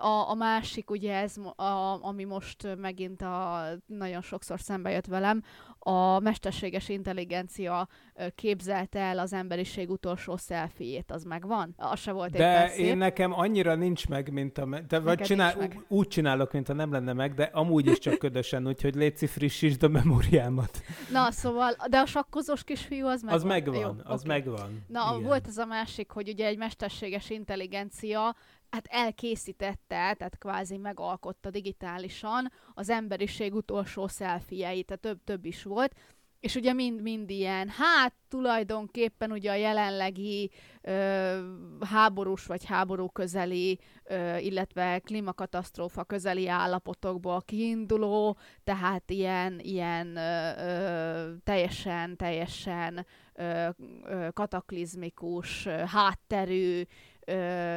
A, 0.00 0.30
a 0.30 0.34
másik, 0.34 0.90
ugye 0.90 1.14
ez, 1.14 1.36
a, 1.56 1.98
ami 2.04 2.24
most 2.24 2.76
megint 2.76 3.22
a, 3.22 3.64
nagyon 3.86 4.22
sokszor 4.22 4.60
szembe 4.60 4.90
jött 4.90 5.06
velem, 5.06 5.42
a 5.78 6.18
mesterséges 6.20 6.88
intelligencia 6.88 7.88
képzelte 8.34 8.98
el 8.98 9.18
az 9.18 9.32
emberiség 9.32 9.90
utolsó 9.90 10.36
szelfiét, 10.36 11.10
az 11.10 11.24
megvan? 11.24 11.74
Az 11.76 12.00
se 12.00 12.12
volt 12.12 12.30
De 12.30 12.68
szép. 12.68 12.86
én 12.86 12.96
nekem 12.96 13.32
annyira 13.32 13.74
nincs 13.74 14.08
meg, 14.08 14.32
mint 14.32 14.58
a... 14.58 14.80
De 14.88 15.00
vagy 15.00 15.20
csinál, 15.20 15.54
meg. 15.58 15.84
úgy 15.88 16.08
csinálok, 16.08 16.52
mint 16.52 16.66
ha 16.66 16.72
nem 16.72 16.92
lenne 16.92 17.12
meg, 17.12 17.34
de 17.34 17.50
amúgy 17.52 17.86
is 17.86 17.98
csak 17.98 18.18
ködösen, 18.18 18.66
úgyhogy 18.66 18.94
létszi 18.94 19.26
frissítsd 19.26 19.82
a 19.82 19.88
memóriámat. 19.88 20.80
Na, 21.10 21.30
szóval, 21.30 21.76
de 21.90 21.98
a 21.98 22.06
sakkozós 22.06 22.64
kisfiú 22.64 23.06
az 23.06 23.22
megvan. 23.22 23.40
Az 23.40 23.46
megvan, 23.46 23.80
Jó, 23.80 23.88
az 24.04 24.20
oké. 24.20 24.28
megvan. 24.28 24.84
Na, 24.88 25.10
Igen. 25.10 25.22
volt 25.22 25.46
ez 25.46 25.58
a 25.58 25.66
másik, 25.66 26.10
hogy 26.10 26.28
ugye 26.28 26.46
egy 26.46 26.58
mesterséges 26.58 27.30
intelligencia 27.30 28.34
hát 28.72 28.86
elkészítette, 28.86 30.14
tehát 30.14 30.38
kvázi 30.38 30.76
megalkotta 30.76 31.50
digitálisan 31.50 32.52
az 32.74 32.88
emberiség 32.88 33.54
utolsó 33.54 34.06
szelfieit, 34.06 34.86
tehát 34.86 35.02
több-több 35.02 35.44
is 35.44 35.62
volt, 35.62 35.94
és 36.42 36.54
ugye 36.54 36.72
mind-mind 36.72 37.30
ilyen, 37.30 37.68
hát 37.68 38.14
tulajdonképpen 38.28 39.32
ugye 39.32 39.50
a 39.50 39.54
jelenlegi 39.54 40.50
ö, 40.80 41.52
háborús 41.80 42.46
vagy 42.46 42.64
háború 42.64 43.08
közeli, 43.08 43.78
ö, 44.04 44.36
illetve 44.36 44.98
klímakatasztrófa 44.98 46.04
közeli 46.04 46.48
állapotokból 46.48 47.42
kiinduló, 47.42 48.36
tehát 48.64 49.10
ilyen, 49.10 49.60
ilyen 49.60 50.16
ö, 50.16 50.50
ö, 50.58 51.32
teljesen, 51.44 52.16
teljesen 52.16 53.06
ö, 53.34 53.68
ö, 54.04 54.28
kataklizmikus, 54.32 55.66
ö, 55.66 55.70
hátterű, 55.70 56.82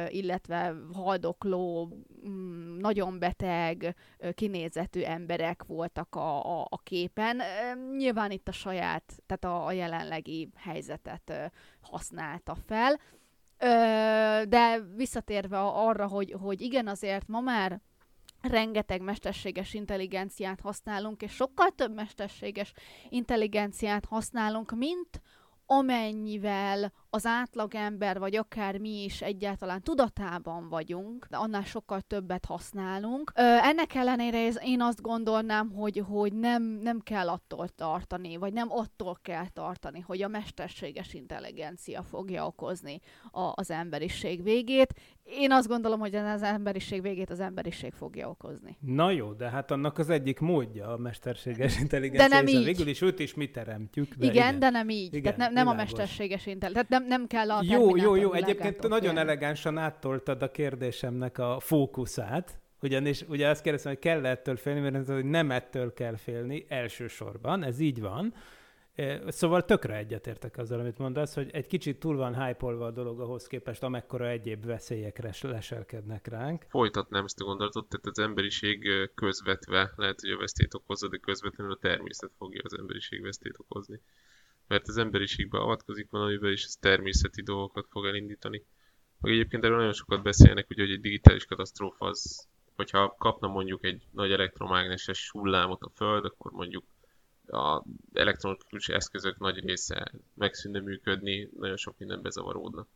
illetve 0.08 0.74
haldokló, 0.92 1.92
mm, 2.28 2.76
nagyon 2.76 3.18
beteg, 3.18 3.96
kinézetű 4.34 5.02
emberek 5.02 5.64
voltak 5.64 6.14
a, 6.14 6.60
a, 6.60 6.66
a 6.70 6.78
képen. 6.82 7.42
Nyilván 7.96 8.30
itt 8.30 8.48
a 8.48 8.52
saját, 8.52 9.22
tehát 9.26 9.44
a, 9.44 9.66
a 9.66 9.72
jelenlegi 9.72 10.48
helyzetet 10.56 11.52
használta 11.80 12.54
fel. 12.66 13.00
De 14.48 14.80
visszatérve 14.96 15.60
arra, 15.60 16.06
hogy, 16.06 16.34
hogy 16.40 16.60
igen, 16.60 16.86
azért 16.86 17.28
ma 17.28 17.40
már 17.40 17.80
rengeteg 18.40 19.00
mesterséges 19.00 19.74
intelligenciát 19.74 20.60
használunk, 20.60 21.22
és 21.22 21.32
sokkal 21.32 21.70
több 21.70 21.94
mesterséges 21.94 22.72
intelligenciát 23.08 24.04
használunk, 24.04 24.76
mint 24.76 25.20
amennyivel 25.66 26.92
az 27.16 27.26
átlagember, 27.26 28.18
vagy 28.18 28.36
akár 28.36 28.78
mi 28.78 29.04
is 29.04 29.22
egyáltalán 29.22 29.82
tudatában 29.82 30.68
vagyunk, 30.68 31.26
de 31.30 31.36
annál 31.36 31.62
sokkal 31.64 32.00
többet 32.00 32.44
használunk. 32.44 33.32
Ö, 33.34 33.40
ennek 33.42 33.94
ellenére 33.94 34.38
ez- 34.46 34.58
én 34.64 34.80
azt 34.80 35.02
gondolnám, 35.02 35.70
hogy, 35.70 36.02
hogy 36.08 36.32
nem, 36.32 36.62
nem 36.62 37.00
kell 37.00 37.28
attól 37.28 37.68
tartani, 37.68 38.36
vagy 38.36 38.52
nem 38.52 38.68
attól 38.70 39.18
kell 39.22 39.48
tartani, 39.48 40.00
hogy 40.00 40.22
a 40.22 40.28
mesterséges 40.28 41.14
intelligencia 41.14 42.02
fogja 42.02 42.46
okozni 42.46 43.00
a, 43.30 43.52
az 43.54 43.70
emberiség 43.70 44.42
végét. 44.42 44.94
Én 45.24 45.52
azt 45.52 45.68
gondolom, 45.68 45.98
hogy 46.00 46.14
az 46.14 46.42
emberiség 46.42 47.02
végét 47.02 47.30
az 47.30 47.40
emberiség 47.40 47.92
fogja 47.92 48.28
okozni. 48.28 48.76
Na 48.80 49.10
jó, 49.10 49.32
de 49.32 49.50
hát 49.50 49.70
annak 49.70 49.98
az 49.98 50.08
egyik 50.10 50.38
módja 50.40 50.88
a 50.92 50.96
mesterséges 50.96 51.78
intelligencia. 51.80 52.28
nem 52.28 52.46
hiszen 52.46 52.60
így. 52.60 52.66
Végül 52.66 52.86
is 52.86 53.00
őt 53.00 53.18
is 53.18 53.34
mi 53.34 53.50
teremtjük. 53.50 54.14
De 54.14 54.26
igen, 54.26 54.34
igen, 54.34 54.58
de 54.58 54.70
nem 54.70 54.88
így. 54.88 55.14
Igen, 55.14 55.22
Tehát 55.22 55.36
nem, 55.38 55.52
nem 55.52 55.66
a 55.66 55.70
világos. 55.70 55.92
mesterséges 55.92 56.46
intelligencia. 56.46 56.82
Tehát 56.88 56.90
nem, 56.90 57.05
nem 57.06 57.26
kell 57.26 57.50
a 57.50 57.60
Jó, 57.62 57.96
jó, 57.96 58.14
jó. 58.14 58.32
Egyébként 58.32 58.88
nagyon 58.88 59.00
félni. 59.00 59.18
elegánsan 59.18 59.78
áttoltad 59.78 60.42
a 60.42 60.50
kérdésemnek 60.50 61.38
a 61.38 61.60
fókuszát, 61.60 62.58
ugyanis 62.82 63.24
ugye 63.28 63.48
azt 63.48 63.62
kérdeztem, 63.62 63.92
hogy 63.92 64.00
kell 64.00 64.26
ettől 64.26 64.56
félni, 64.56 64.80
mert 64.80 64.94
ez, 64.94 65.08
hogy 65.08 65.24
nem 65.24 65.50
ettől 65.50 65.92
kell 65.92 66.16
félni 66.16 66.66
elsősorban, 66.68 67.62
ez 67.62 67.78
így 67.78 68.00
van. 68.00 68.34
Szóval 69.28 69.64
tökre 69.64 69.96
egyetértek 69.96 70.58
azzal, 70.58 70.80
amit 70.80 70.98
mondasz, 70.98 71.34
hogy 71.34 71.50
egy 71.52 71.66
kicsit 71.66 71.98
túl 71.98 72.16
van 72.16 72.44
hype 72.44 72.66
a 72.66 72.90
dolog 72.90 73.20
ahhoz 73.20 73.46
képest, 73.46 73.82
amekkora 73.82 74.28
egyéb 74.28 74.64
veszélyekre 74.64 75.30
leselkednek 75.42 76.26
ránk. 76.26 76.66
Folytatnám 76.68 77.24
ezt 77.24 77.40
a 77.40 77.44
gondolatot, 77.44 77.88
tehát 77.88 78.06
az 78.06 78.18
emberiség 78.18 78.88
közvetve, 79.14 79.92
lehet, 79.96 80.20
hogy 80.20 80.30
a 80.30 80.38
vesztét 80.38 80.74
okozza, 80.74 81.08
de 81.08 81.16
közvetlenül 81.16 81.72
a 81.72 81.78
természet 81.80 82.30
fogja 82.38 82.60
az 82.64 82.78
emberiség 82.78 83.22
vesztét 83.22 83.54
okozni. 83.58 84.00
Mert 84.68 84.88
az 84.88 84.96
emberiségbe 84.96 85.58
avatkozik 85.58 86.10
valamivel, 86.10 86.50
és 86.50 86.64
ez 86.64 86.76
természeti 86.80 87.42
dolgokat 87.42 87.86
fog 87.90 88.06
elindítani. 88.06 88.62
Meg 89.20 89.32
egyébként 89.32 89.64
erről 89.64 89.76
nagyon 89.76 89.92
sokat 89.92 90.22
beszélnek, 90.22 90.70
ugye, 90.70 90.82
hogy 90.82 90.92
egy 90.92 91.00
digitális 91.00 91.44
katasztrófa 91.44 92.06
az, 92.06 92.48
hogyha 92.76 93.14
kapna 93.18 93.48
mondjuk 93.48 93.84
egy 93.84 94.02
nagy 94.10 94.32
elektromágneses 94.32 95.30
hullámot 95.30 95.82
a 95.82 95.90
Föld, 95.94 96.24
akkor 96.24 96.52
mondjuk 96.52 96.84
a 97.46 97.82
elektronikus 98.12 98.88
eszközök 98.88 99.38
nagy 99.38 99.58
része 99.58 100.12
megszűnne 100.34 100.80
működni, 100.80 101.48
nagyon 101.58 101.76
sok 101.76 101.98
minden 101.98 102.22
bezavaródna. 102.22 102.86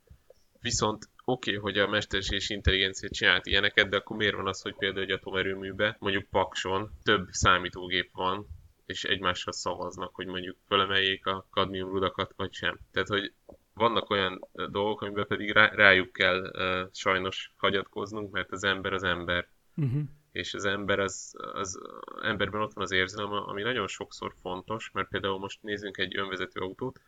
Viszont 0.61 1.09
oké, 1.25 1.57
okay, 1.57 1.63
hogy 1.63 1.79
a 1.79 1.89
mesterséges 1.89 2.49
intelligencia 2.49 3.09
csinált 3.09 3.47
ilyeneket, 3.47 3.89
de 3.89 3.97
akkor 3.97 4.17
miért 4.17 4.35
van 4.35 4.49
az, 4.49 4.63
hogy 4.63 4.75
például 4.75 5.05
egy 5.05 5.11
atomerőműbe, 5.11 5.97
mondjuk 5.99 6.29
Pakson 6.31 6.91
több 7.03 7.29
számítógép 7.31 8.11
van, 8.13 8.47
és 8.91 9.05
egymással 9.05 9.53
szavaznak, 9.53 10.15
hogy 10.15 10.27
mondjuk 10.27 10.57
fölemeljék 10.67 11.27
a 11.27 11.47
kadmium 11.51 11.91
rudakat, 11.91 12.33
vagy 12.37 12.53
sem. 12.53 12.79
Tehát, 12.93 13.09
hogy 13.09 13.33
vannak 13.75 14.11
olyan 14.11 14.41
dolgok, 14.53 15.01
amiben 15.01 15.27
pedig 15.27 15.51
rá, 15.51 15.69
rájuk 15.69 16.13
kell 16.13 16.41
uh, 16.41 16.89
sajnos 16.93 17.53
hagyatkoznunk, 17.57 18.33
mert 18.33 18.53
az 18.53 18.65
ember 18.65 18.93
az 18.93 19.03
ember. 19.03 19.49
Uh-huh. 19.77 20.03
És 20.33 20.55
az 20.55 20.65
ember, 20.65 20.99
az, 20.99 21.35
az 21.53 21.81
emberben 22.23 22.61
ott 22.61 22.73
van 22.73 22.85
az 22.85 22.91
érzelem, 22.91 23.33
ami 23.33 23.63
nagyon 23.63 23.87
sokszor 23.87 24.35
fontos, 24.41 24.91
mert 24.93 25.09
például 25.09 25.39
most 25.39 25.63
nézzünk 25.63 25.99
egy 25.99 26.19
önvezető 26.19 26.61
autót, 26.61 27.01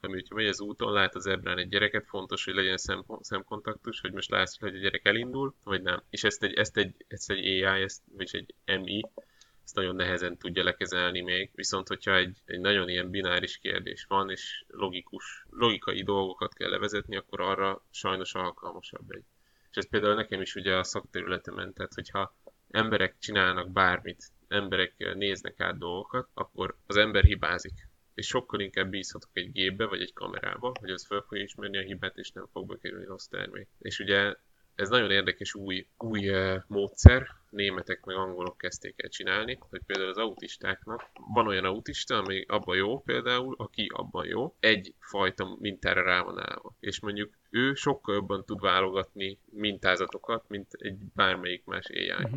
ami 0.00 0.12
hogyha 0.12 0.34
megy 0.34 0.46
az 0.46 0.60
úton, 0.60 0.92
lát 0.92 1.14
az 1.14 1.26
ebrán 1.26 1.58
egy 1.58 1.68
gyereket, 1.68 2.06
fontos, 2.06 2.44
hogy 2.44 2.54
legyen 2.54 2.76
szem, 2.76 3.04
szemkontaktus, 3.20 4.00
hogy 4.00 4.12
most 4.12 4.30
látsz, 4.30 4.60
hogy 4.60 4.74
a 4.74 4.78
gyerek 4.78 5.06
elindul, 5.06 5.54
vagy 5.64 5.82
nem. 5.82 6.02
És 6.10 6.24
ezt 6.24 6.42
egy, 6.42 6.54
ezt 6.54 6.76
egy, 6.76 7.04
ezt 7.08 7.30
egy 7.30 7.38
AI, 7.38 7.82
ezt, 7.82 8.02
vagy 8.16 8.28
egy 8.32 8.78
MI, 8.80 9.02
ezt 9.68 9.76
nagyon 9.76 9.96
nehezen 9.96 10.36
tudja 10.36 10.64
lekezelni 10.64 11.20
még, 11.20 11.50
viszont 11.54 11.88
hogyha 11.88 12.16
egy, 12.16 12.38
egy 12.44 12.60
nagyon 12.60 12.88
ilyen 12.88 13.10
bináris 13.10 13.58
kérdés 13.58 14.04
van, 14.08 14.30
és 14.30 14.64
logikus, 14.68 15.46
logikai 15.50 16.02
dolgokat 16.02 16.54
kell 16.54 16.68
levezetni, 16.70 17.16
akkor 17.16 17.40
arra 17.40 17.84
sajnos 17.90 18.34
alkalmasabb 18.34 19.10
egy. 19.10 19.24
És 19.70 19.76
ez 19.76 19.88
például 19.88 20.14
nekem 20.14 20.40
is 20.40 20.54
ugye 20.54 20.76
a 20.76 20.82
szakterületemen, 20.82 21.72
tehát 21.72 21.94
hogyha 21.94 22.36
emberek 22.70 23.18
csinálnak 23.18 23.70
bármit, 23.70 24.24
emberek 24.48 25.14
néznek 25.14 25.60
át 25.60 25.78
dolgokat, 25.78 26.28
akkor 26.34 26.76
az 26.86 26.96
ember 26.96 27.24
hibázik 27.24 27.88
és 28.14 28.26
sokkal 28.26 28.60
inkább 28.60 28.88
bízhatok 28.88 29.30
egy 29.32 29.52
gépbe 29.52 29.86
vagy 29.86 30.00
egy 30.00 30.12
kamerába, 30.12 30.72
hogy 30.80 30.90
az 30.90 31.06
fel 31.06 31.24
fogja 31.28 31.42
ismerni 31.42 31.78
a 31.78 31.82
hibát, 31.82 32.16
és 32.16 32.30
nem 32.30 32.46
fog 32.52 32.66
bekerülni 32.66 33.04
rossz 33.04 33.26
termék. 33.26 33.68
És 33.78 33.98
ugye 33.98 34.34
ez 34.78 34.88
nagyon 34.88 35.10
érdekes 35.10 35.54
új, 35.54 35.86
új 35.98 36.30
módszer, 36.66 37.26
németek 37.50 38.04
meg 38.04 38.16
angolok 38.16 38.58
kezdték 38.58 38.94
el 38.96 39.08
csinálni, 39.08 39.58
hogy 39.70 39.80
például 39.86 40.08
az 40.08 40.16
autistáknak 40.16 41.10
van 41.34 41.46
olyan 41.46 41.64
autista, 41.64 42.16
ami 42.16 42.44
abban 42.48 42.76
jó 42.76 43.00
például, 43.00 43.54
aki 43.58 43.90
abban 43.94 44.26
jó, 44.26 44.56
egy 44.60 44.94
fajta 44.98 45.56
mintára 45.58 46.02
rá 46.02 46.22
van 46.22 46.38
állva. 46.38 46.76
És 46.80 47.00
mondjuk 47.00 47.38
ő 47.50 47.74
sokkal 47.74 48.14
jobban 48.14 48.44
tud 48.44 48.60
válogatni 48.60 49.38
mintázatokat, 49.50 50.48
mint 50.48 50.72
egy 50.72 50.98
bármelyik 51.14 51.64
más 51.64 51.86
AI. 51.88 52.10
Uh-huh. 52.10 52.30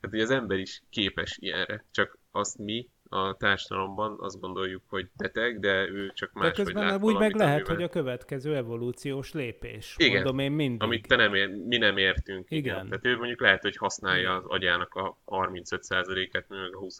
Tehát, 0.00 0.10
hogy 0.10 0.20
az 0.20 0.30
ember 0.30 0.58
is 0.58 0.82
képes 0.90 1.36
ilyenre, 1.40 1.84
csak 1.90 2.18
azt 2.30 2.58
mi 2.58 2.88
a 3.08 3.36
társadalomban 3.36 4.16
azt 4.20 4.40
gondoljuk, 4.40 4.82
hogy 4.86 5.08
beteg, 5.16 5.60
de 5.60 5.88
ő 5.88 6.12
csak 6.14 6.32
más. 6.32 6.56
De 6.56 6.62
közben 6.62 6.86
lát 6.86 7.02
úgy 7.02 7.16
meg 7.16 7.34
lehet, 7.34 7.54
amivel... 7.54 7.74
hogy 7.74 7.84
a 7.84 7.88
következő 7.88 8.56
evolúciós 8.56 9.32
lépés. 9.32 9.94
Igen, 9.98 10.14
Mondom 10.14 10.38
én 10.38 10.52
mindig. 10.52 10.82
amit 10.82 11.06
te 11.06 11.16
nem 11.16 11.34
ér, 11.34 11.48
mi 11.48 11.76
nem 11.76 11.96
értünk. 11.96 12.50
Igen. 12.50 12.74
igen. 12.74 12.88
Tehát 12.88 13.06
ő 13.06 13.16
mondjuk 13.16 13.40
lehet, 13.40 13.62
hogy 13.62 13.76
használja 13.76 14.36
az 14.36 14.44
agyának 14.46 14.94
a 14.94 15.18
35%-et, 15.26 16.48
meg 16.48 16.74
a 16.74 16.78
20 16.78 16.98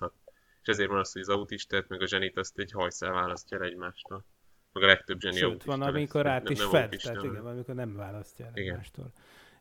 És 0.63 0.69
ezért 0.69 0.89
van 0.89 0.99
az, 0.99 1.13
hogy 1.13 1.23
az 1.23 1.29
autistát, 1.29 1.89
meg 1.89 2.03
a 2.03 2.07
zsenit 2.07 2.39
azt 2.39 2.59
egy 2.59 2.73
hajszál 2.73 3.13
választja 3.13 3.59
el 3.59 3.65
egymástól. 3.65 4.25
Meg 4.73 4.83
a 4.83 4.87
legtöbb 4.87 5.21
zseni 5.21 5.37
Sőt, 5.37 5.65
van, 5.65 5.83
amikor 5.83 6.27
át 6.27 6.51
is 6.51 6.59
nem, 6.59 6.69
fed, 6.69 6.99
tehát 7.03 7.23
igen, 7.23 7.47
amikor 7.47 7.75
nem 7.75 7.97
választja 7.97 8.45
el 8.45 8.53
igen. 8.55 8.71
egymástól. 8.71 9.13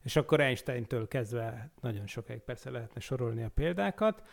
És 0.02 0.16
akkor 0.16 0.40
Einstein-től 0.40 1.08
kezdve 1.08 1.72
nagyon 1.82 2.08
sokáig 2.08 2.40
persze 2.42 2.70
lehetne 2.70 3.00
sorolni 3.00 3.44
a 3.44 3.50
példákat. 3.50 4.24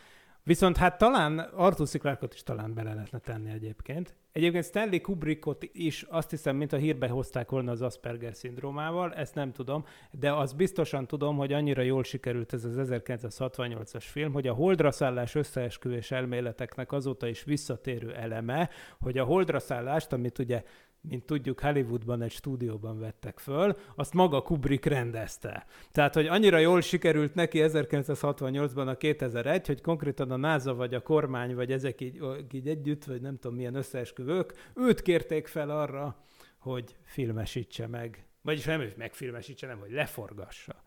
Viszont 0.45 0.77
hát 0.77 0.99
talán 0.99 1.39
Arthur 1.39 1.89
C. 1.89 1.99
Clarke-ot 1.99 2.35
is 2.35 2.43
talán 2.43 2.75
bele 2.75 2.95
lehetne 2.95 3.19
tenni 3.19 3.51
egyébként. 3.51 4.17
Egyébként 4.33 4.65
Stanley 4.65 5.01
Kubrickot 5.01 5.65
is 5.73 6.03
azt 6.03 6.31
hiszem, 6.31 6.57
mint 6.57 6.73
a 6.73 6.77
hírbe 6.77 7.09
hozták 7.09 7.51
volna 7.51 7.71
az 7.71 7.83
Asperger 7.83 8.35
szindrómával, 8.35 9.15
ezt 9.15 9.35
nem 9.35 9.53
tudom, 9.53 9.85
de 10.11 10.33
az 10.33 10.53
biztosan 10.53 11.07
tudom, 11.07 11.37
hogy 11.37 11.53
annyira 11.53 11.83
jól 11.83 12.05
sikerült 12.05 12.53
ez 12.53 12.65
az 12.65 12.89
1968-as 12.91 14.05
film, 14.11 14.33
hogy 14.33 14.47
a 14.47 14.53
holdra 14.53 14.91
szállás 14.91 15.35
összeesküvés 15.35 16.11
elméleteknek 16.11 16.93
azóta 16.93 17.27
is 17.27 17.45
visszatérő 17.45 18.15
eleme, 18.15 18.71
hogy 19.01 19.19
a 19.19 19.25
holdra 19.25 19.59
szállást, 19.59 20.13
amit 20.13 20.39
ugye 20.39 20.63
mint 21.09 21.25
tudjuk, 21.25 21.61
Hollywoodban 21.61 22.23
egy 22.23 22.31
stúdióban 22.31 22.99
vettek 22.99 23.39
föl, 23.39 23.77
azt 23.97 24.15
maga 24.15 24.43
Kubrick 24.43 24.85
rendezte. 24.85 25.67
Tehát, 25.93 26.15
hogy 26.15 26.27
annyira 26.27 26.59
jól 26.59 26.81
sikerült 26.81 27.35
neki 27.35 27.59
1968-ban 27.63 28.87
a 28.87 28.97
2001, 28.97 29.67
hogy 29.67 29.81
konkrétan 29.81 30.31
a 30.31 30.37
NASA 30.37 30.75
vagy 30.75 30.95
a 30.95 31.03
kormány, 31.03 31.55
vagy 31.55 31.73
ezek 31.73 32.01
így, 32.01 32.21
így 32.53 32.69
együtt, 32.69 33.05
vagy 33.05 33.21
nem 33.21 33.39
tudom 33.39 33.57
milyen 33.57 33.75
összeesküvők, 33.75 34.71
őt 34.75 35.03
kérték 35.03 35.47
fel 35.47 35.71
arra, 35.71 36.17
hogy 36.59 36.97
filmesítse 37.05 37.87
meg. 37.87 38.27
Vagyis 38.43 38.65
nem, 38.65 38.79
hogy 38.79 38.95
megfilmesítse, 38.97 39.67
nem, 39.67 39.79
hogy 39.79 39.91
leforgassa 39.91 40.83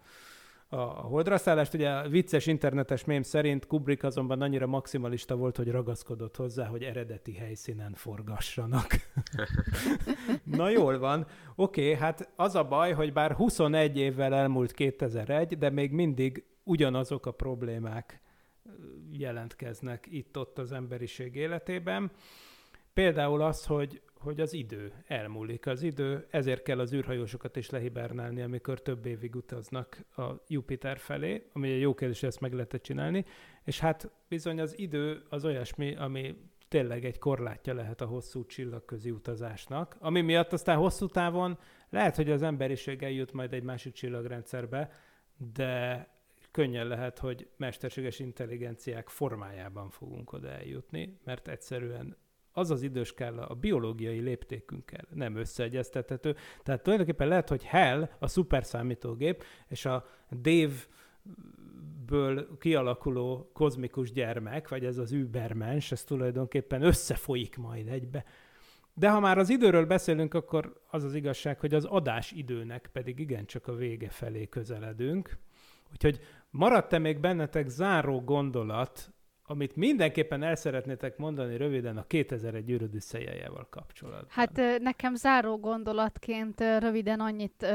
a 0.69 0.83
holdraszállást. 0.83 1.73
Ugye 1.73 1.89
a 1.89 2.09
vicces 2.09 2.45
internetes 2.45 3.03
mém 3.03 3.21
szerint 3.21 3.67
Kubrick 3.67 4.03
azonban 4.03 4.41
annyira 4.41 4.67
maximalista 4.67 5.35
volt, 5.35 5.57
hogy 5.57 5.67
ragaszkodott 5.67 6.35
hozzá, 6.35 6.65
hogy 6.65 6.83
eredeti 6.83 7.33
helyszínen 7.33 7.93
forgassanak. 7.93 8.87
Na 10.55 10.69
jól 10.69 10.99
van. 10.99 11.27
Oké, 11.55 11.81
okay, 11.81 11.95
hát 11.95 12.29
az 12.35 12.55
a 12.55 12.63
baj, 12.63 12.93
hogy 12.93 13.13
bár 13.13 13.31
21 13.31 13.97
évvel 13.97 14.33
elmúlt 14.33 14.71
2001, 14.71 15.57
de 15.57 15.69
még 15.69 15.91
mindig 15.91 16.43
ugyanazok 16.63 17.25
a 17.25 17.31
problémák 17.31 18.21
jelentkeznek 19.11 20.07
itt-ott 20.09 20.57
az 20.57 20.71
emberiség 20.71 21.35
életében. 21.35 22.11
Például 22.93 23.41
az, 23.41 23.65
hogy 23.65 24.01
hogy 24.25 24.39
az 24.39 24.53
idő 24.53 24.93
elmúlik. 25.07 25.65
Az 25.65 25.81
idő, 25.81 26.27
ezért 26.29 26.63
kell 26.63 26.79
az 26.79 26.93
űrhajósokat 26.93 27.55
is 27.55 27.69
lehibernálni, 27.69 28.41
amikor 28.41 28.81
több 28.81 29.05
évig 29.05 29.35
utaznak 29.35 30.05
a 30.17 30.23
Jupiter 30.47 30.97
felé, 30.97 31.49
ami 31.53 31.71
egy 31.71 31.81
jó 31.81 31.93
kérdés, 31.93 32.23
ezt 32.23 32.39
meg 32.39 32.53
lehetett 32.53 32.83
csinálni, 32.83 33.25
és 33.63 33.79
hát 33.79 34.09
bizony 34.27 34.59
az 34.59 34.79
idő 34.79 35.23
az 35.29 35.45
olyasmi, 35.45 35.95
ami 35.95 36.35
tényleg 36.75 37.05
egy 37.05 37.19
korlátja 37.19 37.73
lehet 37.73 38.01
a 38.01 38.05
hosszú 38.05 38.45
csillagközi 38.45 39.11
utazásnak, 39.11 39.95
ami 39.99 40.21
miatt 40.21 40.53
aztán 40.53 40.77
hosszú 40.77 41.07
távon 41.07 41.57
lehet, 41.89 42.15
hogy 42.15 42.31
az 42.31 42.41
emberiség 42.41 43.03
eljut 43.03 43.33
majd 43.33 43.53
egy 43.53 43.63
másik 43.63 43.93
csillagrendszerbe, 43.93 44.91
de 45.53 46.07
könnyen 46.51 46.87
lehet, 46.87 47.19
hogy 47.19 47.47
mesterséges 47.57 48.19
intelligenciák 48.19 49.09
formájában 49.09 49.89
fogunk 49.89 50.33
oda 50.33 50.49
eljutni, 50.49 51.19
mert 51.23 51.47
egyszerűen 51.47 52.17
az 52.51 52.71
az 52.71 52.81
időskála 52.81 53.45
a 53.45 53.53
biológiai 53.53 54.19
léptékünkkel 54.19 55.07
nem 55.13 55.35
összeegyeztethető. 55.35 56.35
Tehát 56.63 56.83
tulajdonképpen 56.83 57.27
lehet, 57.27 57.49
hogy 57.49 57.63
Hell, 57.63 58.09
a 58.19 58.27
szuperszámítógép, 58.27 59.43
és 59.67 59.85
a 59.85 60.07
Dave 60.41 60.75
ből 62.05 62.57
kialakuló 62.57 63.49
kozmikus 63.53 64.11
gyermek, 64.11 64.69
vagy 64.69 64.85
ez 64.85 64.97
az 64.97 65.11
übermens, 65.11 65.91
ez 65.91 66.03
tulajdonképpen 66.03 66.81
összefolyik 66.81 67.57
majd 67.57 67.87
egybe. 67.87 68.25
De 68.93 69.09
ha 69.09 69.19
már 69.19 69.37
az 69.37 69.49
időről 69.49 69.85
beszélünk, 69.85 70.33
akkor 70.33 70.81
az 70.87 71.03
az 71.03 71.15
igazság, 71.15 71.59
hogy 71.59 71.73
az 71.73 71.85
adás 71.85 72.31
időnek 72.31 72.89
pedig 72.93 73.19
igencsak 73.19 73.67
a 73.67 73.75
vége 73.75 74.09
felé 74.09 74.47
közeledünk. 74.47 75.37
Úgyhogy 75.91 76.19
maradt-e 76.49 76.97
még 76.97 77.19
bennetek 77.19 77.67
záró 77.67 78.21
gondolat 78.21 79.15
amit 79.47 79.75
mindenképpen 79.75 80.43
el 80.43 80.55
szeretnétek 80.55 81.17
mondani 81.17 81.57
röviden 81.57 81.97
a 81.97 82.03
2001 82.03 82.69
űröd 82.69 82.97
kapcsolatban. 83.69 84.27
Hát 84.29 84.61
nekem 84.79 85.15
záró 85.15 85.57
gondolatként 85.57 86.59
röviden 86.59 87.19
annyit 87.19 87.67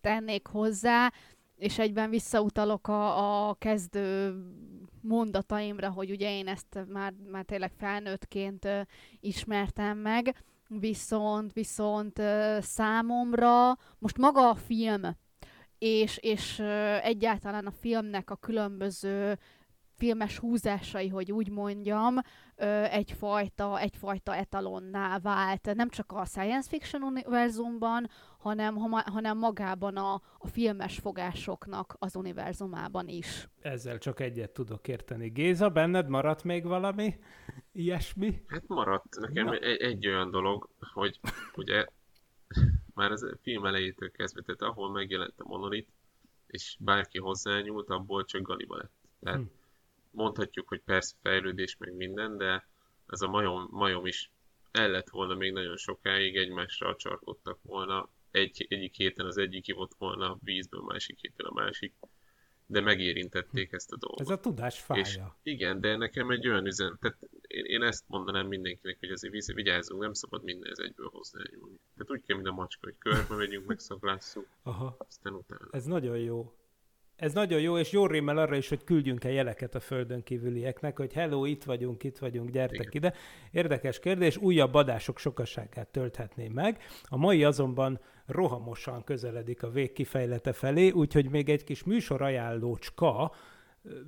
tennék 0.00 0.46
hozzá, 0.46 1.12
és 1.56 1.78
egyben 1.78 2.10
visszautalok 2.10 2.88
a, 2.88 3.48
a 3.48 3.54
kezdő 3.54 4.34
mondataimra, 5.00 5.90
hogy 5.90 6.10
ugye 6.10 6.30
én 6.30 6.48
ezt 6.48 6.78
már, 6.88 7.14
már 7.30 7.44
tényleg 7.44 7.72
felnőttként 7.78 8.68
ismertem 9.20 9.98
meg, 9.98 10.44
viszont, 10.68 11.52
viszont 11.52 12.20
számomra 12.60 13.76
most 13.98 14.18
maga 14.18 14.48
a 14.48 14.54
film, 14.54 15.02
és, 15.78 16.18
és 16.18 16.58
egyáltalán 17.02 17.66
a 17.66 17.70
filmnek 17.80 18.30
a 18.30 18.36
különböző 18.36 19.38
filmes 19.96 20.38
húzásai, 20.38 21.08
hogy 21.08 21.32
úgy 21.32 21.50
mondjam, 21.50 22.16
egyfajta, 22.90 23.80
egyfajta 23.80 24.34
etalonná 24.34 25.18
vált, 25.18 25.74
nem 25.74 25.88
csak 25.88 26.12
a 26.12 26.24
science 26.24 26.68
fiction 26.68 27.02
univerzumban, 27.02 28.10
hanem, 28.38 28.76
hanem 28.76 29.38
magában 29.38 29.96
a, 29.96 30.14
a 30.38 30.46
filmes 30.46 30.98
fogásoknak 30.98 31.96
az 31.98 32.16
univerzumában 32.16 33.08
is. 33.08 33.48
Ezzel 33.60 33.98
csak 33.98 34.20
egyet 34.20 34.50
tudok 34.50 34.88
érteni. 34.88 35.28
Géza, 35.28 35.68
benned 35.68 36.08
maradt 36.08 36.44
még 36.44 36.64
valami 36.64 37.18
ilyesmi? 37.72 38.42
Hát 38.46 38.66
maradt. 38.66 39.16
Nekem 39.20 39.48
egy, 39.48 39.62
egy 39.62 40.06
olyan 40.06 40.30
dolog, 40.30 40.68
hogy 40.92 41.20
ugye 41.56 41.86
már 42.94 43.10
az 43.10 43.36
film 43.42 43.64
elejétől 43.64 44.10
kezdve, 44.10 44.42
tehát 44.42 44.62
ahol 44.62 44.90
megjelent 44.90 45.34
a 45.36 45.48
monolit, 45.48 45.88
és 46.46 46.76
bárki 46.80 47.18
hozzányúlt, 47.18 47.88
abból 47.88 48.24
csak 48.24 48.42
Galiba 48.42 48.76
lett. 48.76 48.92
Tehát 49.20 49.38
hm 49.38 49.62
mondhatjuk, 50.14 50.68
hogy 50.68 50.80
persze 50.80 51.14
fejlődés 51.22 51.76
meg 51.76 51.94
minden, 51.94 52.36
de 52.36 52.68
ez 53.06 53.20
a 53.20 53.28
majom, 53.28 53.68
majom 53.70 54.06
is 54.06 54.32
el 54.70 54.90
lett 54.90 55.10
volna 55.10 55.34
még 55.34 55.52
nagyon 55.52 55.76
sokáig, 55.76 56.36
egymásra 56.36 56.96
csarkodtak 56.96 57.58
volna, 57.62 58.10
egy, 58.30 58.66
egyik 58.68 58.94
héten 58.94 59.26
az 59.26 59.38
egyik 59.38 59.66
ivott 59.66 59.94
volna 59.98 60.30
a 60.30 60.38
vízből, 60.42 60.80
a 60.80 60.84
másik 60.84 61.18
héten 61.20 61.46
a 61.46 61.52
másik, 61.52 61.94
de 62.66 62.80
megérintették 62.80 63.72
ezt 63.72 63.92
a 63.92 63.96
dolgot. 63.96 64.20
Ez 64.20 64.28
a 64.28 64.40
tudás 64.40 64.80
fája. 64.80 65.00
És 65.00 65.18
igen, 65.42 65.80
de 65.80 65.96
nekem 65.96 66.30
egy 66.30 66.48
olyan 66.48 66.66
üzem, 66.66 66.96
tehát 67.00 67.18
én, 67.46 67.64
én 67.64 67.82
ezt 67.82 68.04
mondanám 68.06 68.46
mindenkinek, 68.46 68.96
hogy 69.00 69.10
azért 69.10 69.46
vigyázzunk, 69.46 70.00
nem 70.00 70.12
szabad 70.12 70.42
mindenhez 70.42 70.78
egyből 70.78 71.08
hozzányúlni. 71.12 71.76
Tehát 71.96 72.10
úgy 72.10 72.22
kell, 72.22 72.36
mint 72.36 72.48
a 72.48 72.52
macska, 72.52 72.86
hogy 72.86 72.98
körbe 72.98 73.34
megyünk, 73.34 73.66
megszaglásszuk, 73.74 74.46
Aha. 74.62 74.96
aztán 74.98 75.32
utána. 75.32 75.68
Ez 75.70 75.84
nagyon 75.84 76.18
jó. 76.18 76.52
Ez 77.16 77.32
nagyon 77.32 77.60
jó, 77.60 77.78
és 77.78 77.92
jó 77.92 78.06
rémmel 78.06 78.38
arra 78.38 78.56
is, 78.56 78.68
hogy 78.68 78.84
küldjünk 78.84 79.24
el 79.24 79.30
jeleket 79.30 79.74
a 79.74 79.80
földön 79.80 80.22
kívülieknek, 80.22 80.96
hogy 80.96 81.12
hello, 81.12 81.44
itt 81.44 81.64
vagyunk, 81.64 82.04
itt 82.04 82.18
vagyunk, 82.18 82.50
gyertek 82.50 82.94
Igen. 82.94 83.10
ide. 83.10 83.14
Érdekes 83.50 83.98
kérdés, 83.98 84.36
újabb 84.36 84.74
adások 84.74 85.18
sokaságát 85.18 85.88
tölthetné 85.88 86.48
meg. 86.48 86.82
A 87.02 87.16
mai 87.16 87.44
azonban 87.44 88.00
rohamosan 88.26 89.04
közeledik 89.04 89.62
a 89.62 89.70
vég 89.70 89.92
kifejlete 89.92 90.52
felé, 90.52 90.90
úgyhogy 90.90 91.30
még 91.30 91.48
egy 91.48 91.64
kis 91.64 91.84
műsor 91.84 92.22
ajánlócska, 92.22 93.32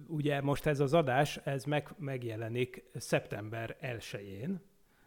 ugye 0.07 0.41
most 0.41 0.67
ez 0.67 0.81
az 0.81 0.93
adás, 0.93 1.37
ez 1.37 1.65
meg, 1.65 1.89
megjelenik 1.99 2.85
szeptember 2.95 3.77
1-én, 3.83 4.61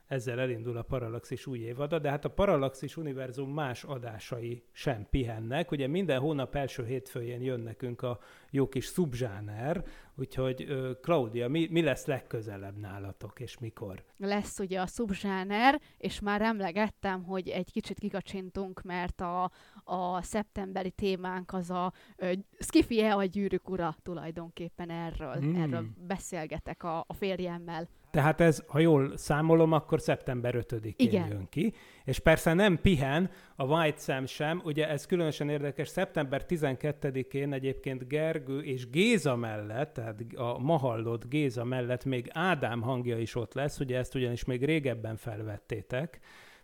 ezzel 0.09 0.39
elindul 0.39 0.77
a 0.77 0.81
Parallaxis 0.81 1.45
új 1.45 1.59
évada, 1.59 1.99
de 1.99 2.09
hát 2.09 2.25
a 2.25 2.29
Parallaxis 2.29 2.97
univerzum 2.97 3.53
más 3.53 3.83
adásai 3.83 4.63
sem 4.71 5.07
pihennek. 5.09 5.71
Ugye 5.71 5.87
minden 5.87 6.19
hónap 6.19 6.55
első 6.55 6.85
hétfőjén 6.85 7.41
jön 7.41 7.59
nekünk 7.59 8.01
a 8.01 8.19
jó 8.51 8.67
kis 8.67 8.85
szubzsáner, 8.85 9.83
úgyhogy 10.15 10.67
Claudia, 11.01 11.47
mi, 11.47 11.67
mi 11.71 11.81
lesz 11.81 12.05
legközelebb 12.05 12.77
nálatok, 12.77 13.39
és 13.39 13.57
mikor? 13.57 14.03
lesz 14.17 14.59
ugye 14.59 14.81
a 14.81 14.85
szubzsáner, 14.87 15.81
és 15.97 16.19
már 16.19 16.41
emlegettem, 16.41 17.23
hogy 17.23 17.49
egy 17.49 17.71
kicsit 17.71 17.99
kikacsintunk, 17.99 18.81
mert 18.81 19.21
a, 19.21 19.51
a 19.83 20.21
szeptemberi 20.21 20.91
témánk 20.91 21.53
az 21.53 21.69
a 21.69 21.93
ö, 22.15 22.31
Skiffy-e 22.59 23.15
a 23.15 23.25
gyűrűk 23.25 23.69
ura 23.69 23.95
tulajdonképpen 24.01 24.89
erről, 24.89 25.35
mm. 25.41 25.55
erről 25.55 25.85
beszélgetek 26.07 26.83
a, 26.83 27.03
a 27.07 27.13
férjemmel. 27.13 27.87
Tehát 28.11 28.41
ez, 28.41 28.63
ha 28.67 28.79
jól 28.79 29.17
számolom, 29.17 29.71
akkor 29.71 30.01
szeptember 30.01 30.55
5-én 30.57 30.93
Igen. 30.97 31.27
jön 31.27 31.47
ki. 31.49 31.73
És 32.05 32.19
persze 32.19 32.53
nem 32.53 32.81
pihen 32.81 33.29
a 33.55 33.65
White 33.65 33.99
Sam 33.99 34.25
sem, 34.25 34.61
ugye 34.63 34.89
ez 34.89 35.05
különösen 35.05 35.49
érdekes, 35.49 35.87
szeptember 35.87 36.45
12-én 36.47 37.53
egyébként 37.53 38.07
Gergő 38.07 38.59
és 38.59 38.89
Géza 38.89 39.35
mellett, 39.35 39.93
tehát 39.93 40.21
a 40.35 40.59
ma 40.59 40.77
hallott 40.77 41.27
Géza 41.27 41.63
mellett 41.63 42.05
még 42.05 42.29
Ádám 42.33 42.81
hangja 42.81 43.17
is 43.17 43.35
ott 43.35 43.53
lesz, 43.53 43.79
ugye 43.79 43.97
ezt 43.97 44.15
ugyanis 44.15 44.43
még 44.43 44.65
régebben 44.65 45.15
felvettétek, 45.15 46.19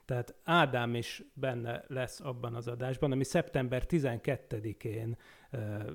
tehát 0.05 0.35
Ádám 0.43 0.95
is 0.95 1.23
benne 1.33 1.83
lesz 1.87 2.19
abban 2.19 2.55
az 2.55 2.67
adásban, 2.67 3.11
ami 3.11 3.23
szeptember 3.23 3.83
12-én 3.89 5.09
ö, 5.09 5.17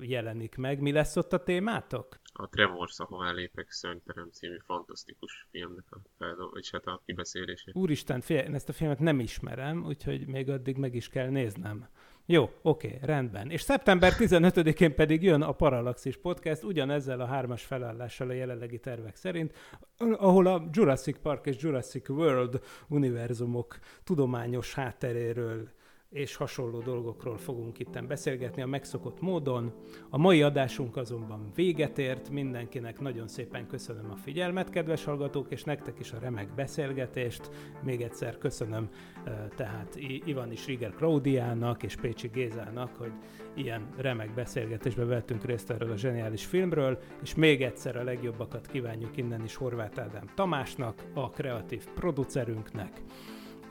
jelenik 0.01 0.55
meg. 0.55 0.81
Mi 0.81 0.91
lesz 0.91 1.15
ott 1.15 1.33
a 1.33 1.43
témátok? 1.43 2.19
A 2.33 2.49
Tremors, 2.49 2.99
ahová 2.99 3.31
lépek 3.31 3.71
szörnyterem 3.71 4.29
című 4.31 4.57
fantasztikus 4.65 5.47
filmnek 5.51 5.85
a 5.89 5.97
feldol- 6.17 6.57
és 6.57 6.71
hát 6.71 6.85
a 6.85 7.01
kibeszélése. 7.05 7.71
Úristen, 7.73 8.21
figyelj, 8.21 8.45
én 8.45 8.53
ezt 8.53 8.69
a 8.69 8.73
filmet 8.73 8.99
nem 8.99 9.19
ismerem, 9.19 9.85
úgyhogy 9.85 10.27
még 10.27 10.49
addig 10.49 10.77
meg 10.77 10.95
is 10.95 11.09
kell 11.09 11.29
néznem. 11.29 11.87
Jó, 12.25 12.49
oké, 12.61 12.99
rendben. 13.01 13.49
És 13.49 13.61
szeptember 13.61 14.13
15-én 14.17 14.95
pedig 14.95 15.23
jön 15.23 15.41
a 15.41 15.51
Parallaxis 15.51 16.17
Podcast, 16.17 16.63
ugyanezzel 16.63 17.19
a 17.19 17.25
hármas 17.25 17.63
felállással 17.63 18.29
a 18.29 18.33
jelenlegi 18.33 18.79
tervek 18.79 19.15
szerint, 19.15 19.53
ahol 19.97 20.47
a 20.47 20.69
Jurassic 20.71 21.17
Park 21.21 21.45
és 21.45 21.55
Jurassic 21.59 22.09
World 22.09 22.61
univerzumok 22.87 23.79
tudományos 24.03 24.73
hátteréről 24.73 25.69
és 26.11 26.35
hasonló 26.35 26.79
dolgokról 26.79 27.37
fogunk 27.37 27.79
itten 27.79 28.07
beszélgetni 28.07 28.61
a 28.61 28.65
megszokott 28.65 29.21
módon. 29.21 29.73
A 30.09 30.17
mai 30.17 30.41
adásunk 30.41 30.95
azonban 30.97 31.51
véget 31.55 31.97
ért, 31.97 32.29
mindenkinek 32.29 32.99
nagyon 32.99 33.27
szépen 33.27 33.67
köszönöm 33.67 34.11
a 34.11 34.15
figyelmet, 34.15 34.69
kedves 34.69 35.03
hallgatók, 35.03 35.51
és 35.51 35.63
nektek 35.63 35.99
is 35.99 36.11
a 36.11 36.19
remek 36.19 36.55
beszélgetést. 36.55 37.49
Még 37.83 38.01
egyszer 38.01 38.37
köszönöm 38.37 38.89
eh, 39.23 39.33
tehát 39.55 39.95
Ivan 40.25 40.51
is 40.51 40.65
Riger 40.65 40.93
Klaudiának 40.93 41.83
és 41.83 41.95
Pécsi 41.95 42.27
Gézának, 42.27 42.95
hogy 42.95 43.11
ilyen 43.53 43.89
remek 43.97 44.33
beszélgetésbe 44.33 45.05
vettünk 45.05 45.45
részt 45.45 45.69
erről 45.71 45.91
a 45.91 45.97
zseniális 45.97 46.45
filmről, 46.45 46.99
és 47.21 47.35
még 47.35 47.61
egyszer 47.61 47.95
a 47.95 48.03
legjobbakat 48.03 48.67
kívánjuk 48.67 49.17
innen 49.17 49.43
is 49.43 49.55
Horváth 49.55 50.01
Ádám 50.01 50.29
Tamásnak, 50.35 51.03
a 51.13 51.29
kreatív 51.29 51.85
producerünknek, 51.93 53.01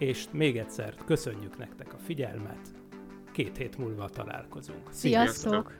és 0.00 0.26
még 0.32 0.58
egyszer 0.58 0.94
köszönjük 1.04 1.58
nektek 1.58 1.92
a 1.92 1.98
figyelmet. 1.98 2.60
Két 3.32 3.56
hét 3.56 3.78
múlva 3.78 4.08
találkozunk. 4.08 4.88
Sziasztok! 4.90 5.79